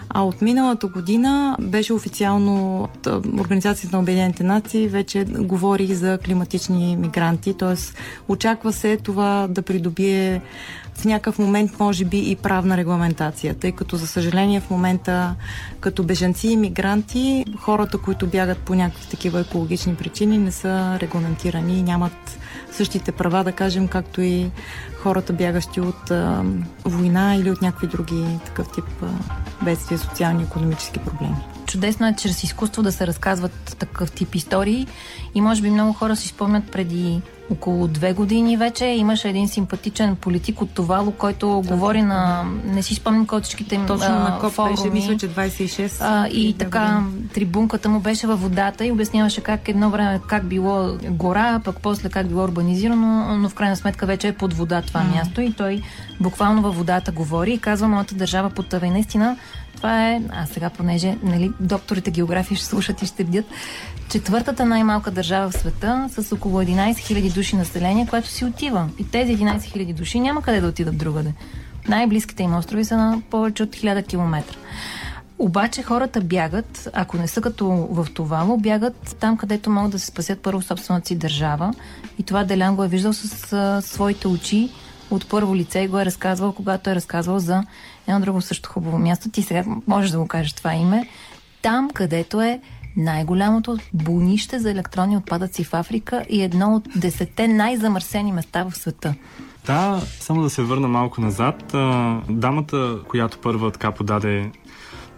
А 0.10 0.22
от 0.22 0.42
миналата 0.42 0.88
година 0.88 1.58
беше 1.60 1.94
официално 1.94 2.84
от 2.84 3.08
Организацията 3.40 3.96
на 3.96 4.02
Обединените 4.02 4.44
нации 4.44 4.88
вече 4.88 5.24
говори 5.24 5.96
за 5.96 6.18
климатични 6.26 6.98
мигранти, 7.00 7.54
т.е. 7.54 7.76
очаква 8.28 8.74
се 8.74 8.98
това 8.98 9.48
да 9.50 9.62
придобие 9.62 10.42
в 10.96 11.06
някакъв 11.06 11.40
момент 11.40 11.80
може 11.80 12.06
би 12.06 12.32
и 12.32 12.36
правна 12.36 12.78
регламентация, 12.78 13.54
тъй 13.54 13.72
като 13.72 13.96
за 13.96 14.08
съжаление 14.08 14.60
в 14.60 14.70
момента 14.70 15.36
като 15.80 16.04
бежанци 16.04 16.48
и 16.48 16.58
мигранти 16.58 17.46
хората, 17.60 17.98
които 17.98 18.28
бягат 18.28 18.58
по 18.58 18.76
някакви 18.76 19.08
такива 19.10 19.40
екологични 19.40 19.96
причини 19.96 20.38
не 20.38 20.52
са 20.52 20.98
регламентирани 21.02 21.80
и 21.80 21.84
нямат 21.84 22.40
същите 22.72 23.12
права, 23.12 23.44
да 23.44 23.52
кажем, 23.52 23.88
както 23.88 24.22
и 24.22 24.52
хората 25.02 25.34
бягащи 25.34 25.82
от 25.82 26.12
а, 26.12 26.44
война 26.86 27.36
или 27.36 27.52
от 27.52 27.62
някакви 27.62 27.88
други 27.88 28.26
такъв 28.46 28.68
тип 28.70 28.86
а, 29.02 29.08
бедствия, 29.66 29.98
социални 29.98 30.42
и 30.42 30.46
економически 30.46 31.00
проблеми. 31.00 31.36
Чудесно 31.66 32.08
е 32.08 32.16
чрез 32.16 32.44
изкуство 32.44 32.84
да 32.84 32.92
се 32.92 33.08
разказват 33.08 33.76
такъв 33.80 34.12
тип 34.12 34.36
истории 34.36 34.88
и 35.36 35.42
може 35.42 35.62
би 35.62 35.70
много 35.70 35.94
хора 35.94 36.16
си 36.16 36.28
спомнят 36.28 36.72
преди 36.72 37.22
около 37.54 37.88
две 37.88 38.14
години 38.14 38.58
вече 38.58 38.86
имаше 38.86 39.30
един 39.30 39.48
симпатичен 39.48 40.16
политик 40.16 40.62
от 40.62 40.70
Товало, 40.70 41.12
който 41.12 41.48
Точно. 41.48 41.76
говори 41.76 42.02
на... 42.02 42.46
Не 42.66 42.84
си 42.84 42.96
спомням 42.96 43.28
кой 43.28 43.42
всичките 43.42 43.76
им 43.76 43.86
Точно 43.86 44.10
на 44.10 44.38
КОП 44.42 44.52
форуми. 44.52 44.76
беше, 44.76 44.90
мисля, 44.90 45.18
че 45.18 45.30
26. 45.30 45.98
А, 46.02 46.28
и, 46.28 46.50
и 46.50 46.54
така, 46.54 47.02
години. 47.04 47.28
трибунката 47.28 47.90
му 47.90 48.00
беше 48.00 48.28
във 48.28 48.42
водата 48.42 48.86
и 48.86 48.92
обясняваше 48.92 49.42
как 49.42 49.68
едно 49.68 49.90
време 49.90 50.20
как 50.28 50.46
било 50.46 50.98
гора, 51.10 51.62
пък 51.66 51.80
после 51.82 52.10
как 52.10 52.28
било 52.28 52.44
урбанизирано, 52.44 53.38
но 53.38 53.50
в 53.50 53.54
крайна 53.54 53.76
сметка 53.76 54.06
вече 54.06 54.28
е 54.28 54.34
под 54.34 54.54
вода 54.54 54.82
това 54.82 55.02
mm. 55.02 55.16
място 55.16 55.42
и 55.42 55.54
той 55.54 55.82
буквално 56.20 56.62
във 56.62 56.78
водата 56.78 57.12
говори 57.12 57.54
и 57.54 57.58
казва 57.58 57.88
моята 57.88 58.16
държава 58.16 58.50
потъва. 58.50 58.88
И 58.88 58.90
наистина 58.90 59.38
това 59.84 60.10
е, 60.10 60.22
а 60.30 60.46
сега 60.46 60.70
понеже 60.70 61.18
нали, 61.24 61.52
докторите 61.60 62.12
географии 62.12 62.58
ще 62.58 62.66
слушат 62.66 63.02
и 63.02 63.06
ще 63.06 63.24
бдят, 63.24 63.46
четвъртата 64.10 64.66
най-малка 64.66 65.12
държава 65.12 65.50
в 65.50 65.58
света 65.58 66.10
с 66.10 66.36
около 66.36 66.62
11 66.62 66.94
000 66.94 67.34
души 67.34 67.56
население, 67.56 68.08
което 68.10 68.28
си 68.28 68.46
отива. 68.46 68.90
И 69.00 69.08
тези 69.12 69.38
11 69.38 69.58
000 69.58 69.94
души 69.94 70.20
няма 70.20 70.42
къде 70.42 70.62
да 70.62 70.68
отидат 70.68 70.98
другаде. 70.98 71.34
Най-близките 71.88 72.44
им 72.44 72.56
острови 72.56 72.86
са 72.86 72.98
на 72.98 73.22
повече 73.30 73.64
от 73.64 73.70
1000 73.70 74.08
км. 74.08 74.44
Обаче 75.40 75.84
хората 75.84 76.22
бягат, 76.22 76.90
ако 76.94 77.18
не 77.18 77.28
са 77.28 77.42
като 77.42 77.68
в 77.92 78.08
Товало, 78.14 78.58
бягат 78.58 79.16
там, 79.20 79.38
където 79.38 79.70
могат 79.70 79.92
да 79.92 80.00
се 80.00 80.06
спасят 80.06 80.42
първо 80.42 80.62
собствената 80.62 81.08
си 81.08 81.16
държава. 81.16 81.74
И 82.20 82.24
това 82.24 82.44
Делян 82.44 82.76
го 82.76 82.84
е 82.84 82.88
виждал 82.88 83.14
с 83.14 83.54
а, 83.54 83.82
своите 83.82 84.28
очи 84.28 84.70
от 85.16 85.30
първо 85.30 85.56
лице 85.56 85.80
и 85.80 85.88
го 85.88 86.00
е 86.00 86.06
разказвал, 86.06 86.52
когато 86.52 86.90
е 86.90 86.96
разказвал 86.96 87.40
за 87.40 87.64
едно 88.08 88.20
друго 88.20 88.42
също 88.42 88.70
хубаво 88.70 88.98
място. 89.00 89.30
Ти 89.30 89.42
сега 89.42 89.64
можеш 89.88 90.12
да 90.12 90.18
го 90.18 90.28
кажеш 90.28 90.54
това 90.54 90.74
име. 90.74 91.08
Там, 91.62 91.90
където 91.94 92.42
е 92.42 92.60
най-голямото 92.98 93.78
бунище 93.94 94.60
за 94.60 94.72
електронни 94.72 95.18
отпадъци 95.18 95.64
в 95.64 95.74
Африка 95.74 96.26
и 96.30 96.42
едно 96.42 96.76
от 96.76 96.84
десете 96.96 97.48
най-замърсени 97.48 98.32
места 98.32 98.64
в 98.64 98.78
света. 98.78 99.14
Да, 99.66 100.02
само 100.20 100.42
да 100.42 100.50
се 100.50 100.62
върна 100.62 100.88
малко 100.88 101.22
назад. 101.22 101.76
Дамата, 102.30 103.00
която 103.08 103.38
първа 103.38 103.72
така 103.72 103.92
подаде 103.92 104.52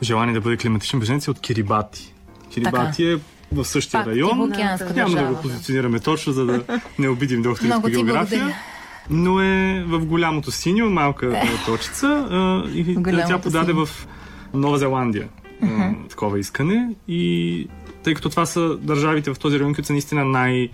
желание 0.03 0.33
да 0.33 0.41
бъде 0.41 0.57
климатичен 0.57 0.99
беженец 0.99 1.27
е 1.27 1.31
от 1.31 1.39
Кирибати. 1.39 2.13
Кирибати 2.49 3.03
така. 3.03 3.11
е 3.11 3.17
в 3.55 3.65
същия 3.65 4.03
Пак, 4.03 4.07
район. 4.07 4.53
Няма 4.95 5.15
да 5.15 5.23
го 5.25 5.41
позиционираме 5.41 5.99
точно, 5.99 6.33
за 6.33 6.45
да 6.45 6.63
не 6.99 7.09
обидим 7.09 7.41
докторите 7.41 7.75
по 7.81 7.87
география. 7.87 8.55
Но 9.09 9.41
е 9.41 9.83
в 9.87 10.05
голямото 10.05 10.51
синьо, 10.51 10.89
малка 10.89 11.41
точица 11.65 12.27
и 12.73 12.97
тя 13.27 13.41
подаде 13.41 13.71
синьо. 13.71 13.85
в 13.85 14.07
Нова 14.53 14.77
Зеландия 14.77 15.27
uh-huh. 15.63 16.09
такова 16.09 16.39
искане 16.39 16.89
и 17.07 17.67
тъй 18.03 18.13
като 18.13 18.29
това 18.29 18.45
са 18.45 18.77
държавите 18.77 19.33
в 19.33 19.39
този 19.39 19.59
район, 19.59 19.73
които 19.73 19.87
са 19.87 19.93
наистина 19.93 20.25
най- 20.25 20.69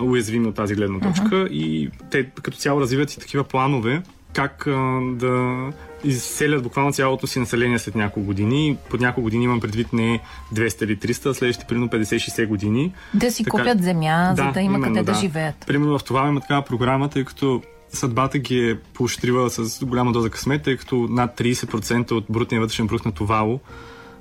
уязвими 0.00 0.46
от 0.46 0.54
тази 0.54 0.74
гледна 0.74 1.00
точка 1.00 1.24
uh-huh. 1.24 1.48
и 1.48 1.90
те 2.10 2.30
като 2.42 2.56
цяло 2.56 2.80
развиват 2.80 3.12
и 3.12 3.20
такива 3.20 3.44
планове 3.44 4.02
как 4.34 4.66
а, 4.66 5.00
да 5.02 5.66
изселят 6.04 6.62
буквално 6.62 6.92
цялото 6.92 7.26
си 7.26 7.38
население 7.38 7.78
след 7.78 7.94
няколко 7.94 8.26
години. 8.26 8.76
Под 8.90 9.00
няколко 9.00 9.22
години 9.22 9.44
имам 9.44 9.60
предвид 9.60 9.92
не 9.92 10.20
200 10.54 10.84
или 10.84 10.96
300, 10.96 11.30
а 11.30 11.34
следващите 11.34 11.66
примерно 11.68 11.88
50-60 11.88 12.46
години. 12.46 12.92
Да 13.14 13.30
си 13.30 13.44
така, 13.44 13.56
купят 13.56 13.82
земя, 13.82 14.32
да, 14.36 14.42
за 14.42 14.52
да 14.52 14.60
има 14.60 14.78
именно, 14.78 14.84
къде 14.84 15.04
да, 15.04 15.12
да 15.12 15.18
живеят. 15.18 15.64
Примерно 15.66 15.98
в 15.98 16.04
това 16.04 16.28
има 16.28 16.40
такава 16.40 16.62
програма, 16.62 17.08
тъй 17.08 17.24
като 17.24 17.62
съдбата 17.88 18.38
ги 18.38 18.70
е 18.70 18.78
поощрила 18.78 19.50
с 19.50 19.84
голяма 19.84 20.12
доза 20.12 20.30
късмет, 20.30 20.62
тъй 20.62 20.76
като 20.76 20.96
над 21.10 21.38
30% 21.38 22.12
от 22.12 22.24
брутния 22.28 22.60
вътрешен 22.60 22.88
продукт 22.88 23.06
на 23.06 23.12
Товало 23.12 23.60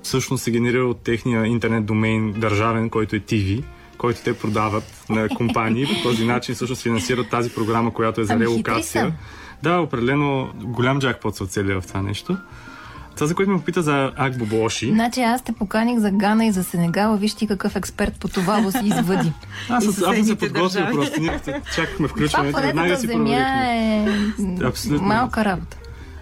всъщност 0.04 0.44
се 0.44 0.52
генерира 0.52 0.86
от 0.86 1.02
техния 1.02 1.46
интернет 1.46 1.86
домейн 1.86 2.34
държавен, 2.38 2.90
който 2.90 3.16
е 3.16 3.20
TV 3.20 3.64
който 4.02 4.22
те 4.24 4.38
продават 4.38 4.84
на 5.10 5.30
компании. 5.30 5.86
По 5.86 6.10
този 6.10 6.26
начин 6.26 6.56
всъщност 6.56 6.82
финансират 6.82 7.30
тази 7.30 7.50
програма, 7.50 7.94
която 7.94 8.22
е 8.22 8.24
за 8.24 8.34
ами, 8.34 8.44
релокация. 8.44 9.14
Да, 9.64 9.80
определено 9.80 10.50
голям 10.64 11.00
джакпот 11.00 11.36
се 11.36 11.44
оцелия 11.44 11.82
в 11.82 11.88
това 11.88 12.02
нещо. 12.02 12.38
Това, 13.16 13.28
за 13.28 13.36
което 13.36 13.52
ме 13.52 13.58
попита 13.58 13.82
за 13.82 14.12
Акбобоши. 14.16 14.92
Значи 14.92 15.22
аз 15.22 15.42
те 15.44 15.52
поканих 15.52 16.00
за 16.00 16.12
Гана 16.12 16.46
и 16.46 16.52
за 16.52 16.64
Сенегал, 16.64 17.18
виж 17.18 17.36
ти 17.36 17.48
какъв 17.48 17.76
експерт 17.76 18.20
по 18.20 18.28
това 18.28 18.62
го 18.62 18.72
си 18.72 18.82
извади. 18.84 19.34
аз, 19.70 19.88
аз 19.88 20.16
съм 20.16 20.24
се 20.24 20.36
подготвил 20.36 20.86
просто. 20.94 21.22
Ние 21.22 21.40
чакахме 21.76 22.08
включването. 22.08 22.62
Веднага 22.62 22.98
си 22.98 23.08
земя 23.08 23.66
е 23.74 24.08
Абсолютно. 24.64 25.08
малка 25.08 25.46
работа. 25.46 25.78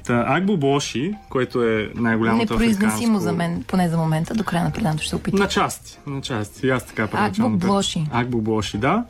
Та, 0.06 0.26
Акбобоши, 0.28 1.14
което 1.30 1.64
е 1.64 1.92
най-голямото 1.96 2.54
Непроизнесимо 2.54 2.88
африканско... 2.88 3.20
за 3.20 3.34
мен, 3.34 3.64
поне 3.68 3.90
за 3.90 3.98
момента, 3.98 4.34
до 4.34 4.44
края 4.44 4.64
на 4.64 4.72
предането 4.72 5.02
ще 5.02 5.10
се 5.10 5.16
опитам. 5.16 5.40
На 5.40 5.48
части, 5.48 6.00
на 6.08 6.22
части. 6.22 6.68
И 6.68 6.70
аз 6.70 6.86
така 6.86 7.08
Акбобоши. 7.14 8.08
Акбобоши, 8.12 8.78
да. 8.78 9.06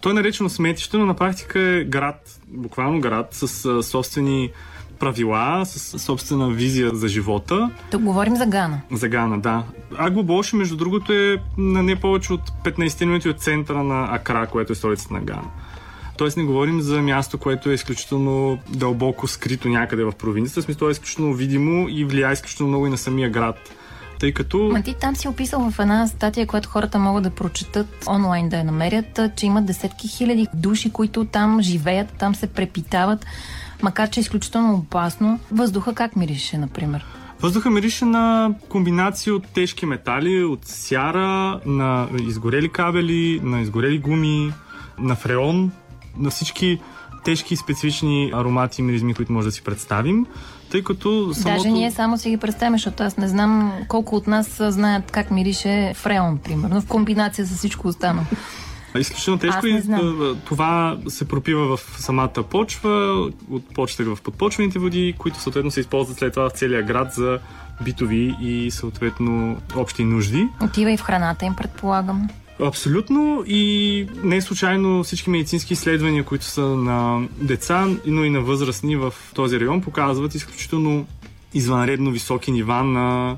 Той 0.00 0.12
е 0.12 0.14
наречено 0.14 0.48
сметище, 0.48 0.96
но 0.96 1.06
на 1.06 1.14
практика 1.14 1.60
е 1.60 1.84
град, 1.84 2.37
буквално 2.52 3.00
град, 3.00 3.28
с 3.32 3.64
а, 3.64 3.82
собствени 3.82 4.50
правила, 4.98 5.66
с 5.66 5.98
собствена 5.98 6.50
визия 6.50 6.90
за 6.94 7.08
живота. 7.08 7.70
Тук 7.90 8.02
говорим 8.02 8.36
за 8.36 8.46
Гана. 8.46 8.80
За 8.92 9.08
Гана, 9.08 9.40
да. 9.40 9.64
Агбо 9.96 10.22
Боши, 10.22 10.56
между 10.56 10.76
другото, 10.76 11.12
е 11.12 11.36
на 11.58 11.82
не 11.82 11.96
повече 11.96 12.32
от 12.32 12.50
15 12.64 13.04
минути 13.04 13.28
от 13.28 13.40
центъра 13.40 13.82
на 13.82 14.08
Акра, 14.14 14.46
което 14.46 14.72
е 14.72 14.76
столицата 14.76 15.14
на 15.14 15.20
Гана. 15.20 15.50
Тоест 16.16 16.36
не 16.36 16.44
говорим 16.44 16.80
за 16.80 17.02
място, 17.02 17.38
което 17.38 17.70
е 17.70 17.74
изключително 17.74 18.58
дълбоко 18.68 19.26
скрито 19.26 19.68
някъде 19.68 20.04
в 20.04 20.12
провинцията. 20.12 20.60
В 20.60 20.64
смисъл, 20.64 20.88
е 20.88 20.90
изключително 20.90 21.34
видимо 21.34 21.88
и 21.88 22.04
влияе 22.04 22.32
изключително 22.32 22.68
много 22.68 22.86
и 22.86 22.90
на 22.90 22.98
самия 22.98 23.30
град. 23.30 23.74
Тъй 24.18 24.32
като... 24.32 24.58
Ма 24.58 24.82
ти 24.82 24.94
там 24.94 25.16
си 25.16 25.28
описал 25.28 25.70
в 25.70 25.78
една 25.78 26.06
статия, 26.06 26.46
която 26.46 26.68
хората 26.68 26.98
могат 26.98 27.22
да 27.22 27.30
прочетат 27.30 28.04
онлайн, 28.08 28.48
да 28.48 28.56
я 28.56 28.64
намерят, 28.64 29.20
че 29.36 29.46
има 29.46 29.62
десетки 29.62 30.08
хиляди 30.08 30.46
души, 30.54 30.90
които 30.90 31.24
там 31.24 31.62
живеят, 31.62 32.08
там 32.18 32.34
се 32.34 32.46
препитават, 32.46 33.26
макар 33.82 34.10
че 34.10 34.20
е 34.20 34.22
изключително 34.22 34.74
опасно. 34.74 35.40
Въздуха 35.50 35.94
как 35.94 36.16
мирише, 36.16 36.58
например? 36.58 37.04
Въздуха 37.40 37.70
мирише 37.70 38.04
на 38.04 38.54
комбинации 38.68 39.32
от 39.32 39.46
тежки 39.46 39.86
метали, 39.86 40.44
от 40.44 40.64
сяра, 40.64 41.60
на 41.66 42.08
изгорели 42.28 42.68
кабели, 42.68 43.40
на 43.42 43.60
изгорели 43.60 43.98
гуми, 43.98 44.52
на 44.98 45.14
фреон, 45.14 45.72
на 46.18 46.30
всички 46.30 46.80
тежки 47.24 47.56
специфични 47.56 48.32
аромати 48.34 48.80
и 48.80 48.84
миризми, 48.84 49.14
които 49.14 49.32
може 49.32 49.48
да 49.48 49.52
си 49.52 49.62
представим, 49.62 50.26
тъй 50.70 50.82
като 50.82 51.34
самото... 51.34 51.62
Даже 51.62 51.70
ние 51.70 51.90
само 51.90 52.18
си 52.18 52.30
ги 52.30 52.36
представяме, 52.36 52.78
защото 52.78 53.02
аз 53.02 53.16
не 53.16 53.28
знам 53.28 53.72
колко 53.88 54.16
от 54.16 54.26
нас 54.26 54.56
знаят 54.60 55.10
как 55.10 55.30
мирише 55.30 55.92
фреон, 55.96 56.38
примерно, 56.38 56.80
в 56.80 56.86
комбинация 56.86 57.46
с 57.46 57.56
всичко 57.56 57.88
останало. 57.88 58.26
Изключително 58.98 59.38
тежко 59.38 59.66
и 59.66 59.82
това 60.44 60.98
се 61.08 61.28
пропива 61.28 61.76
в 61.76 61.80
самата 61.98 62.42
почва, 62.50 62.90
от 63.50 63.74
почта 63.74 64.04
в 64.04 64.18
подпочвените 64.22 64.78
води, 64.78 65.14
които 65.18 65.40
съответно 65.40 65.70
се 65.70 65.80
използват 65.80 66.18
след 66.18 66.34
това 66.34 66.48
в 66.50 66.52
целия 66.52 66.82
град 66.82 67.12
за 67.12 67.38
битови 67.84 68.36
и 68.40 68.70
съответно 68.70 69.56
общи 69.76 70.04
нужди. 70.04 70.48
Отива 70.62 70.92
и 70.92 70.96
в 70.96 71.00
храната 71.00 71.46
им, 71.46 71.54
предполагам. 71.54 72.28
Абсолютно 72.60 73.44
и 73.46 74.06
не 74.22 74.36
е 74.36 74.40
случайно 74.40 75.04
всички 75.04 75.30
медицински 75.30 75.72
изследвания, 75.72 76.24
които 76.24 76.44
са 76.44 76.62
на 76.62 77.28
деца, 77.40 77.86
но 78.06 78.24
и 78.24 78.30
на 78.30 78.40
възрастни 78.40 78.96
в 78.96 79.14
този 79.34 79.60
район, 79.60 79.80
показват 79.80 80.34
изключително 80.34 81.06
извънредно 81.54 82.10
високи 82.10 82.52
нива 82.52 82.84
на 82.84 83.36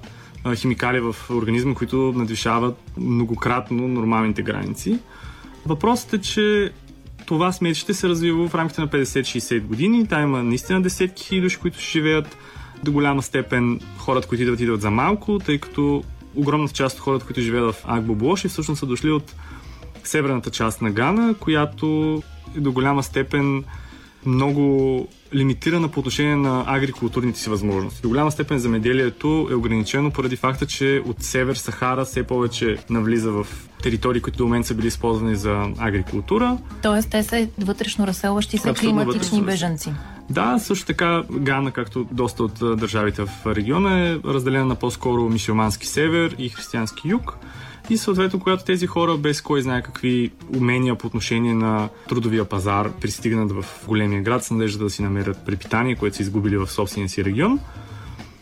химикали 0.55 1.01
в 1.01 1.17
организма, 1.31 1.75
които 1.75 2.13
надвишават 2.17 2.79
многократно 2.97 3.89
нормалните 3.89 4.43
граници. 4.43 4.99
Въпросът 5.67 6.13
е, 6.13 6.21
че 6.21 6.71
това 7.27 7.53
сметище 7.53 7.95
се 7.95 8.09
развива 8.09 8.49
в 8.49 8.55
рамките 8.55 8.81
на 8.81 8.89
50-60 8.89 9.61
години. 9.63 10.07
Там 10.09 10.23
има 10.23 10.43
наистина 10.43 10.83
десетки 10.83 11.25
хиляди 11.25 11.43
души, 11.43 11.59
които 11.59 11.81
живеят 11.81 12.37
до 12.85 12.93
голяма 12.93 13.23
степен 13.23 13.81
хората, 13.99 14.29
които 14.29 14.43
идват, 14.43 14.61
идват 14.61 14.81
за 14.81 14.91
малко, 14.91 15.39
тъй 15.39 15.59
като 15.59 16.05
огромната 16.37 16.75
част 16.75 16.97
от 16.97 17.03
хората, 17.03 17.27
които 17.27 17.41
живеят 17.41 17.75
в 17.75 17.85
Агбоблош 17.85 18.45
и 18.45 18.49
всъщност 18.49 18.79
са 18.79 18.87
дошли 18.87 19.11
от 19.11 19.35
северната 20.05 20.51
част 20.51 20.83
на 20.83 20.91
Гана, 20.91 21.35
която 21.41 22.23
е 22.57 22.61
до 22.61 22.73
голяма 22.73 23.03
степен 23.03 23.65
много 24.27 25.09
лимитирана 25.35 25.89
по 25.89 26.01
отношение 26.01 26.37
на 26.37 26.65
агрикултурните 26.67 27.41
си 27.41 27.51
възможности. 27.51 28.03
До 28.03 28.09
голяма 28.09 28.31
степен 28.31 28.59
земеделието 28.59 29.49
е 29.51 29.55
ограничено 29.55 30.11
поради 30.11 30.37
факта, 30.37 30.67
че 30.67 31.03
от 31.07 31.23
север 31.23 31.55
Сахара 31.55 32.05
все 32.05 32.23
повече 32.23 32.77
навлиза 32.91 33.31
в 33.31 33.47
територии, 33.83 34.21
които 34.21 34.39
до 34.39 34.45
момент 34.45 34.67
са 34.67 34.75
били 34.75 34.87
използвани 34.87 35.37
за 35.37 35.67
агрикултура. 35.79 36.59
Тоест 36.83 37.11
те 37.11 37.23
са 37.23 37.49
вътрешно 37.59 38.07
разселващи 38.07 38.59
се 38.59 38.75
климатични 38.75 39.43
бежанци. 39.43 39.93
Да, 40.31 40.59
също 40.59 40.87
така 40.87 41.23
Гана, 41.31 41.71
както 41.71 42.07
доста 42.13 42.45
от 42.45 42.53
държавите 42.61 43.23
в 43.23 43.31
региона, 43.47 44.09
е 44.09 44.19
разделена 44.25 44.65
на 44.65 44.75
по-скоро 44.75 45.29
мисиомански 45.29 45.87
север 45.87 46.35
и 46.39 46.49
християнски 46.49 47.09
юг. 47.09 47.37
И 47.91 47.97
съответно, 47.97 48.41
когато 48.41 48.65
тези 48.65 48.87
хора 48.87 49.17
без 49.17 49.41
кой 49.41 49.63
знае 49.63 49.83
какви 49.83 50.31
умения 50.57 50.95
по 50.95 51.07
отношение 51.07 51.55
на 51.55 51.89
трудовия 52.09 52.45
пазар 52.45 52.93
пристигнат 53.01 53.53
в 53.53 53.65
големия 53.87 54.23
град 54.23 54.45
с 54.45 54.51
надежда 54.51 54.85
да 54.85 54.91
си 54.91 55.03
намерят 55.03 55.47
препитание, 55.47 55.97
което 55.97 56.17
са 56.17 56.23
изгубили 56.23 56.57
в 56.57 56.71
собствения 56.71 57.09
си 57.09 57.25
регион, 57.25 57.61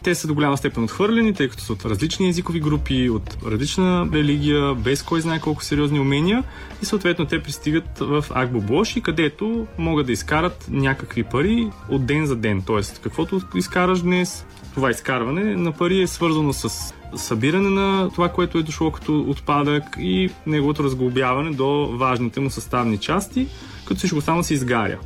те 0.03 0.14
са 0.14 0.26
до 0.26 0.34
голяма 0.34 0.57
степен 0.57 0.84
отхвърлени, 0.84 1.34
тъй 1.34 1.49
като 1.49 1.62
са 1.62 1.72
от 1.72 1.84
различни 1.84 2.28
езикови 2.28 2.61
групи, 2.61 3.11
от 3.11 3.36
различна 3.46 4.09
религия, 4.12 4.74
без 4.74 5.03
кой 5.03 5.20
знае 5.20 5.40
колко 5.40 5.64
сериозни 5.64 6.01
умения 6.01 6.44
и 6.82 6.84
съответно 6.84 7.26
те 7.26 7.42
пристигат 7.42 7.99
в 8.01 8.24
Акбоблоши, 8.30 9.01
където 9.01 9.66
могат 9.78 10.07
да 10.07 10.12
изкарат 10.12 10.66
някакви 10.70 11.22
пари 11.22 11.70
от 11.88 12.07
ден 12.07 12.26
за 12.26 12.36
ден. 12.36 12.62
Тоест, 12.66 13.01
каквото 13.03 13.40
изкараш 13.55 14.01
днес, 14.01 14.46
това 14.74 14.90
изкарване 14.90 15.57
на 15.57 15.72
пари 15.72 16.03
е 16.03 16.07
свързано 16.07 16.53
с 16.53 16.94
събиране 17.16 17.70
на 17.70 18.11
това, 18.14 18.28
което 18.28 18.59
е 18.59 18.62
дошло 18.62 18.90
като 18.90 19.20
отпадък 19.20 19.84
и 19.98 20.30
неговото 20.46 20.84
разглобяване 20.84 21.50
до 21.50 21.96
важните 21.96 22.40
му 22.40 22.50
съставни 22.50 22.98
части, 22.98 23.48
като 23.84 23.98
всичко 23.98 24.18
останало 24.18 24.42
се 24.42 24.54
изгаря. 24.54 24.98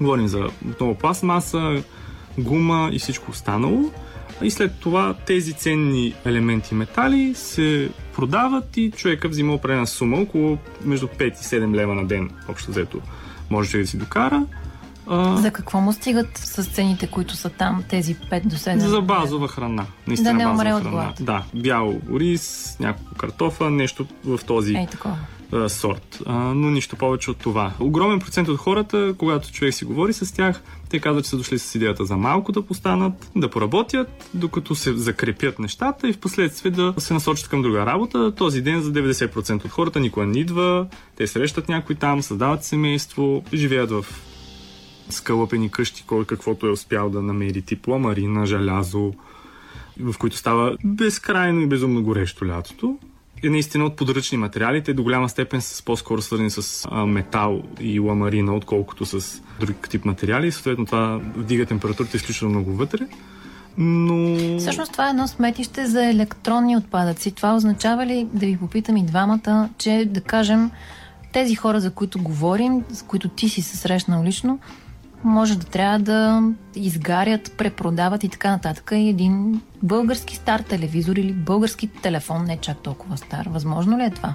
Говорим 0.00 0.28
за 0.28 0.48
отново 0.70 0.94
пластмаса, 0.94 1.82
гума 2.38 2.90
и 2.92 2.98
всичко 2.98 3.30
останало. 3.30 3.90
И 4.42 4.50
след 4.50 4.80
това 4.80 5.14
тези 5.26 5.52
ценни 5.52 6.14
елементи 6.24 6.74
метали 6.74 7.32
се 7.34 7.90
продават 8.14 8.76
и 8.76 8.90
човека 8.90 9.28
взима 9.28 9.54
определена 9.54 9.86
сума, 9.86 10.20
около 10.20 10.58
между 10.84 11.06
5 11.06 11.28
и 11.28 11.32
7 11.32 11.74
лева 11.74 11.94
на 11.94 12.06
ден, 12.06 12.30
общо 12.48 12.70
взето 12.70 13.00
може 13.50 13.78
да 13.78 13.86
си 13.86 13.98
докара. 13.98 14.46
А... 15.08 15.36
За 15.36 15.50
какво 15.50 15.80
му 15.80 15.92
стигат 15.92 16.38
с 16.38 16.64
цените, 16.64 17.06
които 17.06 17.36
са 17.36 17.48
там, 17.48 17.84
тези 17.88 18.16
5 18.16 18.46
до 18.46 18.56
7? 18.56 18.76
За 18.78 19.00
базова 19.00 19.48
храна. 19.48 19.86
Наистина 20.06 20.30
да 20.30 20.36
не 20.36 20.46
умре 20.46 20.72
от 20.72 20.88
глад. 20.88 21.16
Да, 21.20 21.42
бял 21.54 21.94
рис, 22.14 22.76
няколко 22.80 23.14
картофа, 23.14 23.70
нещо 23.70 24.06
в 24.24 24.40
този 24.46 24.74
Ей, 24.74 24.86
такова 24.86 25.16
сорт. 25.68 26.18
А, 26.26 26.32
но 26.34 26.70
нищо 26.70 26.96
повече 26.96 27.30
от 27.30 27.36
това. 27.36 27.72
Огромен 27.80 28.20
процент 28.20 28.48
от 28.48 28.58
хората, 28.58 29.14
когато 29.18 29.52
човек 29.52 29.74
си 29.74 29.84
говори 29.84 30.12
с 30.12 30.34
тях, 30.34 30.62
те 30.90 30.98
казват, 31.00 31.24
че 31.24 31.30
са 31.30 31.36
дошли 31.36 31.58
с 31.58 31.74
идеята 31.74 32.04
за 32.04 32.16
малко 32.16 32.52
да 32.52 32.62
постанат, 32.62 33.30
да 33.36 33.50
поработят, 33.50 34.30
докато 34.34 34.74
се 34.74 34.96
закрепят 34.96 35.58
нещата 35.58 36.08
и 36.08 36.12
в 36.12 36.18
последствие 36.18 36.70
да 36.70 36.94
се 36.98 37.14
насочат 37.14 37.48
към 37.48 37.62
друга 37.62 37.86
работа. 37.86 38.34
Този 38.34 38.62
ден 38.62 38.82
за 38.82 38.92
90% 38.92 39.64
от 39.64 39.70
хората 39.70 40.00
никога 40.00 40.26
не 40.26 40.38
идва, 40.38 40.86
те 41.16 41.26
срещат 41.26 41.68
някой 41.68 41.96
там, 41.96 42.22
създават 42.22 42.64
семейство, 42.64 43.42
живеят 43.54 43.90
в 43.90 44.06
скълъпени 45.10 45.70
къщи, 45.70 46.04
кой 46.06 46.24
каквото 46.24 46.66
е 46.66 46.70
успял 46.70 47.10
да 47.10 47.22
намери, 47.22 47.62
тип 47.62 47.86
ламарина, 47.86 48.46
желязо, 48.46 49.12
в 50.00 50.14
които 50.18 50.36
става 50.36 50.76
безкрайно 50.84 51.60
и 51.60 51.66
безумно 51.66 52.02
горещо 52.02 52.46
лятото 52.46 52.98
е 53.42 53.48
наистина 53.50 53.84
от 53.84 53.96
подръчни 53.96 54.38
материали. 54.38 54.82
Те 54.82 54.94
до 54.94 55.02
голяма 55.02 55.28
степен 55.28 55.60
са 55.60 55.84
по-скоро 55.84 56.22
свързани 56.22 56.50
с 56.50 56.88
а, 56.90 57.06
метал 57.06 57.62
и 57.80 58.00
ламарина, 58.00 58.54
отколкото 58.54 59.06
с 59.06 59.42
друг 59.60 59.88
тип 59.88 60.04
материали. 60.04 60.52
Съответно 60.52 60.86
това 60.86 61.20
вдига 61.36 61.66
температурата 61.66 62.16
изключително 62.16 62.54
много 62.54 62.72
вътре. 62.72 63.06
Но... 63.78 64.58
Всъщност 64.58 64.92
това 64.92 65.06
е 65.06 65.10
едно 65.10 65.28
сметище 65.28 65.86
за 65.86 66.04
електронни 66.04 66.76
отпадъци. 66.76 67.30
Това 67.30 67.56
означава 67.56 68.06
ли, 68.06 68.26
да 68.32 68.46
ви 68.46 68.56
попитам 68.56 68.96
и 68.96 69.06
двамата, 69.06 69.68
че 69.78 70.08
да 70.10 70.20
кажем 70.20 70.70
тези 71.32 71.54
хора, 71.54 71.80
за 71.80 71.90
които 71.90 72.22
говорим, 72.22 72.84
с 72.90 73.02
които 73.02 73.28
ти 73.28 73.48
си 73.48 73.62
се 73.62 73.76
срещнал 73.76 74.24
лично, 74.24 74.58
може 75.24 75.58
да 75.58 75.66
трябва 75.66 75.98
да 75.98 76.42
изгарят, 76.76 77.54
препродават 77.58 78.24
и 78.24 78.28
така 78.28 78.50
нататък. 78.50 78.90
И 78.94 79.08
един 79.08 79.60
български 79.82 80.36
стар 80.36 80.60
телевизор 80.60 81.16
или 81.16 81.32
български 81.32 81.86
телефон, 81.86 82.44
не 82.44 82.56
чак 82.56 82.78
толкова 82.78 83.16
стар. 83.16 83.46
Възможно 83.50 83.98
ли 83.98 84.02
е 84.02 84.10
това? 84.10 84.34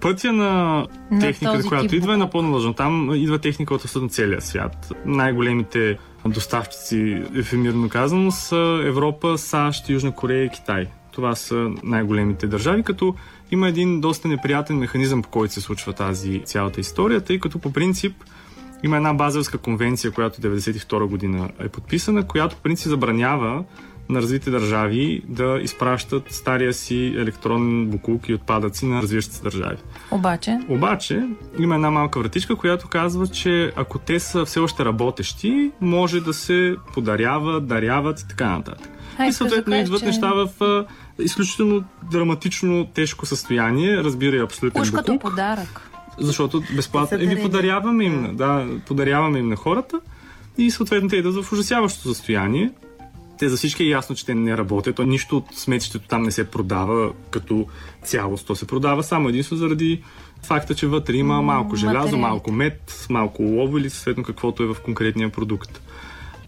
Пътя 0.00 0.32
на, 0.32 0.86
на 1.10 1.20
техниката, 1.20 1.68
която 1.68 1.96
идва, 1.96 2.14
е 2.14 2.16
напълно 2.16 2.52
лъжно. 2.52 2.72
Там 2.72 3.14
идва 3.14 3.38
техника 3.38 3.74
от 3.74 3.84
абсолютно 3.84 4.08
целия 4.08 4.40
свят. 4.40 4.92
Най-големите 5.06 5.98
доставчици, 6.26 7.22
ефемирно 7.36 7.88
казано, 7.88 8.30
са 8.30 8.82
Европа, 8.84 9.38
САЩ, 9.38 9.88
Южна 9.88 10.12
Корея 10.12 10.44
и 10.44 10.48
Китай. 10.48 10.86
Това 11.12 11.34
са 11.34 11.70
най-големите 11.82 12.46
държави, 12.46 12.82
като 12.82 13.14
има 13.50 13.68
един 13.68 14.00
доста 14.00 14.28
неприятен 14.28 14.78
механизъм, 14.78 15.22
по 15.22 15.28
който 15.28 15.54
се 15.54 15.60
случва 15.60 15.92
тази 15.92 16.42
цялата 16.44 16.80
история, 16.80 17.20
тъй 17.20 17.38
като 17.38 17.58
по 17.58 17.72
принцип 17.72 18.24
има 18.82 18.96
една 18.96 19.14
базелска 19.14 19.58
конвенция, 19.58 20.10
която 20.10 20.40
1992 20.40 21.06
година 21.06 21.48
е 21.60 21.68
подписана, 21.68 22.26
която 22.26 22.56
в 22.56 22.60
принцип 22.60 22.88
забранява 22.88 23.64
на 24.08 24.22
развити 24.22 24.50
държави 24.50 25.22
да 25.28 25.58
изпращат 25.62 26.32
стария 26.32 26.74
си 26.74 27.14
електронен 27.16 27.86
буклук 27.86 28.28
и 28.28 28.34
отпадъци 28.34 28.86
на 28.86 29.02
развиващите 29.02 29.36
се 29.36 29.42
държави. 29.42 29.76
Обаче? 30.10 30.58
Обаче, 30.68 31.22
има 31.58 31.74
една 31.74 31.90
малка 31.90 32.18
вратичка, 32.18 32.56
която 32.56 32.88
казва, 32.88 33.26
че 33.26 33.72
ако 33.76 33.98
те 33.98 34.20
са 34.20 34.44
все 34.44 34.60
още 34.60 34.84
работещи, 34.84 35.70
може 35.80 36.20
да 36.20 36.34
се 36.34 36.76
подаряват, 36.94 37.66
даряват 37.66 38.20
и 38.20 38.28
така 38.28 38.48
нататък. 38.48 38.88
Ай, 39.18 39.28
и 39.28 39.32
съответно 39.32 39.74
идват 39.76 40.00
че... 40.00 40.06
неща 40.06 40.32
в 40.32 40.64
а, 40.64 40.84
изключително 41.22 41.84
драматично 42.10 42.86
тежко 42.94 43.26
състояние, 43.26 43.96
разбира 43.96 44.36
и 44.36 44.40
абсолютен 44.40 44.82
Уж 44.82 44.90
буклук. 44.90 45.20
подарък. 45.20 45.90
Защото 46.20 46.62
безплатно. 46.76 47.18
Еми, 47.20 47.42
подаряваме 47.42 48.04
им, 48.04 48.36
да, 48.36 48.66
подаряваме 48.86 49.38
им 49.38 49.48
на 49.48 49.56
хората. 49.56 50.00
и 50.58 50.70
съответно 50.70 51.08
те 51.08 51.16
идват 51.16 51.44
в 51.44 51.52
ужасяващо 51.52 52.00
състояние. 52.00 52.70
Те 53.38 53.48
за 53.48 53.56
всички 53.56 53.82
е 53.82 53.86
ясно, 53.86 54.16
че 54.16 54.26
те 54.26 54.34
не 54.34 54.56
работят. 54.56 54.96
То 54.96 55.02
нищо 55.02 55.36
от 55.36 55.44
сметището 55.54 56.08
там 56.08 56.22
не 56.22 56.30
се 56.30 56.50
продава 56.50 57.12
като 57.30 57.66
цялост. 58.04 58.46
То 58.46 58.54
се 58.54 58.66
продава 58.66 59.02
само 59.02 59.28
единствено 59.28 59.58
заради 59.58 60.02
факта, 60.42 60.74
че 60.74 60.86
вътре 60.86 61.16
има 61.16 61.42
малко 61.42 61.76
желязо, 61.76 62.16
малко 62.16 62.52
мед, 62.52 63.06
малко 63.10 63.42
олово 63.42 63.78
или 63.78 63.90
съответно 63.90 64.22
каквото 64.22 64.62
е 64.62 64.66
в 64.66 64.76
конкретния 64.84 65.30
продукт. 65.30 65.80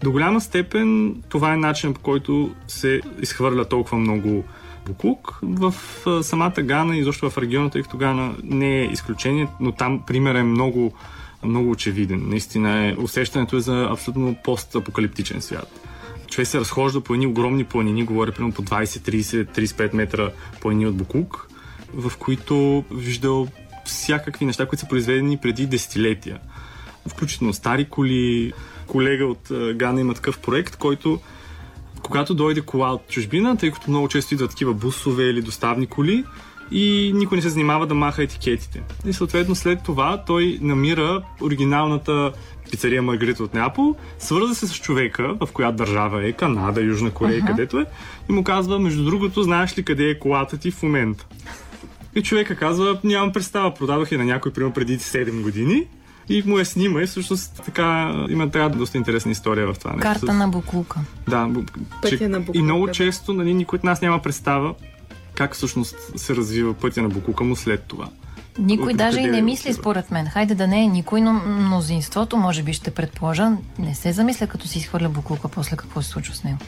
До 0.02 0.12
голяма 0.12 0.40
степен 0.40 1.14
това 1.28 1.52
е 1.52 1.56
начин 1.56 1.94
по 1.94 2.00
който 2.00 2.54
се 2.68 3.00
изхвърля 3.22 3.64
толкова 3.64 3.98
много 3.98 4.44
буклук. 4.90 5.38
В 5.42 5.74
самата 6.22 6.62
Гана 6.62 6.96
и 6.96 7.04
защо 7.04 7.30
в 7.30 7.38
региона, 7.38 7.70
тъй 7.70 7.82
като 7.82 7.96
Гана 7.96 8.34
не 8.42 8.80
е 8.80 8.84
изключение, 8.84 9.48
но 9.60 9.72
там 9.72 10.02
пример 10.06 10.34
е 10.34 10.42
много, 10.42 10.92
много 11.44 11.70
очевиден. 11.70 12.22
Наистина 12.28 12.86
е, 12.86 12.96
усещането 12.98 13.56
е 13.56 13.60
за 13.60 13.88
абсолютно 13.90 14.36
постапокалиптичен 14.44 15.40
свят. 15.40 15.80
Човек 16.26 16.48
се 16.48 16.60
разхожда 16.60 17.00
по 17.00 17.14
едни 17.14 17.26
огромни 17.26 17.64
планини, 17.64 18.04
говоря 18.04 18.32
примерно 18.32 18.54
по 18.54 18.62
20, 18.62 18.84
30, 18.84 19.58
35 19.58 19.94
метра 19.94 20.30
планини 20.60 20.86
от 20.86 20.96
Букук, 20.96 21.48
в 21.94 22.12
които 22.18 22.84
виждал 22.90 23.48
всякакви 23.84 24.46
неща, 24.46 24.66
които 24.66 24.80
са 24.80 24.88
произведени 24.88 25.36
преди 25.36 25.66
десетилетия. 25.66 26.38
Включително 27.08 27.52
стари 27.52 27.84
коли. 27.84 28.52
Колега 28.86 29.26
от 29.26 29.52
Гана 29.74 30.00
има 30.00 30.14
такъв 30.14 30.38
проект, 30.38 30.76
който 30.76 31.20
когато 32.02 32.34
дойде 32.34 32.60
кола 32.60 32.92
от 32.92 33.08
чужбина, 33.08 33.56
тъй 33.56 33.70
като 33.70 33.90
много 33.90 34.08
често 34.08 34.34
идват 34.34 34.50
такива 34.50 34.74
бусове 34.74 35.24
или 35.24 35.42
доставни 35.42 35.86
коли, 35.86 36.24
и 36.70 37.12
никой 37.14 37.36
не 37.36 37.42
се 37.42 37.48
занимава 37.48 37.86
да 37.86 37.94
маха 37.94 38.22
етикетите. 38.22 38.82
И 39.06 39.12
съответно 39.12 39.54
след 39.54 39.82
това 39.82 40.24
той 40.26 40.58
намира 40.60 41.22
оригиналната 41.42 42.32
пицария 42.70 43.02
Маргарита 43.02 43.44
от 43.44 43.54
Неапол, 43.54 43.94
свърза 44.18 44.54
се 44.54 44.66
с 44.66 44.74
човека, 44.74 45.36
в 45.40 45.48
която 45.52 45.76
държава 45.76 46.28
е, 46.28 46.32
Канада, 46.32 46.82
Южна 46.82 47.10
Корея, 47.10 47.42
uh-huh. 47.42 47.46
където 47.46 47.78
е, 47.78 47.86
и 48.28 48.32
му 48.32 48.44
казва, 48.44 48.78
между 48.78 49.04
другото, 49.04 49.42
знаеш 49.42 49.78
ли 49.78 49.82
къде 49.82 50.04
е 50.04 50.18
колата 50.18 50.58
ти 50.58 50.70
в 50.70 50.82
момента? 50.82 51.26
И 52.14 52.22
човека 52.22 52.56
казва, 52.56 53.00
нямам 53.04 53.32
представа, 53.32 53.74
продадох 53.74 54.12
я 54.12 54.18
на 54.18 54.24
някой, 54.24 54.52
примерно 54.52 54.74
преди 54.74 54.98
7 54.98 55.42
години 55.42 55.86
и 56.28 56.42
му 56.46 56.58
я 56.58 56.66
снима 56.66 57.02
и 57.02 57.06
всъщност 57.06 57.62
така 57.64 58.14
има 58.28 58.50
така 58.50 58.68
доста 58.68 58.98
интересна 58.98 59.30
история 59.30 59.72
в 59.72 59.78
това 59.78 59.92
нещо. 59.92 60.02
Карта 60.02 60.32
на 60.32 60.48
Буклука. 60.48 61.00
Да, 61.28 61.48
че, 62.08 62.28
на 62.28 62.40
Буклука. 62.40 62.58
И 62.58 62.62
много 62.62 62.88
често 62.88 63.32
нали, 63.32 63.54
никой 63.54 63.76
от 63.76 63.84
нас 63.84 64.00
няма 64.00 64.18
представа 64.18 64.74
как 65.34 65.54
всъщност 65.54 65.96
се 66.16 66.36
развива 66.36 66.74
пътя 66.74 67.02
на 67.02 67.08
Буклука 67.08 67.44
му 67.44 67.56
след 67.56 67.82
това. 67.82 68.08
Никой 68.58 68.94
даже 68.94 69.20
и 69.20 69.26
не 69.26 69.42
мисли, 69.42 69.72
според 69.72 70.10
мен. 70.10 70.26
Хайде 70.26 70.54
да 70.54 70.66
не 70.66 70.82
е 70.82 70.86
никой, 70.86 71.20
но 71.20 71.32
мнозинството, 71.32 72.36
може 72.36 72.62
би 72.62 72.72
ще 72.72 72.90
предположа, 72.90 73.52
не 73.78 73.94
се 73.94 74.12
замисля, 74.12 74.46
като 74.46 74.68
си 74.68 74.78
изхвърля 74.78 75.08
буклука 75.08 75.48
после 75.48 75.76
какво 75.76 76.02
се 76.02 76.08
случва 76.08 76.34
с 76.34 76.44
него. 76.44 76.58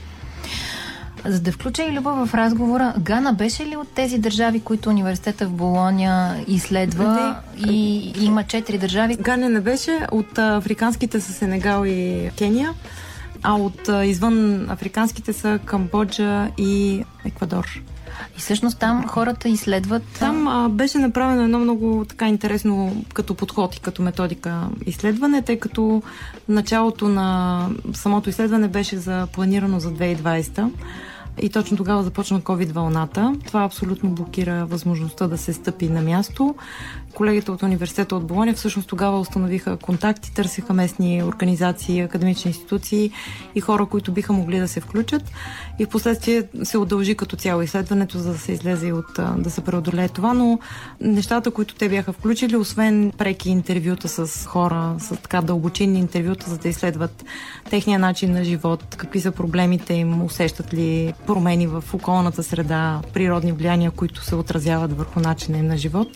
За 1.24 1.40
да 1.40 1.52
включа 1.52 1.82
и 1.82 1.98
Люба 1.98 2.26
в 2.26 2.34
разговора, 2.34 2.94
Гана 2.98 3.32
беше 3.32 3.66
ли 3.66 3.76
от 3.76 3.88
тези 3.88 4.18
държави, 4.18 4.60
които 4.60 4.90
университета 4.90 5.46
в 5.46 5.50
Болония 5.50 6.44
изследва 6.48 7.42
не. 7.56 7.70
и 7.72 8.12
има 8.20 8.44
четири 8.44 8.78
държави? 8.78 9.16
Гана 9.20 9.48
не 9.48 9.60
беше. 9.60 10.06
От 10.12 10.38
африканските 10.38 11.20
са 11.20 11.32
Сенегал 11.32 11.84
и 11.86 12.30
Кения, 12.38 12.74
а 13.42 13.54
от 13.54 13.90
извън 14.04 14.70
африканските 14.70 15.32
са 15.32 15.58
Камбоджа 15.64 16.48
и 16.58 17.04
Еквадор. 17.24 17.82
И 18.36 18.40
всъщност 18.40 18.78
там 18.78 19.08
хората 19.08 19.48
изследват. 19.48 20.02
Там 20.18 20.48
а, 20.48 20.68
беше 20.68 20.98
направено 20.98 21.42
едно 21.42 21.58
много 21.58 22.04
така 22.08 22.28
интересно 22.28 23.04
като 23.14 23.34
подход 23.34 23.76
и 23.76 23.80
като 23.80 24.02
методика 24.02 24.68
изследване, 24.86 25.42
тъй 25.42 25.58
като 25.58 26.02
началото 26.48 27.08
на 27.08 27.68
самото 27.92 28.30
изследване 28.30 28.68
беше 28.68 28.96
за 28.96 29.26
планирано 29.32 29.80
за 29.80 29.92
2020 29.92 30.70
и 31.40 31.48
точно 31.48 31.76
тогава 31.76 32.02
започна 32.02 32.40
COVID 32.40 32.72
вълната. 32.72 33.34
Това 33.46 33.64
абсолютно 33.64 34.10
блокира 34.10 34.66
възможността 34.66 35.28
да 35.28 35.38
се 35.38 35.52
стъпи 35.52 35.88
на 35.88 36.02
място. 36.02 36.54
Колегите 37.14 37.50
от 37.50 37.62
университета 37.62 38.16
от 38.16 38.26
Болония 38.26 38.54
всъщност 38.54 38.88
тогава 38.88 39.20
установиха 39.20 39.76
контакти, 39.76 40.34
търсиха 40.34 40.72
местни 40.72 41.22
организации, 41.22 42.00
академични 42.00 42.48
институции 42.48 43.10
и 43.54 43.60
хора, 43.60 43.86
които 43.86 44.12
биха 44.12 44.32
могли 44.32 44.58
да 44.58 44.68
се 44.68 44.80
включат. 44.80 45.22
И 45.78 45.84
в 45.84 45.88
последствие 45.88 46.42
се 46.62 46.78
удължи 46.78 47.14
като 47.14 47.36
цяло 47.36 47.62
изследването, 47.62 48.18
за 48.18 48.32
да 48.32 48.38
се 48.38 48.52
излезе 48.52 48.92
от 48.92 49.20
да 49.36 49.50
се 49.50 49.60
преодолее 49.60 50.08
това, 50.08 50.34
но 50.34 50.58
нещата, 51.00 51.50
които 51.50 51.74
те 51.74 51.88
бяха 51.88 52.12
включили, 52.12 52.56
освен 52.56 53.12
преки 53.18 53.50
интервюта 53.50 54.08
с 54.08 54.46
хора, 54.46 54.94
с 54.98 55.16
така 55.16 55.40
дълбочинни 55.40 55.98
интервюта, 55.98 56.50
за 56.50 56.58
да 56.58 56.68
изследват 56.68 57.24
техния 57.70 57.98
начин 57.98 58.32
на 58.32 58.44
живот, 58.44 58.96
какви 58.96 59.20
са 59.20 59.32
проблемите 59.32 59.94
им, 59.94 60.24
усещат 60.24 60.74
ли 60.74 61.14
промени 61.26 61.66
в 61.66 61.84
околната 61.92 62.42
среда, 62.42 63.00
природни 63.12 63.52
влияния, 63.52 63.90
които 63.90 64.24
се 64.24 64.34
отразяват 64.34 64.98
върху 64.98 65.20
начина 65.20 65.58
им 65.58 65.66
на 65.66 65.76
живот. 65.76 66.08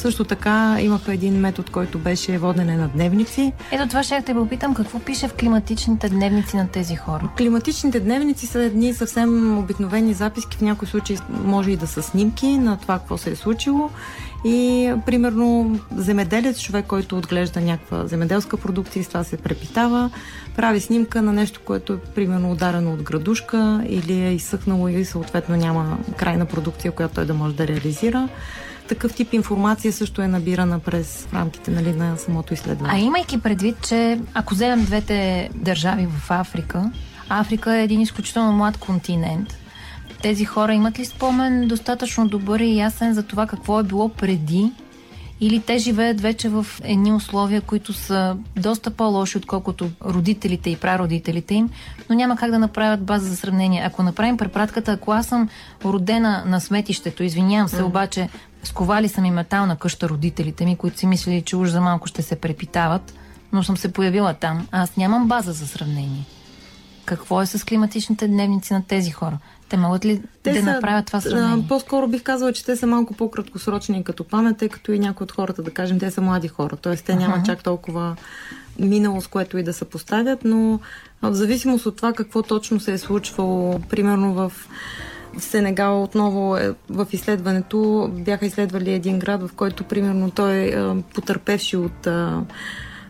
Също 0.00 0.24
така 0.24 0.76
имаха 0.80 1.14
един 1.14 1.40
метод, 1.40 1.68
който 1.72 1.98
беше 1.98 2.38
водене 2.38 2.76
на 2.76 2.88
дневници. 2.88 3.52
Ето 3.72 3.88
това 3.88 4.02
ще 4.02 4.22
те 4.22 4.34
попитам, 4.34 4.74
какво 4.74 4.98
пише 4.98 5.28
в 5.28 5.34
климатичните 5.34 6.08
дневници 6.08 6.56
на 6.56 6.68
тези 6.68 6.96
хора? 6.96 7.28
Климатичните 7.36 8.00
дневници 8.00 8.46
са 8.46 8.62
едни 8.62 8.94
съвсем 8.94 9.58
обикновени 9.58 10.14
записки, 10.14 10.56
в 10.56 10.60
някои 10.60 10.88
случаи 10.88 11.18
може 11.44 11.70
и 11.70 11.76
да 11.76 11.86
са 11.86 12.02
снимки 12.02 12.58
на 12.58 12.78
това, 12.78 12.98
какво 12.98 13.18
се 13.18 13.30
е 13.30 13.36
случило. 13.36 13.90
И, 14.44 14.92
примерно, 15.06 15.78
земеделец, 15.96 16.62
човек, 16.62 16.86
който 16.86 17.18
отглежда 17.18 17.60
някаква 17.60 18.06
земеделска 18.06 18.56
продукция 18.56 19.00
и 19.00 19.04
с 19.04 19.08
това 19.08 19.24
се 19.24 19.36
препитава, 19.36 20.10
прави 20.56 20.80
снимка 20.80 21.22
на 21.22 21.32
нещо, 21.32 21.60
което 21.64 21.92
е, 21.92 21.96
примерно, 21.96 22.52
ударено 22.52 22.92
от 22.92 23.02
градушка 23.02 23.84
или 23.88 24.12
е 24.12 24.32
изсъхнало 24.32 24.88
и 24.88 25.04
съответно 25.04 25.56
няма 25.56 25.98
крайна 26.16 26.46
продукция, 26.46 26.92
която 26.92 27.14
той 27.14 27.26
да 27.26 27.34
може 27.34 27.54
да 27.54 27.66
реализира 27.66 28.28
такъв 28.90 29.14
тип 29.14 29.32
информация 29.32 29.92
също 29.92 30.22
е 30.22 30.28
набирана 30.28 30.78
през 30.78 31.28
рамките 31.34 31.70
нали, 31.70 31.92
на 31.92 32.16
самото 32.16 32.54
изследване. 32.54 32.92
А 32.94 32.98
имайки 32.98 33.40
предвид, 33.40 33.76
че 33.88 34.20
ако 34.34 34.54
вземем 34.54 34.84
двете 34.84 35.50
държави 35.54 36.06
в 36.06 36.30
Африка, 36.30 36.92
Африка 37.28 37.76
е 37.76 37.84
един 37.84 38.00
изключително 38.00 38.52
млад 38.52 38.76
континент. 38.76 39.48
Тези 40.22 40.44
хора 40.44 40.74
имат 40.74 40.98
ли 40.98 41.04
спомен 41.04 41.68
достатъчно 41.68 42.28
добър 42.28 42.60
и 42.60 42.76
ясен 42.76 43.14
за 43.14 43.22
това 43.22 43.46
какво 43.46 43.80
е 43.80 43.82
било 43.82 44.08
преди 44.08 44.72
или 45.40 45.60
те 45.60 45.78
живеят 45.78 46.20
вече 46.20 46.48
в 46.48 46.66
едни 46.84 47.12
условия, 47.12 47.60
които 47.60 47.92
са 47.92 48.36
доста 48.56 48.90
по-лоши, 48.90 49.38
отколкото 49.38 49.90
родителите 50.04 50.70
и 50.70 50.76
прародителите 50.76 51.54
им, 51.54 51.70
но 52.08 52.16
няма 52.16 52.36
как 52.36 52.50
да 52.50 52.58
направят 52.58 53.04
база 53.04 53.28
за 53.28 53.36
сравнение. 53.36 53.82
Ако 53.86 54.02
направим 54.02 54.36
препратката, 54.36 54.92
ако 54.92 55.12
аз 55.12 55.26
съм 55.26 55.48
родена 55.84 56.42
на 56.46 56.60
сметището, 56.60 57.22
извинявам 57.22 57.68
се, 57.68 57.82
mm. 57.82 57.84
обаче 57.84 58.28
сковали 58.64 59.08
са 59.08 59.20
ми 59.20 59.30
метална 59.30 59.76
къща 59.76 60.08
родителите 60.08 60.64
ми, 60.64 60.76
които 60.76 60.98
си 60.98 61.06
мислили, 61.06 61.42
че 61.42 61.56
уж 61.56 61.68
за 61.68 61.80
малко 61.80 62.06
ще 62.06 62.22
се 62.22 62.36
препитават, 62.36 63.14
но 63.52 63.62
съм 63.62 63.76
се 63.76 63.92
появила 63.92 64.34
там. 64.34 64.68
Аз 64.72 64.96
нямам 64.96 65.28
база 65.28 65.52
за 65.52 65.66
сравнение. 65.66 66.26
Какво 67.04 67.42
е 67.42 67.46
с 67.46 67.64
климатичните 67.64 68.28
дневници 68.28 68.72
на 68.72 68.84
тези 68.84 69.10
хора? 69.10 69.38
Те 69.68 69.76
могат 69.76 70.04
ли 70.04 70.22
те 70.42 70.52
да 70.52 70.58
са, 70.58 70.64
направят 70.64 71.06
това 71.06 71.20
сравнение? 71.20 71.64
По-скоро 71.68 72.08
бих 72.08 72.22
казала, 72.22 72.52
че 72.52 72.64
те 72.64 72.76
са 72.76 72.86
малко 72.86 73.14
по-краткосрочни 73.14 74.04
като 74.04 74.24
памет, 74.24 74.58
тъй 74.58 74.68
като 74.68 74.92
и 74.92 74.98
някои 74.98 75.24
от 75.24 75.32
хората, 75.32 75.62
да 75.62 75.70
кажем, 75.70 75.98
те 75.98 76.10
са 76.10 76.20
млади 76.20 76.48
хора. 76.48 76.76
Тоест, 76.76 77.04
те 77.04 77.14
нямат 77.14 77.40
uh-huh. 77.40 77.46
чак 77.46 77.62
толкова 77.62 78.16
минало, 78.78 79.20
с 79.20 79.26
което 79.26 79.58
и 79.58 79.62
да 79.62 79.72
се 79.72 79.84
поставят, 79.84 80.44
но 80.44 80.80
в 81.22 81.34
зависимост 81.34 81.86
от 81.86 81.96
това 81.96 82.12
какво 82.12 82.42
точно 82.42 82.80
се 82.80 82.92
е 82.92 82.98
случвало, 82.98 83.78
примерно 83.78 84.34
в 84.34 84.52
Сенегал 85.38 86.02
отново 86.02 86.56
е, 86.56 86.74
в 86.88 87.06
изследването 87.12 88.10
бяха 88.12 88.46
изследвали 88.46 88.92
един 88.92 89.18
град, 89.18 89.42
в 89.42 89.52
който 89.56 89.84
примерно 89.84 90.30
той 90.30 90.56
е 90.56 91.02
потърпевши 91.14 91.76
от 91.76 92.08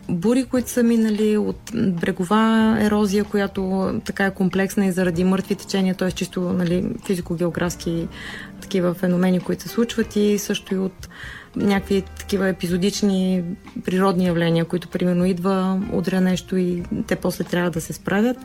бури, 0.09 0.45
които 0.45 0.69
са 0.69 0.83
минали, 0.83 1.37
от 1.37 1.71
брегова 1.73 2.77
ерозия, 2.81 3.23
която 3.23 3.91
така 4.05 4.25
е 4.25 4.33
комплексна 4.33 4.85
и 4.85 4.91
заради 4.91 5.23
мъртви 5.23 5.55
течения, 5.55 5.95
т.е. 5.95 6.11
чисто 6.11 6.41
нали, 6.41 6.85
физико-географски 7.05 8.07
такива 8.61 8.93
феномени, 8.93 9.39
които 9.39 9.63
се 9.63 9.69
случват 9.69 10.15
и 10.15 10.37
също 10.37 10.75
и 10.75 10.77
от 10.77 11.09
някакви 11.55 12.01
такива 12.01 12.47
епизодични 12.47 13.43
природни 13.85 14.25
явления, 14.25 14.65
които 14.65 14.87
примерно 14.87 15.25
идва, 15.25 15.81
удря 15.93 16.21
нещо 16.21 16.57
и 16.57 16.83
те 17.07 17.15
после 17.15 17.43
трябва 17.43 17.71
да 17.71 17.81
се 17.81 17.93
справят. 17.93 18.37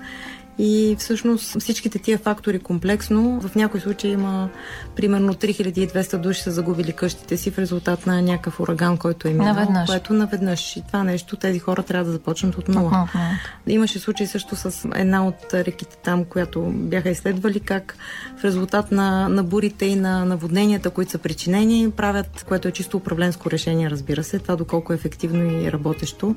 И 0.59 0.97
всъщност 0.99 1.61
всичките 1.61 1.99
тия 1.99 2.19
фактори 2.19 2.59
комплексно, 2.59 3.41
в 3.41 3.55
някои 3.55 3.81
случаи 3.81 4.11
има 4.11 4.49
примерно 4.97 5.35
3200 5.35 6.19
души 6.19 6.43
са 6.43 6.51
загубили 6.51 6.93
къщите 6.93 7.37
си 7.37 7.51
в 7.51 7.59
резултат 7.59 8.07
на 8.07 8.23
някакъв 8.23 8.61
ураган, 8.61 8.97
който 8.97 9.29
е 9.29 9.31
минал, 9.31 9.47
наведнъж. 9.47 9.87
което 9.87 10.13
наведнъж. 10.13 10.77
И 10.77 10.83
това 10.87 11.05
нещо, 11.05 11.37
тези 11.37 11.59
хора 11.59 11.83
трябва 11.83 12.05
да 12.05 12.13
започнат 12.13 12.59
от 12.59 12.69
нула. 12.69 12.91
Uh-huh. 12.91 13.31
Имаше 13.67 13.99
случай 13.99 14.27
също 14.27 14.57
с 14.57 14.89
една 14.95 15.27
от 15.27 15.55
реките 15.55 15.97
там, 15.97 16.25
която 16.25 16.61
бяха 16.61 17.11
изследвали 17.11 17.61
как 17.61 17.97
в 18.39 18.45
резултат 18.45 18.93
на, 18.93 19.29
на 19.29 19.45
бурите 19.45 19.87
и 19.87 19.97
на 19.97 20.25
наводненията, 20.25 20.91
които 20.91 21.11
са 21.11 21.19
причинени, 21.19 21.91
правят, 21.91 22.45
което 22.49 22.69
е 22.69 22.73
чисто 22.73 22.97
управленско 22.97 23.51
решение, 23.51 23.91
разбира 23.91 24.25
се, 24.25 24.39
това 24.39 24.57
доколко 24.57 24.93
е 24.93 24.97
ефективно 24.97 25.61
и 25.61 25.73
работещо, 25.73 26.37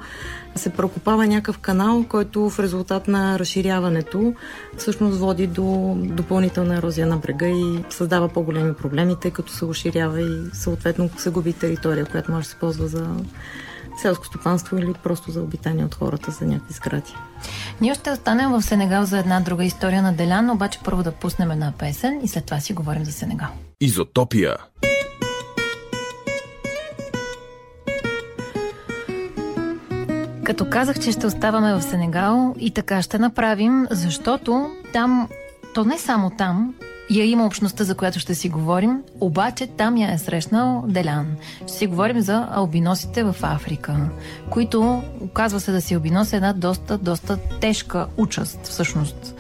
се 0.56 0.70
прокопава 0.70 1.28
някакъв 1.28 1.58
канал, 1.58 2.06
който 2.10 2.50
в 2.50 2.60
резултат 2.60 3.08
на 3.08 3.40
разширяването 3.40 4.09
всъщност 4.78 5.20
води 5.20 5.48
до 5.48 5.96
допълнителна 6.00 6.76
ерозия 6.76 7.08
на 7.08 7.18
брега 7.18 7.48
и 7.48 7.84
създава 7.90 8.30
по-големи 8.30 8.74
проблеми, 8.74 9.16
тъй 9.22 9.32
като 9.32 9.52
се 9.52 9.66
уширява 9.66 10.22
и 10.22 10.42
съответно 10.54 11.10
се 11.18 11.30
губи 11.30 11.54
територия, 11.54 12.06
която 12.06 12.32
може 12.32 12.44
да 12.44 12.50
се 12.50 12.60
ползва 12.60 12.88
за 12.88 13.08
селско 14.02 14.26
стопанство 14.26 14.78
или 14.78 14.94
просто 15.04 15.32
за 15.32 15.42
обитание 15.42 15.86
от 15.86 15.96
хората 15.96 16.32
за 16.32 16.46
някакви 16.46 16.74
сгради. 16.74 17.14
Ние 17.82 17.96
ще 17.96 18.12
останем 18.12 18.52
в 18.52 18.62
Сенегал 18.62 19.06
за 19.06 19.20
една 19.20 19.40
друга 19.40 19.66
история 19.66 20.02
на 20.02 20.14
Делян, 20.14 20.50
обаче 20.50 20.80
първо 20.86 21.04
да 21.04 21.12
пуснем 21.12 21.52
една 21.52 21.74
песен 21.80 22.20
и 22.24 22.28
след 22.28 22.46
това 22.46 22.60
си 22.60 22.74
говорим 22.74 23.06
за 23.06 23.12
Сенегал. 23.12 23.50
Изотопия. 23.82 24.56
Като 30.50 30.66
казах, 30.70 31.00
че 31.00 31.12
ще 31.12 31.28
оставаме 31.28 31.74
в 31.74 31.82
Сенегал 31.82 32.56
и 32.60 32.72
така 32.72 33.02
ще 33.02 33.20
направим, 33.20 33.88
защото 33.92 34.70
там, 34.94 35.28
то 35.74 35.86
не 35.86 35.98
само 35.98 36.30
там, 36.30 36.74
я 37.10 37.26
има 37.26 37.46
общността, 37.46 37.84
за 37.84 37.96
която 37.96 38.20
ще 38.20 38.36
си 38.36 38.50
говорим, 38.50 39.04
обаче 39.20 39.68
там 39.68 39.98
я 39.98 40.14
е 40.14 40.18
срещнал 40.18 40.84
Делян. 40.88 41.28
Ще 41.62 41.78
си 41.78 41.88
говорим 41.88 42.22
за 42.22 42.48
албиносите 42.52 43.24
в 43.24 43.36
Африка, 43.42 44.10
които, 44.50 45.04
оказва 45.22 45.60
се 45.60 45.72
да 45.72 45.82
си 45.82 45.94
албинос 45.94 46.34
е 46.34 46.36
една 46.36 46.54
доста, 46.54 46.98
доста 46.98 47.38
тежка 47.38 48.08
участ, 48.18 48.68
всъщност. 48.68 49.36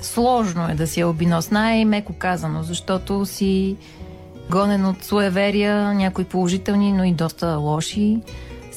Сложно 0.00 0.68
е 0.68 0.74
да 0.74 0.86
си 0.86 1.00
албинос, 1.00 1.50
най-меко 1.50 2.12
казано, 2.18 2.62
защото 2.62 3.26
си 3.26 3.76
гонен 4.50 4.86
от 4.86 5.04
суеверия, 5.04 5.94
някои 5.94 6.24
положителни, 6.24 6.92
но 6.92 7.04
и 7.04 7.12
доста 7.12 7.56
лоши. 7.56 8.20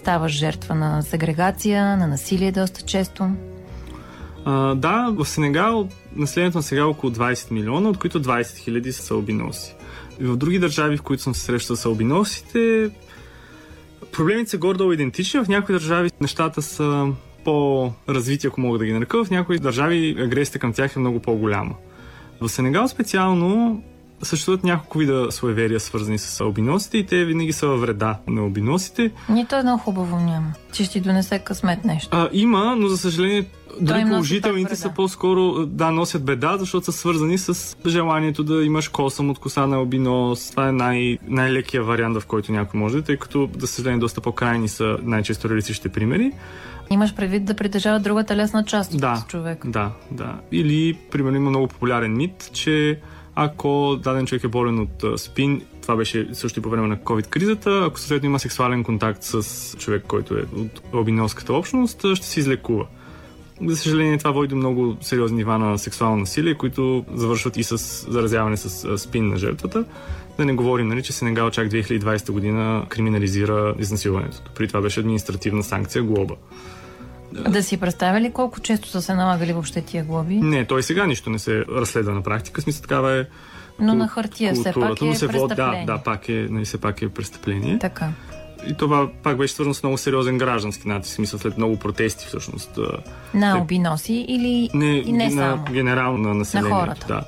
Ставаш 0.10 0.32
жертва 0.32 0.76
на 0.76 1.02
сегрегация, 1.02 1.98
на 1.98 2.08
насилие 2.08 2.52
доста 2.52 2.82
често. 2.82 3.30
А, 4.46 4.76
да, 4.76 5.14
в 5.16 5.26
Сенегал 5.26 5.90
населението 6.16 6.58
на 6.58 6.64
сега 6.64 6.82
е 6.82 6.84
около 6.84 7.14
20 7.14 7.52
милиона, 7.52 7.90
от 7.90 7.98
които 7.98 8.24
20 8.24 8.58
хиляди 8.58 8.94
са 8.94 9.14
албиноси. 9.14 9.76
И 10.20 10.26
в 10.26 10.38
други 10.38 10.60
държави, 10.60 10.98
в 10.98 11.02
които 11.02 11.24
съм 11.24 11.36
се 11.36 11.42
срещал 11.42 11.76
с 11.76 11.86
албиносите, 11.86 12.90
проблемите 14.12 14.50
са 14.50 14.58
гордо 14.58 14.92
идентични. 14.92 15.44
В 15.44 15.48
някои 15.48 15.74
държави 15.74 16.12
нещата 16.22 16.62
са 16.62 17.08
по-развити, 17.44 18.48
ако 18.48 18.62
мога 18.62 18.78
да 18.78 18.86
ги 18.86 18.94
нарека. 18.94 19.26
В 19.26 19.30
някои 19.30 19.60
държави 19.60 20.16
агресията 20.20 20.60
към 20.60 20.74
тях 20.74 20.96
е 20.96 21.00
много 21.00 21.20
по-голяма. 21.20 21.76
В 22.42 22.50
Сенегал 22.50 22.88
специално 22.88 23.84
съществуват 24.22 24.64
няколко 24.64 24.98
вида 24.98 25.28
суеверия, 25.32 25.80
свързани 25.80 26.18
с 26.18 26.42
албиносите 26.42 26.98
и 26.98 27.06
те 27.06 27.26
винаги 27.26 27.54
са 27.54 27.68
във 27.68 27.82
вреда 27.82 28.18
на 28.28 28.42
албиносите. 28.42 29.12
Нито 29.30 29.56
едно 29.56 29.78
хубаво 29.78 30.20
няма, 30.20 30.54
че 30.72 30.84
ще 30.84 31.00
донесе 31.00 31.40
късмет 31.40 31.86
нещо. 31.86 32.10
А, 32.12 32.30
има, 32.32 32.76
но 32.76 32.88
за 32.88 32.98
съжаление 32.98 33.46
дори 33.82 34.06
положителните 34.06 34.76
са 34.76 34.90
по-скоро 34.90 35.66
да 35.66 35.92
носят 35.92 36.26
беда, 36.26 36.58
защото 36.58 36.86
са 36.86 36.92
свързани 36.92 37.38
с 37.38 37.78
желанието 37.88 38.44
да 38.44 38.64
имаш 38.64 38.88
косъм 38.88 39.30
от 39.30 39.40
коса 39.40 39.68
на 39.68 39.76
албинос. 39.76 40.52
Това 40.52 40.70
е 40.70 40.72
най- 40.72 41.18
най-лекия 41.28 41.84
вариант, 41.84 42.18
в 42.18 42.26
който 42.26 42.52
някой 42.52 42.80
може, 42.80 43.02
тъй 43.02 43.18
като, 43.18 43.50
за 43.58 43.68
съжаление, 43.68 44.00
доста 44.00 44.22
по-крайни 44.22 44.68
са 44.68 44.98
най-често 45.04 45.50
реалистичните 45.50 45.90
примери. 45.90 46.32
Имаш 46.90 47.16
предвид 47.16 47.46
да 47.46 47.54
притежава 47.54 48.00
другата 48.00 48.36
лесна 48.36 48.66
част 48.66 48.98
да, 48.98 49.22
от 49.24 49.30
човек. 49.30 49.68
Да, 49.68 49.92
да. 50.12 50.36
Или, 50.52 50.98
примерно, 51.12 51.38
има 51.38 51.50
много 51.50 51.68
популярен 51.68 52.18
мит, 52.18 52.50
че 52.54 53.00
ако 53.42 54.00
даден 54.04 54.26
човек 54.26 54.44
е 54.44 54.48
болен 54.48 54.80
от 54.80 55.20
спин, 55.20 55.62
това 55.82 55.96
беше 55.96 56.28
също 56.34 56.60
и 56.60 56.64
по 56.64 56.70
време 56.70 56.88
на 56.88 56.98
COVID-кризата, 56.98 57.86
ако 57.88 58.00
съответно 58.00 58.26
има 58.26 58.40
сексуален 58.40 58.84
контакт 58.84 59.24
с 59.24 59.44
човек, 59.78 60.04
който 60.08 60.34
е 60.34 60.46
от 60.56 60.82
албиноската 60.94 61.54
общност, 61.54 62.06
ще 62.16 62.28
се 62.28 62.40
излекува. 62.40 62.86
За 63.66 63.78
съжаление, 63.78 64.18
това 64.18 64.32
води 64.32 64.48
до 64.48 64.56
много 64.56 64.98
сериозни 65.02 65.38
нива 65.38 65.60
на 65.60 65.78
сексуално 65.78 66.18
насилие, 66.18 66.54
които 66.54 67.06
завършват 67.14 67.58
и 67.58 67.64
с 67.64 67.78
заразяване 68.12 68.58
с 68.58 68.98
спин 68.98 69.28
на 69.28 69.38
жертвата. 69.38 69.86
Да 70.38 70.46
не 70.46 70.54
говорим, 70.54 70.88
нали, 70.88 71.04
че 71.04 71.14
Сенегал 71.14 71.52
чак 71.52 71.68
2020 71.68 72.32
година 72.32 72.86
криминализира 72.90 73.76
изнасилването. 73.80 74.42
При 74.56 74.68
това 74.68 74.82
беше 74.82 75.00
административна 75.00 75.64
санкция 75.64 76.04
глоба. 76.04 76.36
Да 77.34 77.64
си 77.64 77.78
представя 77.78 78.22
ли 78.22 78.32
колко 78.32 78.60
често 78.60 78.88
са 78.88 79.02
се 79.02 79.14
налагали 79.14 79.54
въобще 79.54 79.82
тия 79.82 80.04
глоби? 80.04 80.36
Не, 80.36 80.66
той 80.66 80.84
сега 80.84 81.06
нищо 81.06 81.30
не 81.30 81.40
се 81.40 81.66
разследва 81.72 82.14
на 82.14 82.22
практика. 82.22 82.62
Смисъл 82.62 82.82
такава 82.82 83.14
е 83.14 83.26
но 83.80 83.96
на 83.96 84.08
хартия 84.08 84.54
все 84.54 84.74
пак 84.74 85.02
е 85.02 85.16
се 85.16 85.28
престъпление. 85.28 85.86
Да, 85.86 85.94
да, 85.94 86.04
пак 86.04 86.30
е, 86.30 86.48
нали, 86.50 86.66
все 86.66 86.78
пак 86.78 87.02
е 87.02 87.10
престъпление. 87.10 87.80
Така. 87.80 88.10
И 88.68 88.74
това 88.74 89.10
пак 89.24 89.38
беше 89.38 89.54
свързано 89.54 89.74
с 89.74 89.84
много 89.84 89.98
сериозен 89.98 90.38
граждански 90.38 90.88
натиск, 90.88 91.16
смисъл 91.16 91.40
след 91.40 91.58
много 91.58 91.80
протести 91.80 92.26
всъщност. 92.26 92.80
На 93.34 93.52
албиноси 93.52 94.26
или 94.28 94.70
не, 94.74 94.98
и 94.98 95.12
не 95.12 95.30
на, 95.30 95.32
само? 95.32 95.64
Генерално 95.72 96.18
на 96.18 96.34
населението. 96.34 96.76
На 96.76 96.82
хората. 96.82 97.08
Да. 97.08 97.24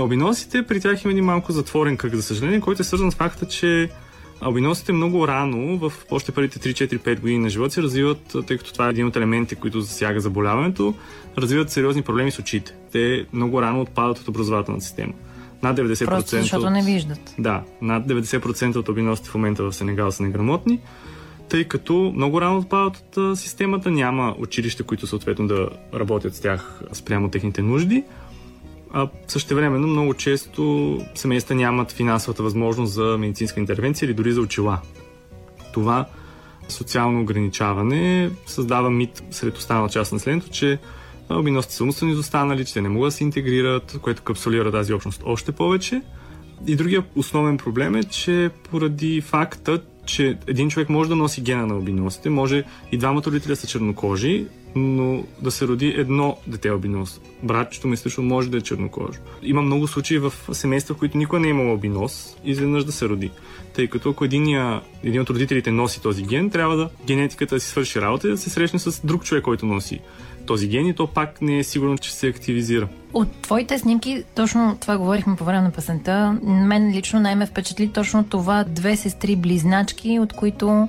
Албиносите, 0.00 0.66
при 0.66 0.80
тях 0.80 1.04
има 1.04 1.12
един 1.12 1.24
малко 1.24 1.52
затворен 1.52 1.96
кръг, 1.96 2.14
за 2.14 2.22
съжаление, 2.22 2.60
който 2.60 2.82
е 2.82 2.84
свързан 2.84 3.12
с 3.12 3.14
факта, 3.14 3.46
че 3.46 3.90
Албиносите 4.40 4.92
много 4.92 5.28
рано, 5.28 5.78
в 5.78 5.92
още 6.10 6.32
първите 6.32 6.58
3-4-5 6.58 7.20
години 7.20 7.38
на 7.38 7.48
живота 7.48 7.70
си, 7.70 7.82
развиват, 7.82 8.36
тъй 8.46 8.58
като 8.58 8.72
това 8.72 8.86
е 8.86 8.90
един 8.90 9.06
от 9.06 9.16
елементите, 9.16 9.54
които 9.54 9.80
засяга 9.80 10.20
заболяването, 10.20 10.94
развиват 11.38 11.70
сериозни 11.70 12.02
проблеми 12.02 12.30
с 12.30 12.38
очите. 12.38 12.74
Те 12.92 13.26
много 13.32 13.62
рано 13.62 13.80
отпадат 13.80 14.18
от 14.18 14.28
образователната 14.28 14.84
система. 14.84 15.12
Над 15.62 15.76
90%. 15.76 16.06
Просто 16.06 16.36
защото 16.36 16.66
от, 16.66 16.72
не 16.72 16.82
виждат. 16.82 17.34
Да, 17.38 17.62
над 17.82 18.06
90% 18.06 18.76
от 18.76 18.88
албиносите 18.88 19.30
в 19.30 19.34
момента 19.34 19.64
в 19.64 19.72
Сенегал 19.72 20.12
са 20.12 20.22
неграмотни, 20.22 20.80
тъй 21.48 21.64
като 21.64 22.12
много 22.16 22.40
рано 22.40 22.58
отпадат 22.58 23.16
от 23.16 23.38
системата, 23.38 23.90
няма 23.90 24.34
училища, 24.38 24.84
които 24.84 25.06
съответно 25.06 25.46
да 25.46 25.68
работят 25.94 26.34
с 26.34 26.40
тях 26.40 26.80
спрямо 26.92 27.28
техните 27.28 27.62
нужди. 27.62 28.04
А 28.92 29.08
същевременно 29.26 29.86
много 29.86 30.14
често 30.14 31.00
семейства 31.14 31.54
нямат 31.54 31.92
финансовата 31.92 32.42
възможност 32.42 32.92
за 32.92 33.16
медицинска 33.18 33.60
интервенция 33.60 34.06
или 34.06 34.14
дори 34.14 34.32
за 34.32 34.40
очила. 34.40 34.80
Това 35.72 36.06
социално 36.68 37.20
ограничаване 37.20 38.30
създава 38.46 38.90
мит 38.90 39.22
сред 39.30 39.56
останала 39.56 39.88
част 39.88 40.12
на 40.12 40.16
населението, 40.16 40.50
че 40.50 40.78
албиносите 41.28 41.74
са 41.74 41.84
умствено 41.84 42.12
изостанали, 42.12 42.64
че 42.64 42.74
те 42.74 42.80
не 42.80 42.88
могат 42.88 43.06
да 43.06 43.12
се 43.12 43.24
интегрират, 43.24 43.98
което 44.02 44.22
капсулира 44.22 44.72
тази 44.72 44.92
общност 44.92 45.22
още 45.24 45.52
повече. 45.52 46.02
И 46.66 46.76
другия 46.76 47.04
основен 47.16 47.56
проблем 47.58 47.94
е, 47.94 48.04
че 48.04 48.50
поради 48.70 49.20
факта, 49.20 49.82
че 50.06 50.38
един 50.46 50.70
човек 50.70 50.88
може 50.88 51.08
да 51.08 51.16
носи 51.16 51.40
гена 51.40 51.66
на 51.66 51.74
албиносите, 51.74 52.30
може 52.30 52.64
и 52.92 52.98
двамата 52.98 53.22
родителя 53.26 53.56
са 53.56 53.66
чернокожи, 53.66 54.46
но 54.76 55.24
да 55.42 55.50
се 55.50 55.66
роди 55.66 55.94
едно 55.96 56.36
дете 56.46 56.68
албинос. 56.68 57.20
Братчето 57.42 57.88
ми 57.88 57.96
също 57.96 58.22
може 58.22 58.50
да 58.50 58.56
е 58.56 58.60
чернокожо. 58.60 59.20
Има 59.42 59.62
много 59.62 59.86
случаи 59.86 60.18
в 60.18 60.32
семейства, 60.52 60.94
в 60.94 60.98
които 60.98 61.18
никой 61.18 61.40
не 61.40 61.46
е 61.46 61.50
имал 61.50 61.70
албинос, 61.70 62.36
изведнъж 62.44 62.84
да 62.84 62.92
се 62.92 63.08
роди. 63.08 63.30
Тъй 63.74 63.86
като 63.86 64.10
ако 64.10 64.24
единия, 64.24 64.80
един 65.04 65.20
от 65.20 65.30
родителите 65.30 65.70
носи 65.70 66.02
този 66.02 66.22
ген, 66.22 66.50
трябва 66.50 66.76
да 66.76 66.88
генетиката 67.06 67.60
си 67.60 67.68
свърши 67.68 68.00
работа 68.00 68.28
и 68.28 68.30
да 68.30 68.38
се 68.38 68.50
срещне 68.50 68.78
с 68.78 69.06
друг 69.06 69.24
човек, 69.24 69.44
който 69.44 69.66
носи 69.66 70.00
този 70.46 70.68
ген 70.68 70.86
и 70.86 70.94
то 70.94 71.06
пак 71.06 71.42
не 71.42 71.58
е 71.58 71.64
сигурно, 71.64 71.98
че 71.98 72.14
се 72.14 72.26
активизира. 72.26 72.88
От 73.12 73.42
твоите 73.42 73.78
снимки, 73.78 74.24
точно 74.34 74.76
това 74.80 74.98
говорихме 74.98 75.36
по 75.36 75.44
време 75.44 75.62
на 75.62 75.70
песента, 75.70 76.38
мен 76.42 76.92
лично 76.92 77.20
най-ме 77.20 77.46
впечатли 77.46 77.88
точно 77.88 78.24
това 78.24 78.64
две 78.64 78.96
сестри 78.96 79.36
близначки, 79.36 80.18
от 80.18 80.32
които 80.32 80.88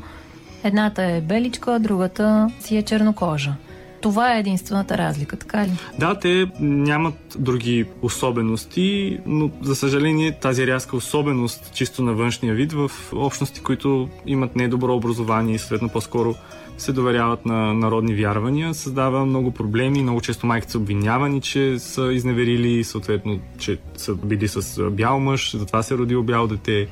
едната 0.64 1.04
е 1.04 1.22
беличка, 1.22 1.76
а 1.76 1.80
другата 1.80 2.52
си 2.60 2.78
е 2.78 2.82
чернокожа. 2.82 3.56
Това 4.02 4.36
е 4.36 4.39
единствената 4.39 4.98
разлика, 4.98 5.38
така 5.38 5.66
ли? 5.66 5.72
Да, 6.00 6.20
те 6.20 6.48
нямат 6.60 7.16
други 7.39 7.86
особености, 8.02 9.20
но 9.26 9.50
за 9.62 9.76
съжаление 9.76 10.32
тази 10.32 10.68
рязка 10.68 10.98
особеност 10.98 11.72
чисто 11.74 12.04
на 12.04 12.14
външния 12.14 12.54
вид 12.54 12.74
в 12.74 12.91
общности, 13.14 13.62
които 13.62 14.10
имат 14.26 14.56
недобро 14.56 14.95
образование 14.95 15.56
и 15.56 15.60
съответно 15.60 15.89
по-скоро 15.89 16.36
се 16.78 16.91
доверяват 16.91 17.45
на 17.45 17.74
народни 17.74 18.16
вярвания, 18.16 18.74
създава 18.74 19.26
много 19.26 19.52
проблеми. 19.52 20.04
Много 20.04 20.22
често 20.22 20.45
майките 20.45 20.72
са 20.72 20.78
обвинявани, 20.78 21.41
че 21.41 21.80
са 21.80 22.14
изневерили, 22.14 22.84
съответно, 22.84 23.39
че 23.58 23.78
са 23.95 24.16
били 24.16 24.48
с 24.48 24.89
бял 24.91 25.20
мъж, 25.20 25.56
затова 25.56 25.84
се 25.84 25.93
е 25.93 25.98
родило 25.98 26.24
бяло 26.24 26.48
дете 26.48 26.88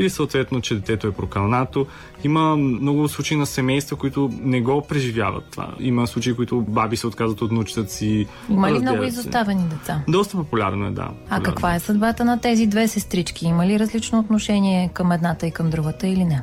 или 0.00 0.10
съответно, 0.10 0.60
че 0.60 0.74
детето 0.74 1.06
е 1.06 1.12
прокалнато. 1.12 1.86
Има 2.24 2.56
много 2.56 3.08
случаи 3.08 3.36
на 3.36 3.46
семейства, 3.46 3.96
които 3.96 4.30
не 4.40 4.60
го 4.60 4.82
преживяват 4.88 5.44
това. 5.50 5.68
Има 5.80 6.06
случаи, 6.06 6.34
които 6.34 6.60
баби 6.60 6.96
се 6.96 7.06
отказват 7.06 7.42
от 7.42 7.50
внучетата 7.50 7.92
си. 7.92 8.26
Има 8.50 8.72
ли 8.72 8.78
много 8.78 9.02
изоставени 9.02 9.64
деца? 9.64 10.02
Доста 10.08 10.36
популярно 10.36 10.86
е, 10.86 10.90
да. 10.90 11.02
Популярно. 11.02 11.26
А 11.30 11.42
каква 11.42 11.74
е 11.74 11.80
съдбата 11.80 12.24
на 12.24 12.40
тези 12.40 12.66
две 12.66 12.88
сестрички? 12.88 13.46
Има 13.46 13.66
ли 13.66 13.78
различно 13.78 14.18
отношение 14.18 14.90
към 14.94 15.12
едната 15.12 15.46
и 15.46 15.50
към 15.50 15.70
другата 15.70 16.08
или 16.08 16.24
не? 16.24 16.42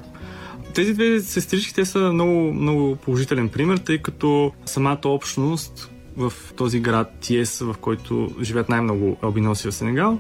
Тези 0.74 0.93
две 0.93 1.20
сестрички, 1.20 1.74
те 1.74 1.86
са 1.86 1.99
много, 1.99 2.53
много 2.53 2.95
положителен 2.95 3.49
пример, 3.49 3.78
тъй 3.78 3.97
като 3.97 4.51
самата 4.66 4.99
общност 5.05 5.89
в 6.18 6.34
този 6.55 6.80
град 6.80 7.14
Тиес, 7.22 7.60
в 7.60 7.76
който 7.82 8.30
живеят 8.41 8.70
най-много 8.70 9.18
албиноси 9.22 9.68
в 9.68 9.72
Сенегал, 9.72 10.20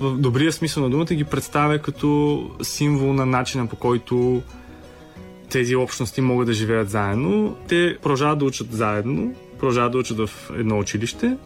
в 0.00 0.18
добрия 0.18 0.52
смисъл 0.52 0.82
на 0.82 0.90
думата 0.90 1.14
ги 1.14 1.24
представя 1.24 1.78
като 1.78 2.50
символ 2.62 3.12
на 3.12 3.26
начина 3.26 3.66
по 3.66 3.76
който 3.76 4.42
тези 5.50 5.76
общности 5.76 6.20
могат 6.20 6.46
да 6.46 6.52
живеят 6.52 6.90
заедно. 6.90 7.56
Те 7.68 7.98
продължават 8.02 8.38
да 8.38 8.44
учат 8.44 8.72
заедно, 8.72 9.34
продължават 9.58 9.92
да 9.92 9.98
учат 9.98 10.18
в 10.18 10.50
едно 10.56 10.78
училище. 10.78 11.36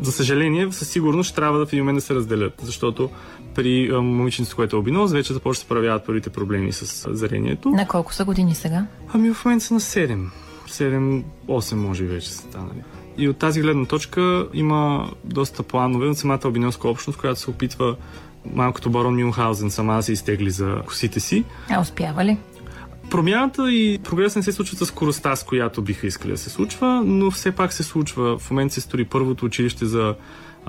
За 0.00 0.12
съжаление, 0.12 0.72
със 0.72 0.88
сигурност 0.88 1.28
ще 1.28 1.36
трябва 1.36 1.58
да 1.58 1.66
в 1.66 1.72
един 1.72 1.84
момент 1.84 1.96
да 1.96 2.00
се 2.00 2.14
разделят, 2.14 2.52
защото 2.62 3.10
при 3.54 3.92
момиченцето, 3.92 4.56
което 4.56 4.76
е 4.76 4.78
обиноз, 4.78 5.12
вече 5.12 5.32
започва 5.32 5.58
да 5.58 5.60
се 5.60 5.68
проявяват 5.68 6.06
първите 6.06 6.30
проблеми 6.30 6.72
с 6.72 7.14
зрението. 7.16 7.68
На 7.68 7.88
колко 7.88 8.14
са 8.14 8.24
години 8.24 8.54
сега? 8.54 8.86
Ами 9.12 9.34
в 9.34 9.44
момента 9.44 9.64
са 9.64 9.74
на 9.74 9.80
7. 9.80 10.26
7-8 10.68 11.74
може 11.74 12.04
вече 12.04 12.30
са 12.30 12.38
станали. 12.38 12.82
И 13.18 13.28
от 13.28 13.36
тази 13.36 13.60
гледна 13.60 13.86
точка 13.86 14.48
има 14.54 15.10
доста 15.24 15.62
планове 15.62 16.06
от 16.06 16.18
самата 16.18 16.40
албинелска 16.44 16.88
общност, 16.88 17.18
която 17.18 17.40
се 17.40 17.50
опитва 17.50 17.96
малкото 18.54 18.90
барон 18.90 19.22
Мюнхаузен 19.22 19.70
сама 19.70 20.02
се 20.02 20.12
изтегли 20.12 20.50
за 20.50 20.82
косите 20.86 21.20
си. 21.20 21.44
А 21.70 21.80
успява 21.80 22.24
ли? 22.24 22.38
Промяната 23.10 23.72
и 23.72 23.98
прогрес 24.04 24.36
не 24.36 24.42
се 24.42 24.52
случва 24.52 24.76
с 24.76 24.86
скоростта, 24.86 25.36
с 25.36 25.44
която 25.44 25.82
биха 25.82 26.06
искали 26.06 26.32
да 26.32 26.38
се 26.38 26.50
случва, 26.50 27.02
но 27.04 27.30
все 27.30 27.52
пак 27.52 27.72
се 27.72 27.82
случва. 27.82 28.38
В 28.38 28.50
момента 28.50 28.74
се 28.74 28.80
строи 28.80 29.04
първото 29.04 29.44
училище 29.44 29.86
за 29.86 30.14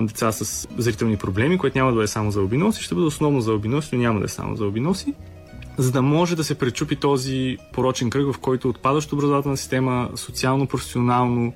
деца 0.00 0.32
с 0.32 0.68
зрителни 0.78 1.16
проблеми, 1.16 1.58
което 1.58 1.78
няма 1.78 1.92
да 1.92 2.02
е 2.02 2.06
само 2.06 2.30
за 2.30 2.40
албиноси, 2.40 2.82
ще 2.82 2.94
бъде 2.94 3.06
основно 3.06 3.40
за 3.40 3.50
албиноси, 3.50 3.88
но 3.92 3.98
няма 3.98 4.18
да 4.18 4.24
е 4.24 4.28
само 4.28 4.56
за 4.56 4.64
албиноси 4.64 5.14
за 5.78 5.92
да 5.92 6.02
може 6.02 6.36
да 6.36 6.44
се 6.44 6.54
пречупи 6.54 6.96
този 6.96 7.58
порочен 7.72 8.10
кръг, 8.10 8.32
в 8.32 8.38
който 8.38 8.68
отпадаща 8.68 9.14
образователна 9.14 9.56
система, 9.56 10.08
социално, 10.14 10.66
професионално 10.66 11.52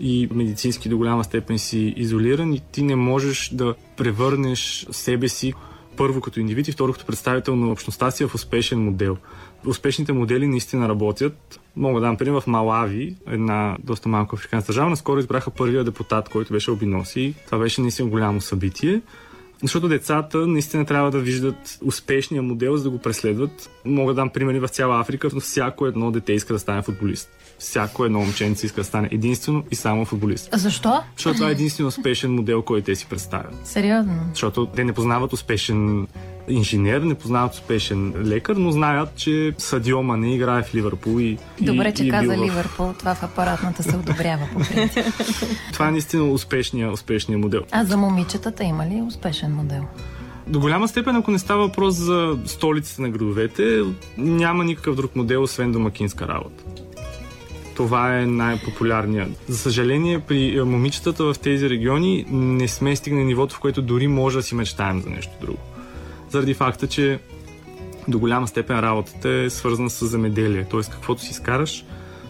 и 0.00 0.28
медицински 0.32 0.88
до 0.88 0.96
голяма 0.96 1.24
степен 1.24 1.58
си 1.58 1.94
изолиран 1.96 2.54
и 2.54 2.60
ти 2.72 2.82
не 2.82 2.96
можеш 2.96 3.50
да 3.52 3.74
превърнеш 3.96 4.86
себе 4.90 5.28
си 5.28 5.54
първо 5.96 6.20
като 6.20 6.40
индивид 6.40 6.68
и 6.68 6.72
второ 6.72 6.92
като 6.92 7.06
представител 7.06 7.56
на 7.56 7.72
общността 7.72 8.10
си 8.10 8.26
в 8.26 8.34
успешен 8.34 8.84
модел. 8.84 9.16
Успешните 9.66 10.12
модели 10.12 10.46
наистина 10.46 10.88
работят. 10.88 11.60
Мога 11.76 12.00
да 12.00 12.06
дам 12.06 12.16
пример 12.16 12.40
в 12.40 12.46
Малави, 12.46 13.16
една 13.26 13.76
доста 13.84 14.08
малка 14.08 14.36
африканска 14.36 14.66
държава. 14.66 14.90
Наскоро 14.90 15.18
избраха 15.18 15.50
първия 15.50 15.84
депутат, 15.84 16.28
който 16.28 16.52
беше 16.52 16.70
обиноси. 16.70 17.34
Това 17.46 17.58
беше 17.58 17.80
наистина 17.80 18.08
голямо 18.08 18.40
събитие. 18.40 19.00
Защото 19.62 19.88
децата 19.88 20.46
наистина 20.46 20.84
трябва 20.84 21.10
да 21.10 21.18
виждат 21.18 21.78
успешния 21.84 22.42
модел, 22.42 22.76
за 22.76 22.82
да 22.82 22.90
го 22.90 22.98
преследват. 22.98 23.70
Мога 23.84 24.12
да 24.12 24.16
дам 24.16 24.30
примери 24.30 24.60
в 24.60 24.68
цяла 24.68 25.00
Африка, 25.00 25.28
но 25.34 25.40
всяко 25.40 25.86
едно 25.86 26.10
дете 26.10 26.32
иска 26.32 26.52
да 26.52 26.58
стане 26.58 26.82
футболист. 26.82 27.30
Всяко 27.58 28.04
едно 28.04 28.18
момченце 28.18 28.66
иска 28.66 28.80
да 28.80 28.84
стане 28.84 29.08
единствено 29.12 29.64
и 29.70 29.74
само 29.74 30.04
футболист. 30.04 30.48
Защо? 30.52 31.02
Защото 31.16 31.36
това 31.36 31.48
е 31.48 31.52
единствено 31.52 31.88
успешен 31.88 32.34
модел, 32.34 32.62
който 32.62 32.86
те 32.86 32.94
си 32.94 33.06
представят. 33.06 33.54
Сериозно? 33.64 34.20
Защото 34.30 34.66
те 34.66 34.84
не 34.84 34.92
познават 34.92 35.32
успешен 35.32 36.06
инженер, 36.48 37.00
не 37.00 37.14
познават 37.14 37.54
успешен 37.54 38.14
лекар, 38.24 38.56
но 38.56 38.70
знаят, 38.70 39.16
че 39.16 39.54
Садио 39.58 40.02
Мане 40.02 40.34
играе 40.34 40.62
в 40.62 40.74
Ливърпул 40.74 41.20
и 41.20 41.38
Добре, 41.60 41.94
че 41.94 42.04
и, 42.04 42.10
каза 42.10 42.36
в... 42.36 42.44
Ливърпул. 42.44 42.94
Това 42.98 43.14
в 43.14 43.22
апаратната 43.22 43.82
се 43.82 43.96
одобрява 43.96 44.48
по 44.52 44.58
принцип. 44.58 45.04
това 45.72 45.88
е 45.88 45.90
наистина 45.90 46.24
успешния, 46.24 46.92
успешния 46.92 47.38
модел. 47.38 47.62
А 47.70 47.84
за 47.84 47.96
момичетата 47.96 48.64
има 48.64 48.86
ли 48.86 49.02
успешен 49.02 49.54
модел? 49.54 49.82
До 50.46 50.60
голяма 50.60 50.88
степен, 50.88 51.16
ако 51.16 51.30
не 51.30 51.38
става 51.38 51.66
въпрос 51.66 51.94
за 51.94 52.38
столиците 52.44 53.02
на 53.02 53.10
градовете, 53.10 53.82
няма 54.18 54.64
никакъв 54.64 54.96
друг 54.96 55.16
модел, 55.16 55.42
освен 55.42 55.72
домакинска 55.72 56.28
работа. 56.28 56.64
Това 57.76 58.18
е 58.18 58.26
най-популярният. 58.26 59.30
За 59.48 59.58
съжаление, 59.58 60.18
при 60.18 60.62
момичетата 60.62 61.24
в 61.24 61.34
тези 61.42 61.70
региони 61.70 62.26
не 62.30 62.68
сме 62.68 62.96
стигнали 62.96 63.24
нивото, 63.24 63.54
в 63.54 63.60
което 63.60 63.82
дори 63.82 64.08
може 64.08 64.36
да 64.36 64.42
си 64.42 64.54
мечтаем 64.54 65.00
за 65.00 65.10
нещо 65.10 65.32
друго 65.40 65.58
заради 66.30 66.54
факта, 66.54 66.86
че 66.86 67.20
до 68.08 68.18
голяма 68.18 68.48
степен 68.48 68.80
работата 68.80 69.28
е 69.28 69.50
свързана 69.50 69.90
с 69.90 70.06
земеделие. 70.06 70.64
Т.е. 70.64 70.80
каквото 70.80 71.22
си 71.22 71.30
изкараш, 71.30 71.84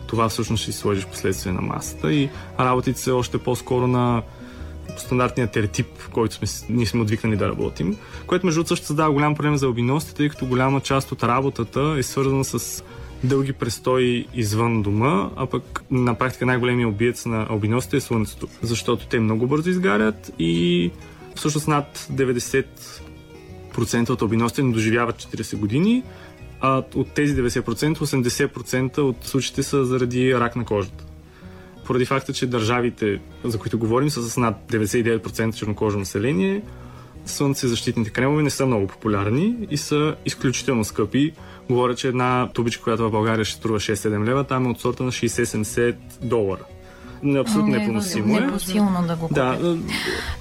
това 0.06 0.28
всъщност 0.28 0.62
ще 0.62 0.72
си 0.72 0.78
сложиш 0.78 1.06
последствие 1.06 1.52
на 1.52 1.60
масата 1.60 2.12
и 2.12 2.28
работите 2.60 3.00
се 3.00 3.10
още 3.10 3.38
по-скоро 3.38 3.86
на 3.86 4.22
стандартния 4.96 5.46
тертип, 5.46 5.86
който 6.12 6.34
сме, 6.34 6.48
ние 6.76 6.86
сме 6.86 7.02
отвикнали 7.02 7.36
да 7.36 7.48
работим, 7.48 7.96
което 8.26 8.46
между 8.46 8.58
другото 8.58 8.68
също 8.68 8.86
създава 8.86 9.12
голям 9.12 9.34
проблем 9.34 9.56
за 9.56 9.66
албиностите, 9.66 10.14
тъй 10.14 10.28
като 10.28 10.46
голяма 10.46 10.80
част 10.80 11.12
от 11.12 11.22
работата 11.22 11.94
е 11.98 12.02
свързана 12.02 12.44
с 12.44 12.84
дълги 13.24 13.52
престои 13.52 14.26
извън 14.34 14.82
дома, 14.82 15.30
а 15.36 15.46
пък 15.46 15.82
на 15.90 16.14
практика 16.14 16.46
най-големия 16.46 16.88
обиец 16.88 17.26
на 17.26 17.46
албиностите 17.50 17.96
е 17.96 18.00
слънцето, 18.00 18.48
защото 18.62 19.06
те 19.06 19.20
много 19.20 19.46
бързо 19.46 19.70
изгарят 19.70 20.32
и 20.38 20.90
всъщност 21.34 21.68
над 21.68 22.08
90 22.12 22.64
90% 23.84 24.10
от 24.10 24.22
албиносите 24.22 24.62
не 24.62 24.72
доживяват 24.72 25.16
40 25.16 25.56
години, 25.56 26.02
а 26.60 26.82
от 26.94 27.10
тези 27.14 27.36
90%, 27.36 27.96
80% 27.96 28.98
от 28.98 29.16
случаите 29.24 29.62
са 29.62 29.84
заради 29.84 30.34
рак 30.34 30.56
на 30.56 30.64
кожата. 30.64 31.04
Поради 31.86 32.04
факта, 32.04 32.32
че 32.32 32.46
държавите, 32.46 33.20
за 33.44 33.58
които 33.58 33.78
говорим, 33.78 34.10
са 34.10 34.22
с 34.30 34.36
над 34.36 34.56
99% 34.70 35.54
чернокожо 35.54 35.98
население, 35.98 36.62
слънцезащитните 37.26 38.10
кремове 38.10 38.42
не 38.42 38.50
са 38.50 38.66
много 38.66 38.86
популярни 38.86 39.56
и 39.70 39.76
са 39.76 40.14
изключително 40.26 40.84
скъпи. 40.84 41.32
Говоря, 41.70 41.94
че 41.94 42.08
една 42.08 42.48
тубичка, 42.54 42.82
която 42.82 43.08
в 43.08 43.10
България 43.10 43.44
ще 43.44 43.56
струва 43.56 43.80
6-7 43.80 44.24
лева, 44.24 44.44
там 44.44 44.66
е 44.66 44.70
от 44.70 44.80
сорта 44.80 45.02
на 45.02 45.12
60-70 45.12 45.96
долара 46.22 46.64
абсолютно 47.40 47.72
не, 47.72 47.78
непоносимо 47.78 48.36
е. 48.36 48.40
Непосилно 48.40 49.06
да 49.06 49.16
го 49.16 49.28
да. 49.32 49.76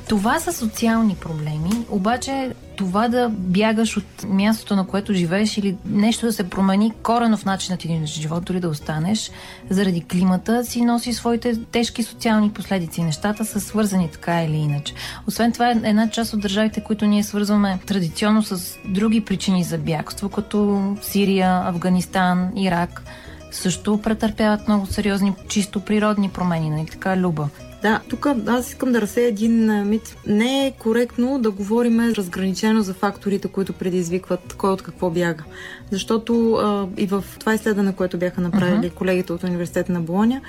Това 0.07 0.39
са 0.39 0.53
социални 0.53 1.15
проблеми, 1.15 1.69
обаче 1.89 2.51
това 2.77 3.07
да 3.07 3.29
бягаш 3.29 3.97
от 3.97 4.25
мястото, 4.27 4.75
на 4.75 4.87
което 4.87 5.13
живееш 5.13 5.57
или 5.57 5.75
нещо 5.85 6.25
да 6.25 6.33
се 6.33 6.49
промени 6.49 6.91
корено 7.03 7.37
в 7.37 7.45
начинът 7.45 7.79
ти 7.79 7.99
на 7.99 8.05
живот, 8.05 8.45
дори 8.45 8.59
да 8.59 8.69
останеш, 8.69 9.31
заради 9.69 10.01
климата 10.01 10.65
си 10.65 10.81
носи 10.81 11.13
своите 11.13 11.59
тежки 11.71 12.03
социални 12.03 12.51
последици. 12.51 13.03
Нещата 13.03 13.45
са 13.45 13.59
свързани 13.59 14.09
така 14.11 14.43
или 14.43 14.55
иначе. 14.55 14.93
Освен 15.27 15.51
това 15.51 15.69
една 15.69 16.09
част 16.09 16.33
от 16.33 16.39
държавите, 16.39 16.83
които 16.83 17.05
ние 17.05 17.23
свързваме 17.23 17.79
традиционно 17.87 18.43
с 18.43 18.77
други 18.85 19.21
причини 19.21 19.63
за 19.63 19.77
бягство, 19.77 20.29
като 20.29 20.81
Сирия, 21.01 21.61
Афганистан, 21.65 22.51
Ирак 22.57 23.03
също 23.51 24.01
претърпяват 24.03 24.67
много 24.67 24.85
сериозни 24.85 25.33
чисто 25.47 25.79
природни 25.79 26.29
промени, 26.29 26.69
нали 26.69 26.85
така, 26.85 27.17
Люба? 27.17 27.49
Да, 27.81 27.99
тук 28.09 28.27
аз 28.47 28.67
искам 28.69 28.91
да 28.91 29.01
разсея 29.01 29.27
един 29.27 29.83
мит. 29.83 30.15
Не 30.27 30.67
е 30.67 30.71
коректно 30.71 31.39
да 31.39 31.51
говорим 31.51 31.99
разграничено 31.99 32.81
за 32.81 32.93
факторите, 32.93 33.47
които 33.47 33.73
предизвикват 33.73 34.53
кой 34.53 34.71
от 34.71 34.81
какво 34.81 35.09
бяга. 35.09 35.43
Защото 35.91 36.53
а, 36.53 36.87
и 36.97 37.07
в 37.07 37.23
това 37.39 37.53
изследване, 37.53 37.95
което 37.95 38.17
бяха 38.17 38.41
направили 38.41 38.89
uh-huh. 38.89 38.93
колегите 38.93 39.33
от 39.33 39.43
Университета 39.43 39.91
на 39.91 40.01
Болония, 40.01 40.41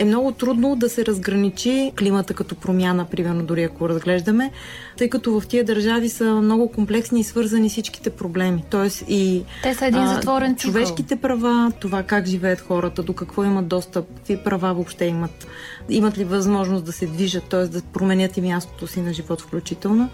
е 0.00 0.04
много 0.04 0.32
трудно 0.32 0.76
да 0.76 0.88
се 0.88 1.06
разграничи 1.06 1.92
климата 1.98 2.34
като 2.34 2.54
промяна, 2.54 3.04
примерно 3.04 3.42
дори 3.42 3.62
ако 3.62 3.88
разглеждаме, 3.88 4.50
тъй 4.98 5.08
като 5.08 5.40
в 5.40 5.46
тия 5.46 5.64
държави 5.64 6.08
са 6.08 6.24
много 6.24 6.72
комплексни 6.72 7.20
и 7.20 7.24
свързани 7.24 7.68
всичките 7.68 8.10
проблеми. 8.10 8.64
Тоест 8.70 9.04
и 9.08 9.44
Те 9.62 9.74
са 9.74 9.86
един 9.86 10.06
затворен 10.06 10.56
цикъл. 10.56 10.72
човешките 10.72 11.16
права, 11.16 11.72
това 11.80 12.02
как 12.02 12.26
живеят 12.26 12.60
хората, 12.60 13.02
до 13.02 13.12
какво 13.12 13.44
имат 13.44 13.68
достъп, 13.68 14.06
какви 14.16 14.36
права 14.44 14.74
въобще 14.74 15.04
имат, 15.04 15.46
имат 15.88 16.18
ли 16.18 16.24
възможност 16.24 16.84
да 16.84 16.92
се 16.92 17.06
движат, 17.06 17.44
т.е. 17.44 17.66
да 17.66 17.82
променят 17.82 18.36
и 18.36 18.40
мястото 18.40 18.86
си 18.86 19.00
на 19.00 19.12
живот 19.12 19.40
включително. 19.40 20.08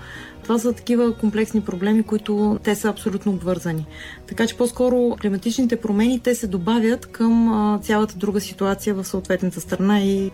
Това 0.46 0.58
са 0.58 0.72
такива 0.72 1.14
комплексни 1.14 1.60
проблеми, 1.60 2.02
които 2.02 2.58
те 2.62 2.74
са 2.74 2.88
абсолютно 2.88 3.32
обвързани. 3.32 3.86
Така 4.26 4.46
че 4.46 4.56
по-скоро 4.56 5.16
климатичните 5.20 5.76
промени 5.76 6.20
те 6.20 6.34
се 6.34 6.46
добавят 6.46 7.06
към 7.06 7.48
а, 7.48 7.78
цялата 7.78 8.16
друга 8.16 8.40
ситуация 8.40 8.94
в 8.94 9.04
съответната 9.04 9.60
страна 9.60 10.00
и 10.00 10.30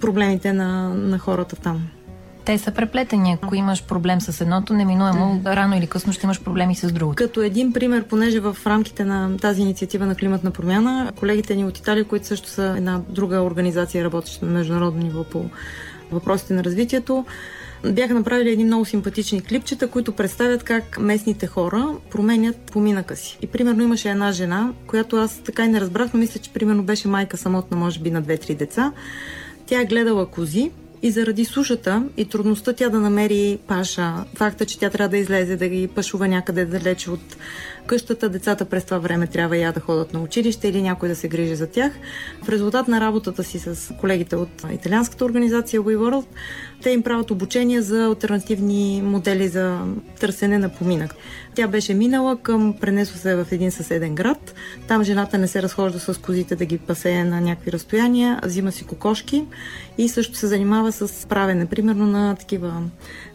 проблемите 0.00 0.52
на, 0.52 0.94
на 0.94 1.18
хората 1.18 1.56
там 1.56 1.88
те 2.44 2.58
са 2.58 2.70
преплетени. 2.70 3.38
Ако 3.42 3.54
имаш 3.54 3.84
проблем 3.84 4.20
с 4.20 4.40
едното, 4.40 4.72
неминуемо 4.72 5.40
рано 5.46 5.76
или 5.76 5.86
късно 5.86 6.12
ще 6.12 6.26
имаш 6.26 6.42
проблеми 6.42 6.74
с 6.74 6.92
другото. 6.92 7.16
Като 7.16 7.42
един 7.42 7.72
пример, 7.72 8.04
понеже 8.04 8.40
в 8.40 8.56
рамките 8.66 9.04
на 9.04 9.36
тази 9.36 9.62
инициатива 9.62 10.06
на 10.06 10.14
климатна 10.14 10.50
промяна, 10.50 11.12
колегите 11.16 11.56
ни 11.56 11.64
от 11.64 11.78
Италия, 11.78 12.04
които 12.04 12.26
също 12.26 12.48
са 12.48 12.74
една 12.76 13.00
друга 13.08 13.40
организация, 13.42 14.04
работеща 14.04 14.46
на 14.46 14.52
международно 14.52 15.02
ниво 15.02 15.24
по 15.24 15.44
въпросите 16.12 16.54
на 16.54 16.64
развитието, 16.64 17.24
бяха 17.84 18.14
направили 18.14 18.50
едни 18.50 18.64
много 18.64 18.84
симпатични 18.84 19.42
клипчета, 19.42 19.88
които 19.88 20.12
представят 20.12 20.62
как 20.62 20.98
местните 20.98 21.46
хора 21.46 21.88
променят 22.10 22.56
поминъка 22.56 23.16
си. 23.16 23.38
И 23.42 23.46
примерно 23.46 23.82
имаше 23.82 24.10
една 24.10 24.32
жена, 24.32 24.72
която 24.86 25.16
аз 25.16 25.40
така 25.44 25.64
и 25.64 25.68
не 25.68 25.80
разбрах, 25.80 26.10
но 26.14 26.20
мисля, 26.20 26.40
че 26.40 26.52
примерно 26.52 26.82
беше 26.82 27.08
майка 27.08 27.36
самотна, 27.36 27.76
може 27.76 28.00
би 28.00 28.10
на 28.10 28.22
две-три 28.22 28.54
деца. 28.54 28.92
Тя 29.66 29.80
е 29.80 29.84
гледала 29.84 30.26
кози 30.26 30.70
и 31.02 31.10
заради 31.10 31.44
сушата 31.44 32.04
и 32.16 32.24
трудността 32.24 32.72
тя 32.72 32.88
да 32.88 33.00
намери 33.00 33.58
паша, 33.66 34.24
факта, 34.34 34.66
че 34.66 34.78
тя 34.78 34.90
трябва 34.90 35.08
да 35.08 35.16
излезе, 35.16 35.56
да 35.56 35.68
ги 35.68 35.88
пашува 35.88 36.28
някъде 36.28 36.64
далече 36.64 37.10
от 37.10 37.36
къщата, 37.86 38.28
децата 38.28 38.64
през 38.64 38.84
това 38.84 38.98
време 38.98 39.26
трябва 39.26 39.56
я 39.56 39.72
да 39.72 39.80
ходят 39.80 40.12
на 40.12 40.20
училище 40.20 40.68
или 40.68 40.82
някой 40.82 41.08
да 41.08 41.16
се 41.16 41.28
грижи 41.28 41.56
за 41.56 41.66
тях. 41.66 41.92
В 42.42 42.48
резултат 42.48 42.88
на 42.88 43.00
работата 43.00 43.44
си 43.44 43.58
с 43.58 43.94
колегите 44.00 44.36
от 44.36 44.64
италианската 44.72 45.24
организация 45.24 45.80
WeWorld, 45.80 46.26
те 46.82 46.90
им 46.90 47.02
правят 47.02 47.30
обучение 47.30 47.82
за 47.82 48.04
альтернативни 48.04 49.02
модели 49.04 49.48
за 49.48 49.78
търсене 50.20 50.58
на 50.58 50.68
поминък. 50.68 51.14
Тя 51.54 51.68
беше 51.68 51.94
минала 51.94 52.36
към, 52.36 52.74
пренесла 52.80 53.18
се 53.18 53.34
в 53.34 53.46
един 53.50 53.70
съседен 53.70 54.14
град. 54.14 54.54
Там 54.88 55.04
жената 55.04 55.38
не 55.38 55.48
се 55.48 55.62
разхожда 55.62 55.98
с 55.98 56.20
козите 56.20 56.56
да 56.56 56.64
ги 56.64 56.78
пасее 56.78 57.24
на 57.24 57.40
някакви 57.40 57.72
разстояния, 57.72 58.40
взима 58.44 58.72
си 58.72 58.84
кокошки 58.84 59.44
и 59.98 60.08
също 60.08 60.36
се 60.36 60.46
занимава 60.46 60.92
с 60.92 61.26
правене, 61.26 61.66
примерно 61.66 62.06
на 62.06 62.36
такива 62.36 62.82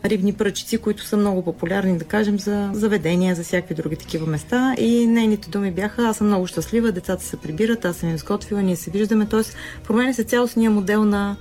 рибни 0.05 0.33
пръчици, 0.33 0.77
които 0.77 1.03
са 1.03 1.17
много 1.17 1.43
популярни, 1.43 1.97
да 1.97 2.05
кажем, 2.05 2.39
за 2.39 2.69
заведения, 2.73 3.35
за 3.35 3.43
всякакви 3.43 3.75
други 3.75 3.95
такива 3.95 4.27
места. 4.27 4.75
И 4.77 5.07
нейните 5.07 5.49
думи 5.49 5.71
бяха, 5.71 6.07
аз 6.07 6.17
съм 6.17 6.27
много 6.27 6.47
щастлива, 6.47 6.91
децата 6.91 7.23
се 7.23 7.37
прибират, 7.37 7.85
аз 7.85 7.95
съм 7.95 8.09
им 8.09 8.17
сготвила, 8.17 8.61
ние 8.61 8.75
се 8.75 8.91
виждаме. 8.91 9.25
Тоест, 9.25 9.55
променя 9.83 10.13
се 10.13 10.23
цялостния 10.23 10.71
модел 10.71 11.05
на 11.05 11.35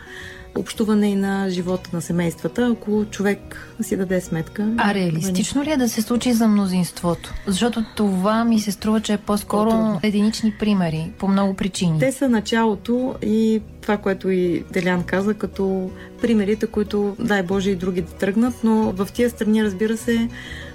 общуване 0.57 1.11
и 1.11 1.15
на 1.15 1.51
живота 1.51 1.91
на 1.93 2.03
семействата, 2.03 2.67
ако 2.73 3.05
човек 3.11 3.69
си 3.81 3.97
даде 3.97 4.21
сметка. 4.21 4.75
А 4.77 4.95
реалистично 4.95 5.65
ли 5.65 5.71
е 5.71 5.77
да 5.77 5.89
се 5.89 6.03
случи 6.03 6.33
за 6.33 6.49
мнозинството? 6.49 7.35
Защото 7.47 7.85
това 7.97 8.45
ми 8.45 8.61
се 8.61 8.73
струва, 8.73 9.01
че 9.01 9.13
е 9.13 9.19
по-скоро 9.19 9.71
По-трудно. 9.71 10.01
единични 10.03 10.55
примери, 10.59 11.13
по 11.19 11.29
много 11.29 11.55
причини. 11.55 11.99
Те 11.99 12.13
са 12.13 12.29
началото 12.29 13.15
и 13.23 13.63
това, 13.81 13.97
което 13.97 14.31
и 14.31 14.65
Делян 14.73 15.03
каза, 15.03 15.35
като 15.35 15.91
примерите, 16.21 16.67
които 16.67 17.17
дай 17.19 17.43
Боже 17.43 17.71
и 17.71 17.77
други 17.77 18.01
да 18.01 18.13
тръгнат, 18.13 18.55
но 18.65 18.93
в 18.93 19.09
тия 19.15 19.31
страни, 19.31 19.65
разбира 19.65 19.97
се, 19.97 20.29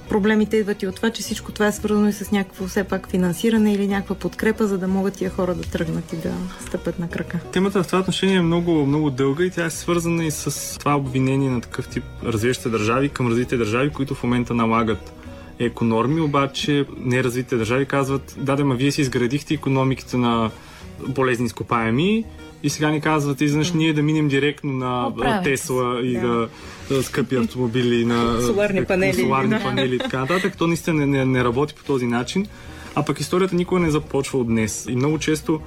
проблемите 0.10 0.58
идват 0.58 0.84
и 0.84 0.88
от 0.88 0.96
това, 0.96 1.10
че 1.10 1.22
всичко 1.22 1.52
това 1.52 1.68
е 1.68 1.72
свързано 1.72 2.08
и 2.08 2.14
с 2.14 2.32
някакво 2.32 2.68
все 2.68 2.84
пак 2.84 3.10
финансиране 3.10 3.74
или 3.74 3.88
някаква 3.88 4.16
подкрепа, 4.16 4.68
за 4.68 4.78
да 4.78 4.88
могат 4.88 5.14
тия 5.14 5.30
хора 5.30 5.56
да 5.56 5.62
тръгнат 5.62 6.14
и 6.14 6.16
да 6.16 6.34
стъпят 6.68 7.00
на 7.00 7.10
крака. 7.10 7.40
Темата 7.52 7.84
в 7.84 7.88
това 7.88 8.00
отношение 8.00 8.36
е 8.36 8.42
много, 8.42 8.86
много 8.86 9.10
дълга 9.10 9.44
и 9.44 9.50
тя 9.50 9.66
е 9.66 9.70
свързана 9.70 10.26
и 10.26 10.32
с 10.32 10.80
това 10.80 10.98
обвинение 10.98 11.50
на 11.50 11.62
такъв 11.62 11.88
тип 11.88 12.04
развиващи 12.24 12.70
държави 12.70 13.10
към 13.10 13.28
развитите 13.28 13.58
държави, 13.58 13.90
които 13.90 14.16
в 14.16 14.24
момента 14.24 14.54
налагат 14.54 15.14
економи, 15.60 16.22
обаче 16.22 16.86
неразвитите 16.98 17.56
държави 17.56 17.86
казват, 17.86 18.36
да, 18.38 18.56
да, 18.56 18.66
ма 18.66 18.76
вие 18.76 18.92
си 18.92 19.02
изградихте 19.02 19.54
економиките 19.54 20.18
на 20.18 20.52
полезни 21.16 21.46
изкопаеми, 21.46 22.26
и 22.64 22.70
сега 22.70 22.92
ни 22.92 23.02
казват, 23.02 23.42
изведнъж 23.42 23.72
ние 23.72 23.94
да 23.94 24.02
минем 24.02 24.28
директно 24.28 24.74
на 24.74 25.14
Тесла 25.44 26.02
и 26.04 26.14
да. 26.14 26.50
да, 26.90 27.04
скъпи 27.04 27.36
автомобили, 27.36 28.06
на 28.06 28.42
соларни 28.46 28.86
панели, 28.86 29.22
соларни 29.22 29.50
да. 29.50 29.64
панели 29.64 29.96
и 29.96 30.00
така 30.00 30.20
нататък. 30.20 30.58
То 30.58 30.68
наистина 30.68 31.00
не, 31.00 31.06
не, 31.06 31.26
не 31.26 31.44
работи 31.44 31.74
по 31.74 31.84
този 31.84 32.06
начин. 32.06 32.46
А 32.96 33.06
пък 33.06 33.20
историята 33.20 33.56
никога 33.56 33.82
не 33.82 33.92
започва 33.92 34.40
от 34.40 34.48
днес. 34.48 34.86
И 34.90 34.96
много 34.96 35.20
често 35.20 35.62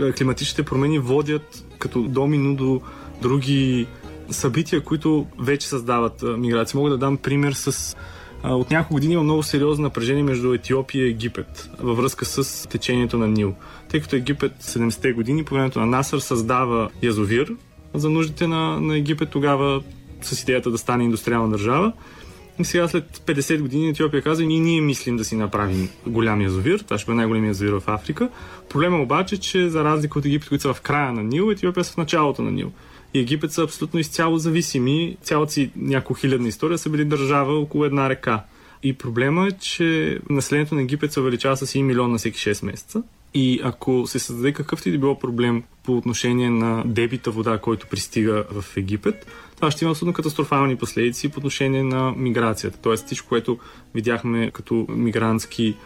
е, 0.00 0.12
климатичните 0.12 0.62
промени 0.62 0.98
водят 0.98 1.64
като 1.78 2.02
домино 2.02 2.54
до 2.54 2.80
други 3.22 3.86
събития, 4.30 4.80
които 4.80 5.26
вече 5.38 5.68
създават 5.68 6.24
миграция. 6.38 6.78
Мога 6.78 6.90
да 6.90 6.98
дам 6.98 7.16
пример 7.16 7.52
с 7.52 7.96
от 8.44 8.70
няколко 8.70 8.94
години 8.94 9.14
има 9.14 9.22
много 9.22 9.42
сериозно 9.42 9.82
напрежение 9.82 10.22
между 10.22 10.54
Етиопия 10.54 11.06
и 11.06 11.10
Египет 11.10 11.70
във 11.78 11.96
връзка 11.96 12.24
с 12.24 12.68
течението 12.68 13.18
на 13.18 13.28
Нил. 13.28 13.54
Тъй 13.88 14.00
като 14.00 14.16
Египет 14.16 14.52
70-те 14.60 15.12
години 15.12 15.44
по 15.44 15.54
времето 15.54 15.80
на 15.80 15.86
Насър 15.86 16.18
създава 16.18 16.90
язовир 17.02 17.52
за 17.94 18.10
нуждите 18.10 18.46
на, 18.46 18.80
на 18.80 18.96
Египет 18.96 19.30
тогава 19.30 19.82
с 20.22 20.42
идеята 20.42 20.70
да 20.70 20.78
стане 20.78 21.04
индустриална 21.04 21.50
държава. 21.50 21.92
И 22.58 22.64
сега 22.64 22.88
след 22.88 23.18
50 23.18 23.60
години 23.60 23.88
Етиопия 23.88 24.22
каза, 24.22 24.44
ние, 24.44 24.60
ние 24.60 24.80
мислим 24.80 25.16
да 25.16 25.24
си 25.24 25.36
направим 25.36 25.88
голям 26.06 26.40
язовир. 26.40 26.78
Това 26.78 26.98
ще 26.98 27.06
бъде 27.06 27.16
най-големият 27.16 27.54
язовир 27.54 27.72
в 27.72 27.82
Африка. 27.86 28.28
Проблема 28.68 29.02
обаче, 29.02 29.40
че 29.40 29.68
за 29.68 29.84
разлика 29.84 30.18
от 30.18 30.24
Египет, 30.24 30.48
които 30.48 30.62
са 30.62 30.74
в 30.74 30.80
края 30.80 31.12
на 31.12 31.22
Нил, 31.22 31.50
Етиопия 31.50 31.84
са 31.84 31.92
в 31.92 31.96
началото 31.96 32.42
на 32.42 32.50
Нил. 32.50 32.72
И 33.14 33.18
Египет 33.20 33.52
са 33.52 33.62
абсолютно 33.62 34.00
изцяло 34.00 34.38
зависими. 34.38 35.16
Цялата 35.22 35.52
си 35.52 35.70
няколко 35.76 36.20
хилядна 36.20 36.48
история 36.48 36.78
са 36.78 36.90
били 36.90 37.04
държава 37.04 37.58
около 37.58 37.84
една 37.84 38.08
река. 38.08 38.44
И 38.82 38.92
проблема 38.92 39.46
е, 39.46 39.50
че 39.50 40.18
населението 40.30 40.74
на 40.74 40.82
Египет 40.82 41.12
се 41.12 41.20
увеличава 41.20 41.56
с 41.56 41.66
1 41.66 41.82
милион 41.82 42.12
на 42.12 42.18
всеки 42.18 42.38
6 42.38 42.66
месеца. 42.66 43.02
И 43.34 43.60
ако 43.62 44.06
се 44.06 44.18
създаде 44.18 44.52
какъвто 44.52 44.88
и 44.88 44.92
да 44.92 44.98
било 44.98 45.18
проблем 45.18 45.62
по 45.84 45.96
отношение 45.96 46.50
на 46.50 46.82
дебита 46.86 47.30
вода, 47.30 47.58
който 47.58 47.86
пристига 47.86 48.44
в 48.50 48.76
Египет, 48.76 49.26
това 49.56 49.70
ще 49.70 49.84
има 49.84 49.90
абсолютно 49.90 50.12
катастрофални 50.12 50.76
последици 50.76 51.28
по 51.28 51.38
отношение 51.38 51.82
на 51.82 52.12
миграцията. 52.16 52.78
Тоест 52.82 53.06
всичко, 53.06 53.28
което 53.28 53.58
видяхме 53.94 54.50
като 54.50 54.86
мигрантски 54.88 55.76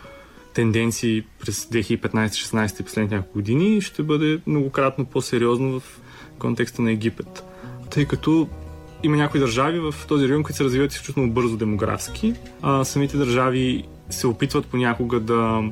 тенденции 0.55 1.25
през 1.41 1.65
2015-16 1.65 2.81
и 2.81 2.85
последните 2.85 3.15
няколко 3.15 3.39
години, 3.39 3.81
ще 3.81 4.03
бъде 4.03 4.41
многократно 4.47 5.05
по-сериозно 5.05 5.81
в 5.81 6.01
контекста 6.39 6.83
на 6.83 6.93
Египет. 6.93 7.45
Тъй 7.91 8.05
като 8.05 8.49
има 9.03 9.17
някои 9.17 9.41
държави 9.41 9.79
в 9.81 9.95
този 10.09 10.29
район, 10.29 10.43
които 10.43 10.57
се 10.57 10.65
развиват 10.65 10.93
изключително 10.93 11.31
бързо 11.31 11.57
демографски. 11.57 12.35
А 12.63 12.85
самите 12.85 13.17
държави 13.17 13.85
се 14.11 14.27
опитват 14.27 14.67
понякога 14.67 15.21
да 15.21 15.63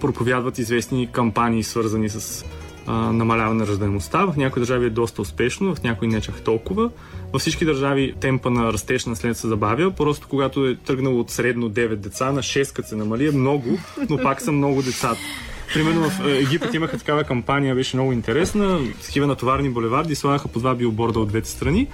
проповядват 0.00 0.58
известни 0.58 1.08
кампании, 1.12 1.62
свързани 1.62 2.08
с 2.08 2.44
намаляване 2.88 3.60
на 3.60 3.66
ръждаемостта. 3.66 4.24
В 4.24 4.36
някои 4.36 4.60
държави 4.60 4.86
е 4.86 4.90
доста 4.90 5.22
успешно, 5.22 5.74
в 5.74 5.82
някои 5.82 6.08
не 6.08 6.20
чак 6.20 6.40
толкова. 6.40 6.90
Във 7.32 7.40
всички 7.40 7.64
държави 7.64 8.14
темпа 8.20 8.50
на 8.50 8.72
растеж 8.72 9.06
на 9.06 9.16
след 9.16 9.36
се 9.36 9.48
забавя. 9.48 9.90
Просто 9.90 10.28
когато 10.28 10.66
е 10.66 10.76
тръгнало 10.76 11.20
от 11.20 11.30
средно 11.30 11.70
9 11.70 11.94
деца 11.94 12.32
на 12.32 12.42
6, 12.42 12.74
като 12.74 12.88
се 12.88 12.96
намали, 12.96 13.28
е 13.28 13.30
много, 13.30 13.78
но 14.10 14.18
пак 14.18 14.40
са 14.40 14.52
много 14.52 14.82
децата. 14.82 15.20
Примерно 15.74 16.10
в 16.10 16.26
е, 16.26 16.38
Египет 16.38 16.74
имаха 16.74 16.98
такава 16.98 17.24
кампания, 17.24 17.74
беше 17.74 17.96
много 17.96 18.12
интересна. 18.12 18.80
Такива 19.04 19.26
натоварни 19.26 19.70
булеварди 19.70 20.14
слагаха 20.14 20.48
по 20.48 20.58
два 20.58 20.74
билборда 20.74 21.20
от 21.20 21.28
двете 21.28 21.50
страни. 21.50 21.88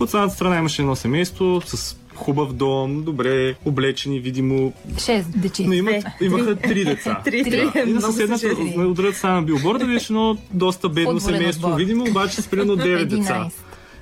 От 0.00 0.10
самата 0.10 0.30
страна 0.30 0.58
имаше 0.58 0.82
едно 0.82 0.96
семейство 0.96 1.62
с 1.64 1.96
хубав 2.18 2.52
дом, 2.52 3.02
добре 3.02 3.54
облечени, 3.64 4.20
видимо. 4.20 4.72
Шест 4.98 5.40
дечи. 5.40 5.64
Но 5.64 5.72
имат, 5.72 6.04
имаха 6.20 6.56
три 6.56 6.84
деца. 6.84 7.20
три, 7.24 7.44
три. 7.44 7.70
Да. 7.74 7.80
И 7.80 7.92
на 7.92 8.00
съседната, 8.00 8.46
от 8.76 8.94
другата 8.94 9.18
страна 9.18 9.34
на 9.34 9.42
билборда 9.42 9.86
беше 9.86 10.12
едно 10.12 10.36
доста 10.50 10.88
бедно 10.88 11.20
семейство, 11.20 11.74
видимо, 11.74 12.04
обаче 12.04 12.42
с 12.42 12.48
примерно 12.48 12.76
9 12.76 13.04
деца. 13.04 13.48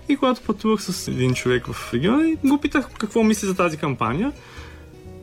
И 0.08 0.16
когато 0.16 0.40
пътувах 0.40 0.82
с 0.82 1.08
един 1.08 1.34
човек 1.34 1.66
в 1.66 1.94
региона, 1.94 2.36
го 2.44 2.58
питах 2.58 2.88
какво 2.98 3.22
мисли 3.22 3.46
за 3.46 3.54
тази 3.54 3.76
кампания 3.76 4.32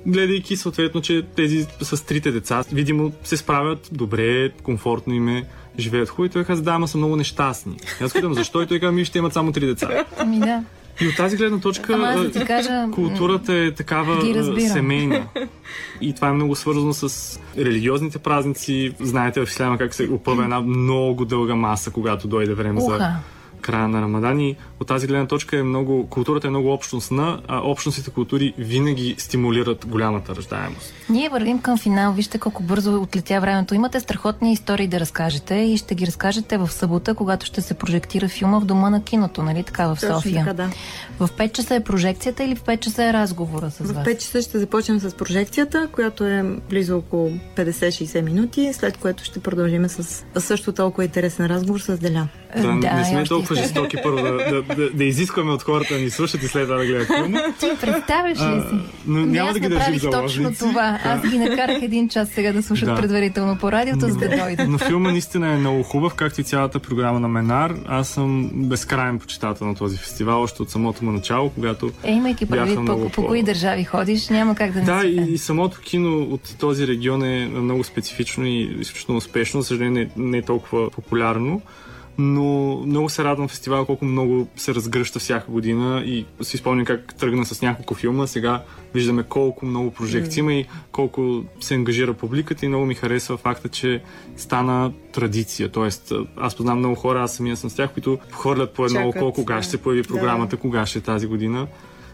гледайки 0.05 0.57
съответно, 0.57 1.01
че 1.01 1.21
тези 1.35 1.67
с 1.81 2.05
трите 2.05 2.31
деца, 2.31 2.63
видимо, 2.71 3.11
се 3.23 3.37
справят 3.37 3.89
добре, 3.91 4.49
комфортно 4.63 5.13
им 5.13 5.29
е, 5.29 5.45
живеят 5.79 6.09
хубаво. 6.09 6.25
И 6.25 6.29
той 6.29 6.43
каза, 6.43 6.61
да, 6.61 6.71
ама 6.71 6.87
са 6.87 6.97
много 6.97 7.15
нещастни. 7.15 7.77
И 8.01 8.03
аз 8.03 8.13
питам, 8.13 8.33
защо? 8.33 8.61
И 8.61 8.67
той 8.67 8.79
каза, 8.79 8.91
ми 8.91 9.05
ще 9.05 9.17
имат 9.17 9.33
само 9.33 9.51
три 9.51 9.65
деца. 9.65 10.05
Ами 10.17 10.39
да. 10.39 10.63
И 11.01 11.07
от 11.07 11.15
тази 11.15 11.37
гледна 11.37 11.59
точка 11.59 11.93
Ама, 11.93 12.29
да 12.29 12.45
кажа, 12.45 12.87
културата 12.91 13.53
е 13.53 13.71
такава 13.71 14.21
семейна. 14.59 15.27
И 16.01 16.13
това 16.13 16.27
е 16.27 16.31
много 16.31 16.55
свързано 16.55 16.93
с 16.93 17.39
религиозните 17.57 18.19
празници. 18.19 18.93
Знаете 18.99 19.45
в 19.45 19.49
Исляма 19.49 19.77
как 19.77 19.93
се 19.93 20.09
опъва 20.11 20.43
една 20.43 20.61
много 20.61 21.25
дълга 21.25 21.55
маса, 21.55 21.91
когато 21.91 22.27
дойде 22.27 22.53
време 22.53 22.81
Уха. 22.81 22.97
за 22.97 23.13
края 23.63 23.87
на 23.87 24.01
Рамадан 24.01 24.39
и 24.39 24.55
от 24.79 24.87
тази 24.87 25.07
гледна 25.07 25.27
точка 25.27 25.57
е 25.57 25.63
много, 25.63 26.07
културата 26.09 26.47
е 26.47 26.49
много 26.49 26.73
общностна, 26.73 27.41
а 27.47 27.61
общностните 27.63 28.09
култури 28.09 28.53
винаги 28.57 29.15
стимулират 29.17 29.85
голямата 29.87 30.35
ръждаемост. 30.35 30.93
Ние 31.09 31.29
вървим 31.29 31.59
към 31.59 31.77
финал. 31.77 32.13
Вижте 32.13 32.37
колко 32.39 32.63
бързо 32.63 33.01
отлетя 33.01 33.41
времето. 33.41 33.75
Имате 33.75 33.99
страхотни 33.99 34.53
истории 34.53 34.87
да 34.87 34.99
разкажете 34.99 35.55
и 35.55 35.77
ще 35.77 35.95
ги 35.95 36.07
разкажете 36.07 36.57
в 36.57 36.71
събота, 36.71 37.15
когато 37.15 37.45
ще 37.45 37.61
се 37.61 37.73
прожектира 37.73 38.27
филма 38.27 38.59
в 38.59 38.65
дома 38.65 38.89
на 38.89 39.03
киното, 39.03 39.43
нали 39.43 39.63
така 39.63 39.87
в 39.87 39.97
Точно 40.01 40.15
София? 40.15 40.45
Така, 40.45 40.53
да. 40.53 40.69
В 41.19 41.29
5 41.31 41.51
часа 41.51 41.75
е 41.75 41.83
прожекцията 41.83 42.43
или 42.43 42.55
в 42.55 42.63
5 42.63 42.79
часа 42.79 43.03
е 43.03 43.13
разговора 43.13 43.71
с 43.71 43.79
вас? 43.79 43.91
В 43.91 44.07
5 44.07 44.17
часа 44.17 44.41
ще 44.41 44.59
започнем 44.59 44.99
с 44.99 45.15
прожекцията, 45.15 45.87
която 45.91 46.25
е 46.25 46.43
близо 46.69 46.97
около 46.97 47.29
50-60 47.55 48.21
минути, 48.21 48.73
след 48.73 48.97
което 48.97 49.23
ще 49.23 49.39
продължим 49.39 49.89
с 49.89 50.25
също 50.37 50.73
толкова 50.73 51.03
интересен 51.03 51.45
разговор 51.45 51.79
с 51.79 51.97
Деля. 51.97 52.27
Да, 52.55 52.61
да 52.61 52.93
не 52.93 53.05
сме 53.05 53.23
толкова 53.23 53.52
жестоки 53.55 53.97
първо 54.03 54.17
да, 54.17 54.31
да, 54.31 54.61
да, 54.75 54.89
да, 54.89 55.03
изискваме 55.03 55.51
от 55.51 55.63
хората 55.63 55.93
да 55.93 55.99
ни 55.99 56.09
слушат 56.09 56.43
и 56.43 56.47
след 56.47 56.63
това 56.63 56.77
да 56.77 56.85
гледат 56.85 57.07
филма. 57.07 57.39
Ти 57.59 57.69
представяш 57.81 58.39
ли 58.39 58.61
си? 58.69 58.75
но 59.07 59.25
няма 59.25 59.49
аз 59.49 59.53
да 59.53 59.59
ги 59.59 59.69
държим 59.69 60.11
точно 60.11 60.55
това. 60.55 60.99
Аз 61.03 61.29
ги 61.29 61.37
накарах 61.37 61.81
един 61.81 62.09
час 62.09 62.29
сега 62.29 62.53
да 62.53 62.63
слушат 62.63 62.89
да. 62.89 62.95
предварително 62.95 63.57
по 63.57 63.71
радиото, 63.71 64.07
за 64.07 64.17
да 64.17 64.29
дойдат. 64.29 64.69
Но 64.69 64.77
филма 64.77 65.11
наистина 65.11 65.53
е 65.53 65.57
много 65.57 65.83
хубав, 65.83 66.13
както 66.13 66.41
и 66.41 66.43
цялата 66.43 66.79
програма 66.79 67.19
на 67.19 67.27
Менар. 67.27 67.75
Аз 67.85 68.09
съм 68.09 68.49
безкрайен 68.53 69.19
почитател 69.19 69.67
на 69.67 69.75
този 69.75 69.97
фестивал, 69.97 70.41
още 70.41 70.61
от 70.61 70.69
самото 70.69 71.05
му 71.05 71.11
начало, 71.11 71.49
когато. 71.49 71.91
Е, 72.03 72.11
имайки 72.11 72.45
предвид 72.45 72.75
по, 72.85 72.85
по, 72.85 73.09
по 73.09 73.27
кои 73.27 73.43
държави 73.43 73.83
ходиш, 73.83 74.29
няма 74.29 74.55
как 74.55 74.71
да 74.71 74.79
не 74.79 74.85
Да, 74.85 75.05
и, 75.05 75.33
и 75.33 75.37
самото 75.37 75.79
кино 75.79 76.21
от 76.21 76.55
този 76.59 76.87
регион 76.87 77.23
е 77.23 77.47
много 77.47 77.83
специфично 77.83 78.45
и 78.45 78.77
изключително 78.79 79.17
успешно. 79.17 79.61
За 79.61 79.67
съжаление, 79.67 80.09
не, 80.17 80.29
не 80.29 80.37
е 80.37 80.41
толкова 80.41 80.89
популярно 80.89 81.61
но 82.17 82.77
много 82.85 83.09
се 83.09 83.23
радвам 83.23 83.47
фестивала, 83.47 83.85
колко 83.85 84.05
много 84.05 84.47
се 84.55 84.75
разгръща 84.75 85.19
всяка 85.19 85.51
година 85.51 86.03
и 86.05 86.25
си 86.41 86.57
спомням 86.57 86.85
как 86.85 87.15
тръгна 87.15 87.45
с 87.45 87.61
няколко 87.61 87.93
филма. 87.95 88.27
Сега 88.27 88.63
виждаме 88.93 89.23
колко 89.23 89.65
много 89.65 89.91
прожекции 89.91 90.39
има 90.39 90.53
и 90.53 90.65
колко 90.91 91.43
се 91.61 91.73
ангажира 91.73 92.13
публиката 92.13 92.65
и 92.65 92.69
много 92.69 92.85
ми 92.85 92.95
харесва 92.95 93.37
факта, 93.37 93.69
че 93.69 94.01
стана 94.37 94.91
традиция. 95.11 95.69
Тоест, 95.69 96.13
аз 96.37 96.55
познавам 96.55 96.79
много 96.79 96.95
хора, 96.95 97.23
аз 97.23 97.35
самия 97.35 97.57
съм 97.57 97.69
с 97.69 97.75
тях, 97.75 97.93
които 97.93 98.17
хвърлят 98.31 98.73
по 98.73 98.85
едно 98.85 99.07
око, 99.07 99.33
кога 99.33 99.61
ще 99.61 99.71
се 99.71 99.81
появи 99.81 100.03
програмата, 100.03 100.55
да. 100.55 100.61
кога 100.61 100.85
ще 100.85 100.99
е 100.99 101.01
тази 101.01 101.27
година. 101.27 101.67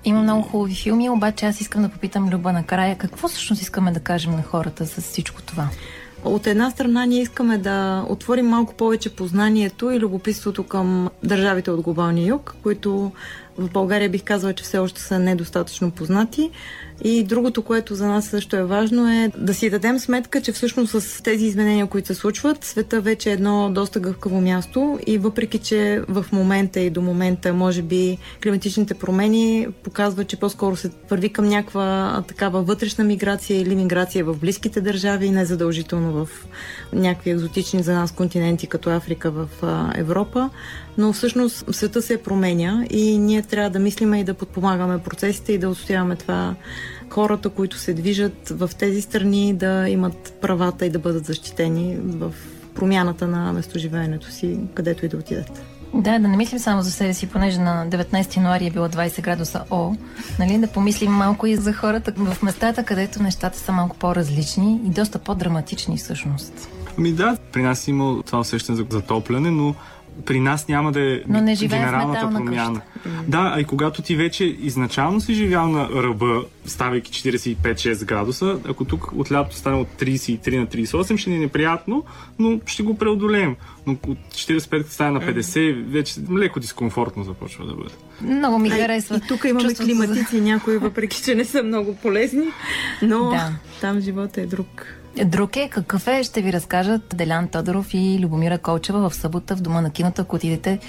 Има 0.05 0.21
много 0.21 0.41
хубави 0.41 0.75
филми, 0.75 1.09
обаче 1.09 1.45
аз 1.45 1.61
искам 1.61 1.81
да 1.81 1.89
попитам 1.89 2.29
Люба 2.29 2.53
накрая, 2.53 2.97
какво 2.97 3.27
всъщност 3.27 3.61
искаме 3.61 3.91
да 3.91 3.99
кажем 3.99 4.31
на 4.31 4.43
хората 4.43 4.85
с 4.85 5.01
всичко 5.01 5.41
това? 5.41 5.69
От 6.23 6.47
една 6.47 6.71
страна 6.71 7.05
ние 7.05 7.21
искаме 7.21 7.57
да 7.57 8.05
отворим 8.09 8.45
малко 8.45 8.73
повече 8.73 9.15
познанието 9.15 9.91
и 9.91 9.99
любопитството 9.99 10.63
към 10.63 11.09
държавите 11.23 11.71
от 11.71 11.81
глобалния 11.81 12.27
юг, 12.27 12.55
които 12.63 13.11
в 13.57 13.69
България 13.69 14.09
бих 14.09 14.23
казала, 14.23 14.53
че 14.53 14.63
все 14.63 14.77
още 14.77 15.01
са 15.01 15.19
недостатъчно 15.19 15.91
познати. 15.91 16.51
И 17.03 17.23
другото, 17.23 17.61
което 17.61 17.95
за 17.95 18.07
нас 18.07 18.25
също 18.25 18.55
е 18.55 18.63
важно 18.63 19.09
е 19.09 19.31
да 19.37 19.53
си 19.53 19.69
дадем 19.69 19.99
сметка, 19.99 20.41
че 20.41 20.51
всъщност 20.51 21.01
с 21.01 21.23
тези 21.23 21.45
изменения, 21.45 21.87
които 21.87 22.07
се 22.07 22.15
случват, 22.15 22.63
света 22.63 23.01
вече 23.01 23.29
е 23.29 23.33
едно 23.33 23.69
доста 23.73 23.99
гъвкаво 23.99 24.41
място 24.41 24.99
и 25.07 25.17
въпреки, 25.17 25.57
че 25.57 26.01
в 26.07 26.25
момента 26.31 26.79
и 26.79 26.89
до 26.89 27.01
момента 27.01 27.53
може 27.53 27.81
би 27.81 28.17
климатичните 28.43 28.93
промени 28.93 29.67
показват, 29.83 30.27
че 30.27 30.39
по-скоро 30.39 30.75
се 30.75 30.91
върви 31.09 31.29
към 31.29 31.45
някаква 31.45 32.23
такава 32.27 32.61
вътрешна 32.61 33.03
миграция 33.03 33.61
или 33.61 33.75
миграция 33.75 34.25
в 34.25 34.37
близките 34.37 34.81
държави, 34.81 35.29
не 35.29 35.45
задължително 35.45 36.11
в 36.11 36.29
някакви 36.93 37.29
екзотични 37.31 37.83
за 37.83 37.93
нас 37.93 38.11
континенти, 38.11 38.67
като 38.67 38.89
Африка 38.89 39.31
в 39.31 39.47
Европа. 39.95 40.49
Но 40.97 41.13
всъщност 41.13 41.75
света 41.75 42.01
се 42.01 42.17
променя 42.17 42.85
и 42.89 43.17
ние 43.17 43.41
трябва 43.41 43.69
да 43.69 43.79
мислиме 43.79 44.19
и 44.19 44.23
да 44.23 44.33
подпомагаме 44.33 44.97
процесите 44.97 45.53
и 45.53 45.57
да 45.57 45.69
отстояваме 45.69 46.15
това 46.15 46.55
хората, 47.09 47.49
които 47.49 47.77
се 47.77 47.93
движат 47.93 48.49
в 48.49 48.69
тези 48.79 49.01
страни, 49.01 49.53
да 49.53 49.89
имат 49.89 50.37
правата 50.41 50.85
и 50.85 50.89
да 50.89 50.99
бъдат 50.99 51.25
защитени 51.25 51.97
в 52.01 52.33
промяната 52.75 53.27
на 53.27 53.53
местоживеенето 53.53 54.31
си, 54.31 54.59
където 54.73 55.05
и 55.05 55.09
да 55.09 55.17
отидат. 55.17 55.61
Да, 55.93 56.19
да 56.19 56.27
не 56.27 56.37
мислим 56.37 56.59
само 56.59 56.81
за 56.81 56.91
себе 56.91 57.13
си, 57.13 57.27
понеже 57.27 57.59
на 57.59 57.87
19 57.89 58.37
януари 58.37 58.67
е 58.67 58.71
било 58.71 58.87
20 58.87 59.21
градуса 59.21 59.63
О, 59.71 59.93
нали, 60.39 60.57
да 60.57 60.67
помислим 60.67 61.11
малко 61.11 61.47
и 61.47 61.55
за 61.55 61.73
хората 61.73 62.13
в 62.17 62.43
местата, 62.43 62.83
където 62.83 63.23
нещата 63.23 63.57
са 63.57 63.71
малко 63.71 63.95
по-различни 63.97 64.81
и 64.85 64.89
доста 64.89 65.19
по-драматични 65.19 65.97
всъщност. 65.97 66.69
Ми 66.97 67.13
да, 67.13 67.37
при 67.51 67.61
нас 67.61 67.87
има 67.87 68.23
това 68.25 68.39
усещане 68.39 68.77
за 68.77 68.85
затопляне, 68.89 69.51
но 69.51 69.75
при 70.25 70.39
нас 70.39 70.67
няма 70.67 70.91
да 70.91 71.01
е 71.01 71.21
Но 71.27 71.41
не 71.41 71.55
генералната 71.55 72.29
промяна. 72.29 72.81
Къща. 73.03 73.09
Да, 73.27 73.53
а 73.55 73.59
и 73.59 73.63
когато 73.63 74.01
ти 74.01 74.15
вече 74.15 74.43
изначално 74.43 75.21
си 75.21 75.33
живял 75.33 75.67
на 75.67 75.89
ръба, 75.89 76.43
ставайки 76.65 77.33
45-6 77.33 78.05
градуса, 78.05 78.59
ако 78.69 78.85
тук 78.85 79.11
от 79.15 79.31
лято 79.31 79.55
стане 79.55 79.75
от 79.75 79.87
33 79.87 80.57
на 80.57 80.67
38, 80.67 81.17
ще 81.17 81.29
ни 81.29 81.35
е 81.35 81.39
неприятно, 81.39 82.03
но 82.39 82.59
ще 82.65 82.83
го 82.83 82.97
преодолеем. 82.97 83.55
Но 83.87 83.93
от 84.07 84.17
45 84.31 84.89
стане 84.89 85.11
на 85.11 85.21
50, 85.21 85.83
вече 85.83 86.13
леко 86.37 86.59
дискомфортно 86.59 87.23
започва 87.23 87.65
да 87.65 87.73
бъде. 87.73 87.93
Много 88.21 88.59
ми 88.59 88.69
харесва. 88.69 89.17
И 89.17 89.27
тук 89.27 89.43
имаме 89.45 89.73
климатици 89.73 90.37
за... 90.37 90.41
някои, 90.41 90.77
въпреки 90.77 91.23
че 91.23 91.35
не 91.35 91.45
са 91.45 91.63
много 91.63 91.95
полезни, 91.95 92.45
но 93.01 93.29
да. 93.29 93.51
там 93.81 93.99
живота 93.99 94.41
е 94.41 94.45
друг. 94.45 94.98
Друг 95.25 95.55
е 95.55 95.69
какъв 95.69 96.07
е, 96.07 96.23
ще 96.23 96.41
ви 96.41 96.53
разкажат 96.53 97.01
Делян 97.15 97.47
Тодоров 97.47 97.93
и 97.93 98.19
Любомира 98.21 98.57
Колчева 98.57 99.09
в 99.09 99.15
събота 99.15 99.55
в 99.55 99.61
Дома 99.61 99.81
на 99.81 99.91
киното, 99.91 100.21
ако 100.21 100.35
отидете 100.35 100.79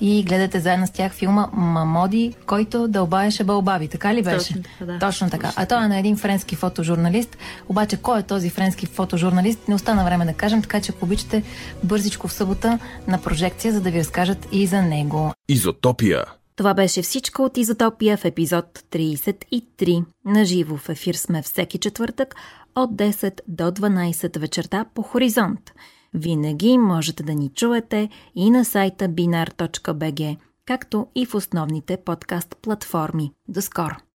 и 0.00 0.24
гледате 0.24 0.60
заедно 0.60 0.86
с 0.86 0.90
тях 0.90 1.12
филма 1.12 1.48
Мамоди, 1.52 2.34
който 2.46 2.88
дълбаеше 2.88 3.44
бълбаби. 3.44 3.88
Така 3.88 4.14
ли 4.14 4.22
беше? 4.22 4.54
Точно, 4.54 4.62
да. 4.86 4.98
Точно 4.98 5.30
така. 5.30 5.52
А 5.56 5.66
той 5.66 5.84
е 5.84 5.88
на 5.88 5.98
един 5.98 6.16
френски 6.16 6.56
фотожурналист. 6.56 7.38
Обаче 7.68 7.96
кой 7.96 8.20
е 8.20 8.22
този 8.22 8.50
френски 8.50 8.86
фотожурналист? 8.86 9.68
Не 9.68 9.74
остана 9.74 10.04
време 10.04 10.24
да 10.24 10.32
кажем, 10.32 10.62
така 10.62 10.80
че 10.80 10.92
ако 10.96 11.04
обичате 11.04 11.42
бързичко 11.84 12.28
в 12.28 12.32
събота 12.32 12.78
на 13.08 13.22
прожекция, 13.22 13.72
за 13.72 13.80
да 13.80 13.90
ви 13.90 13.98
разкажат 13.98 14.48
и 14.52 14.66
за 14.66 14.82
него. 14.82 15.32
Изотопия. 15.48 16.24
Това 16.56 16.74
беше 16.74 17.02
всичко 17.02 17.42
от 17.42 17.56
Изотопия 17.56 18.16
в 18.16 18.24
епизод 18.24 18.64
33. 18.92 20.04
На 20.24 20.44
живо 20.44 20.76
в 20.76 20.88
ефир 20.88 21.14
сме 21.14 21.42
всеки 21.42 21.78
четвъртък 21.78 22.34
от 22.74 22.96
10 22.96 23.40
до 23.48 23.70
12 23.72 24.38
вечерта 24.38 24.84
по 24.94 25.02
Хоризонт. 25.02 25.72
Винаги 26.14 26.78
можете 26.78 27.22
да 27.22 27.34
ни 27.34 27.48
чуете 27.48 28.10
и 28.34 28.50
на 28.50 28.64
сайта 28.64 29.08
binar.bg, 29.08 30.36
както 30.66 31.06
и 31.14 31.26
в 31.26 31.34
основните 31.34 31.96
подкаст 31.96 32.56
платформи. 32.62 33.32
До 33.48 33.62
скоро! 33.62 34.02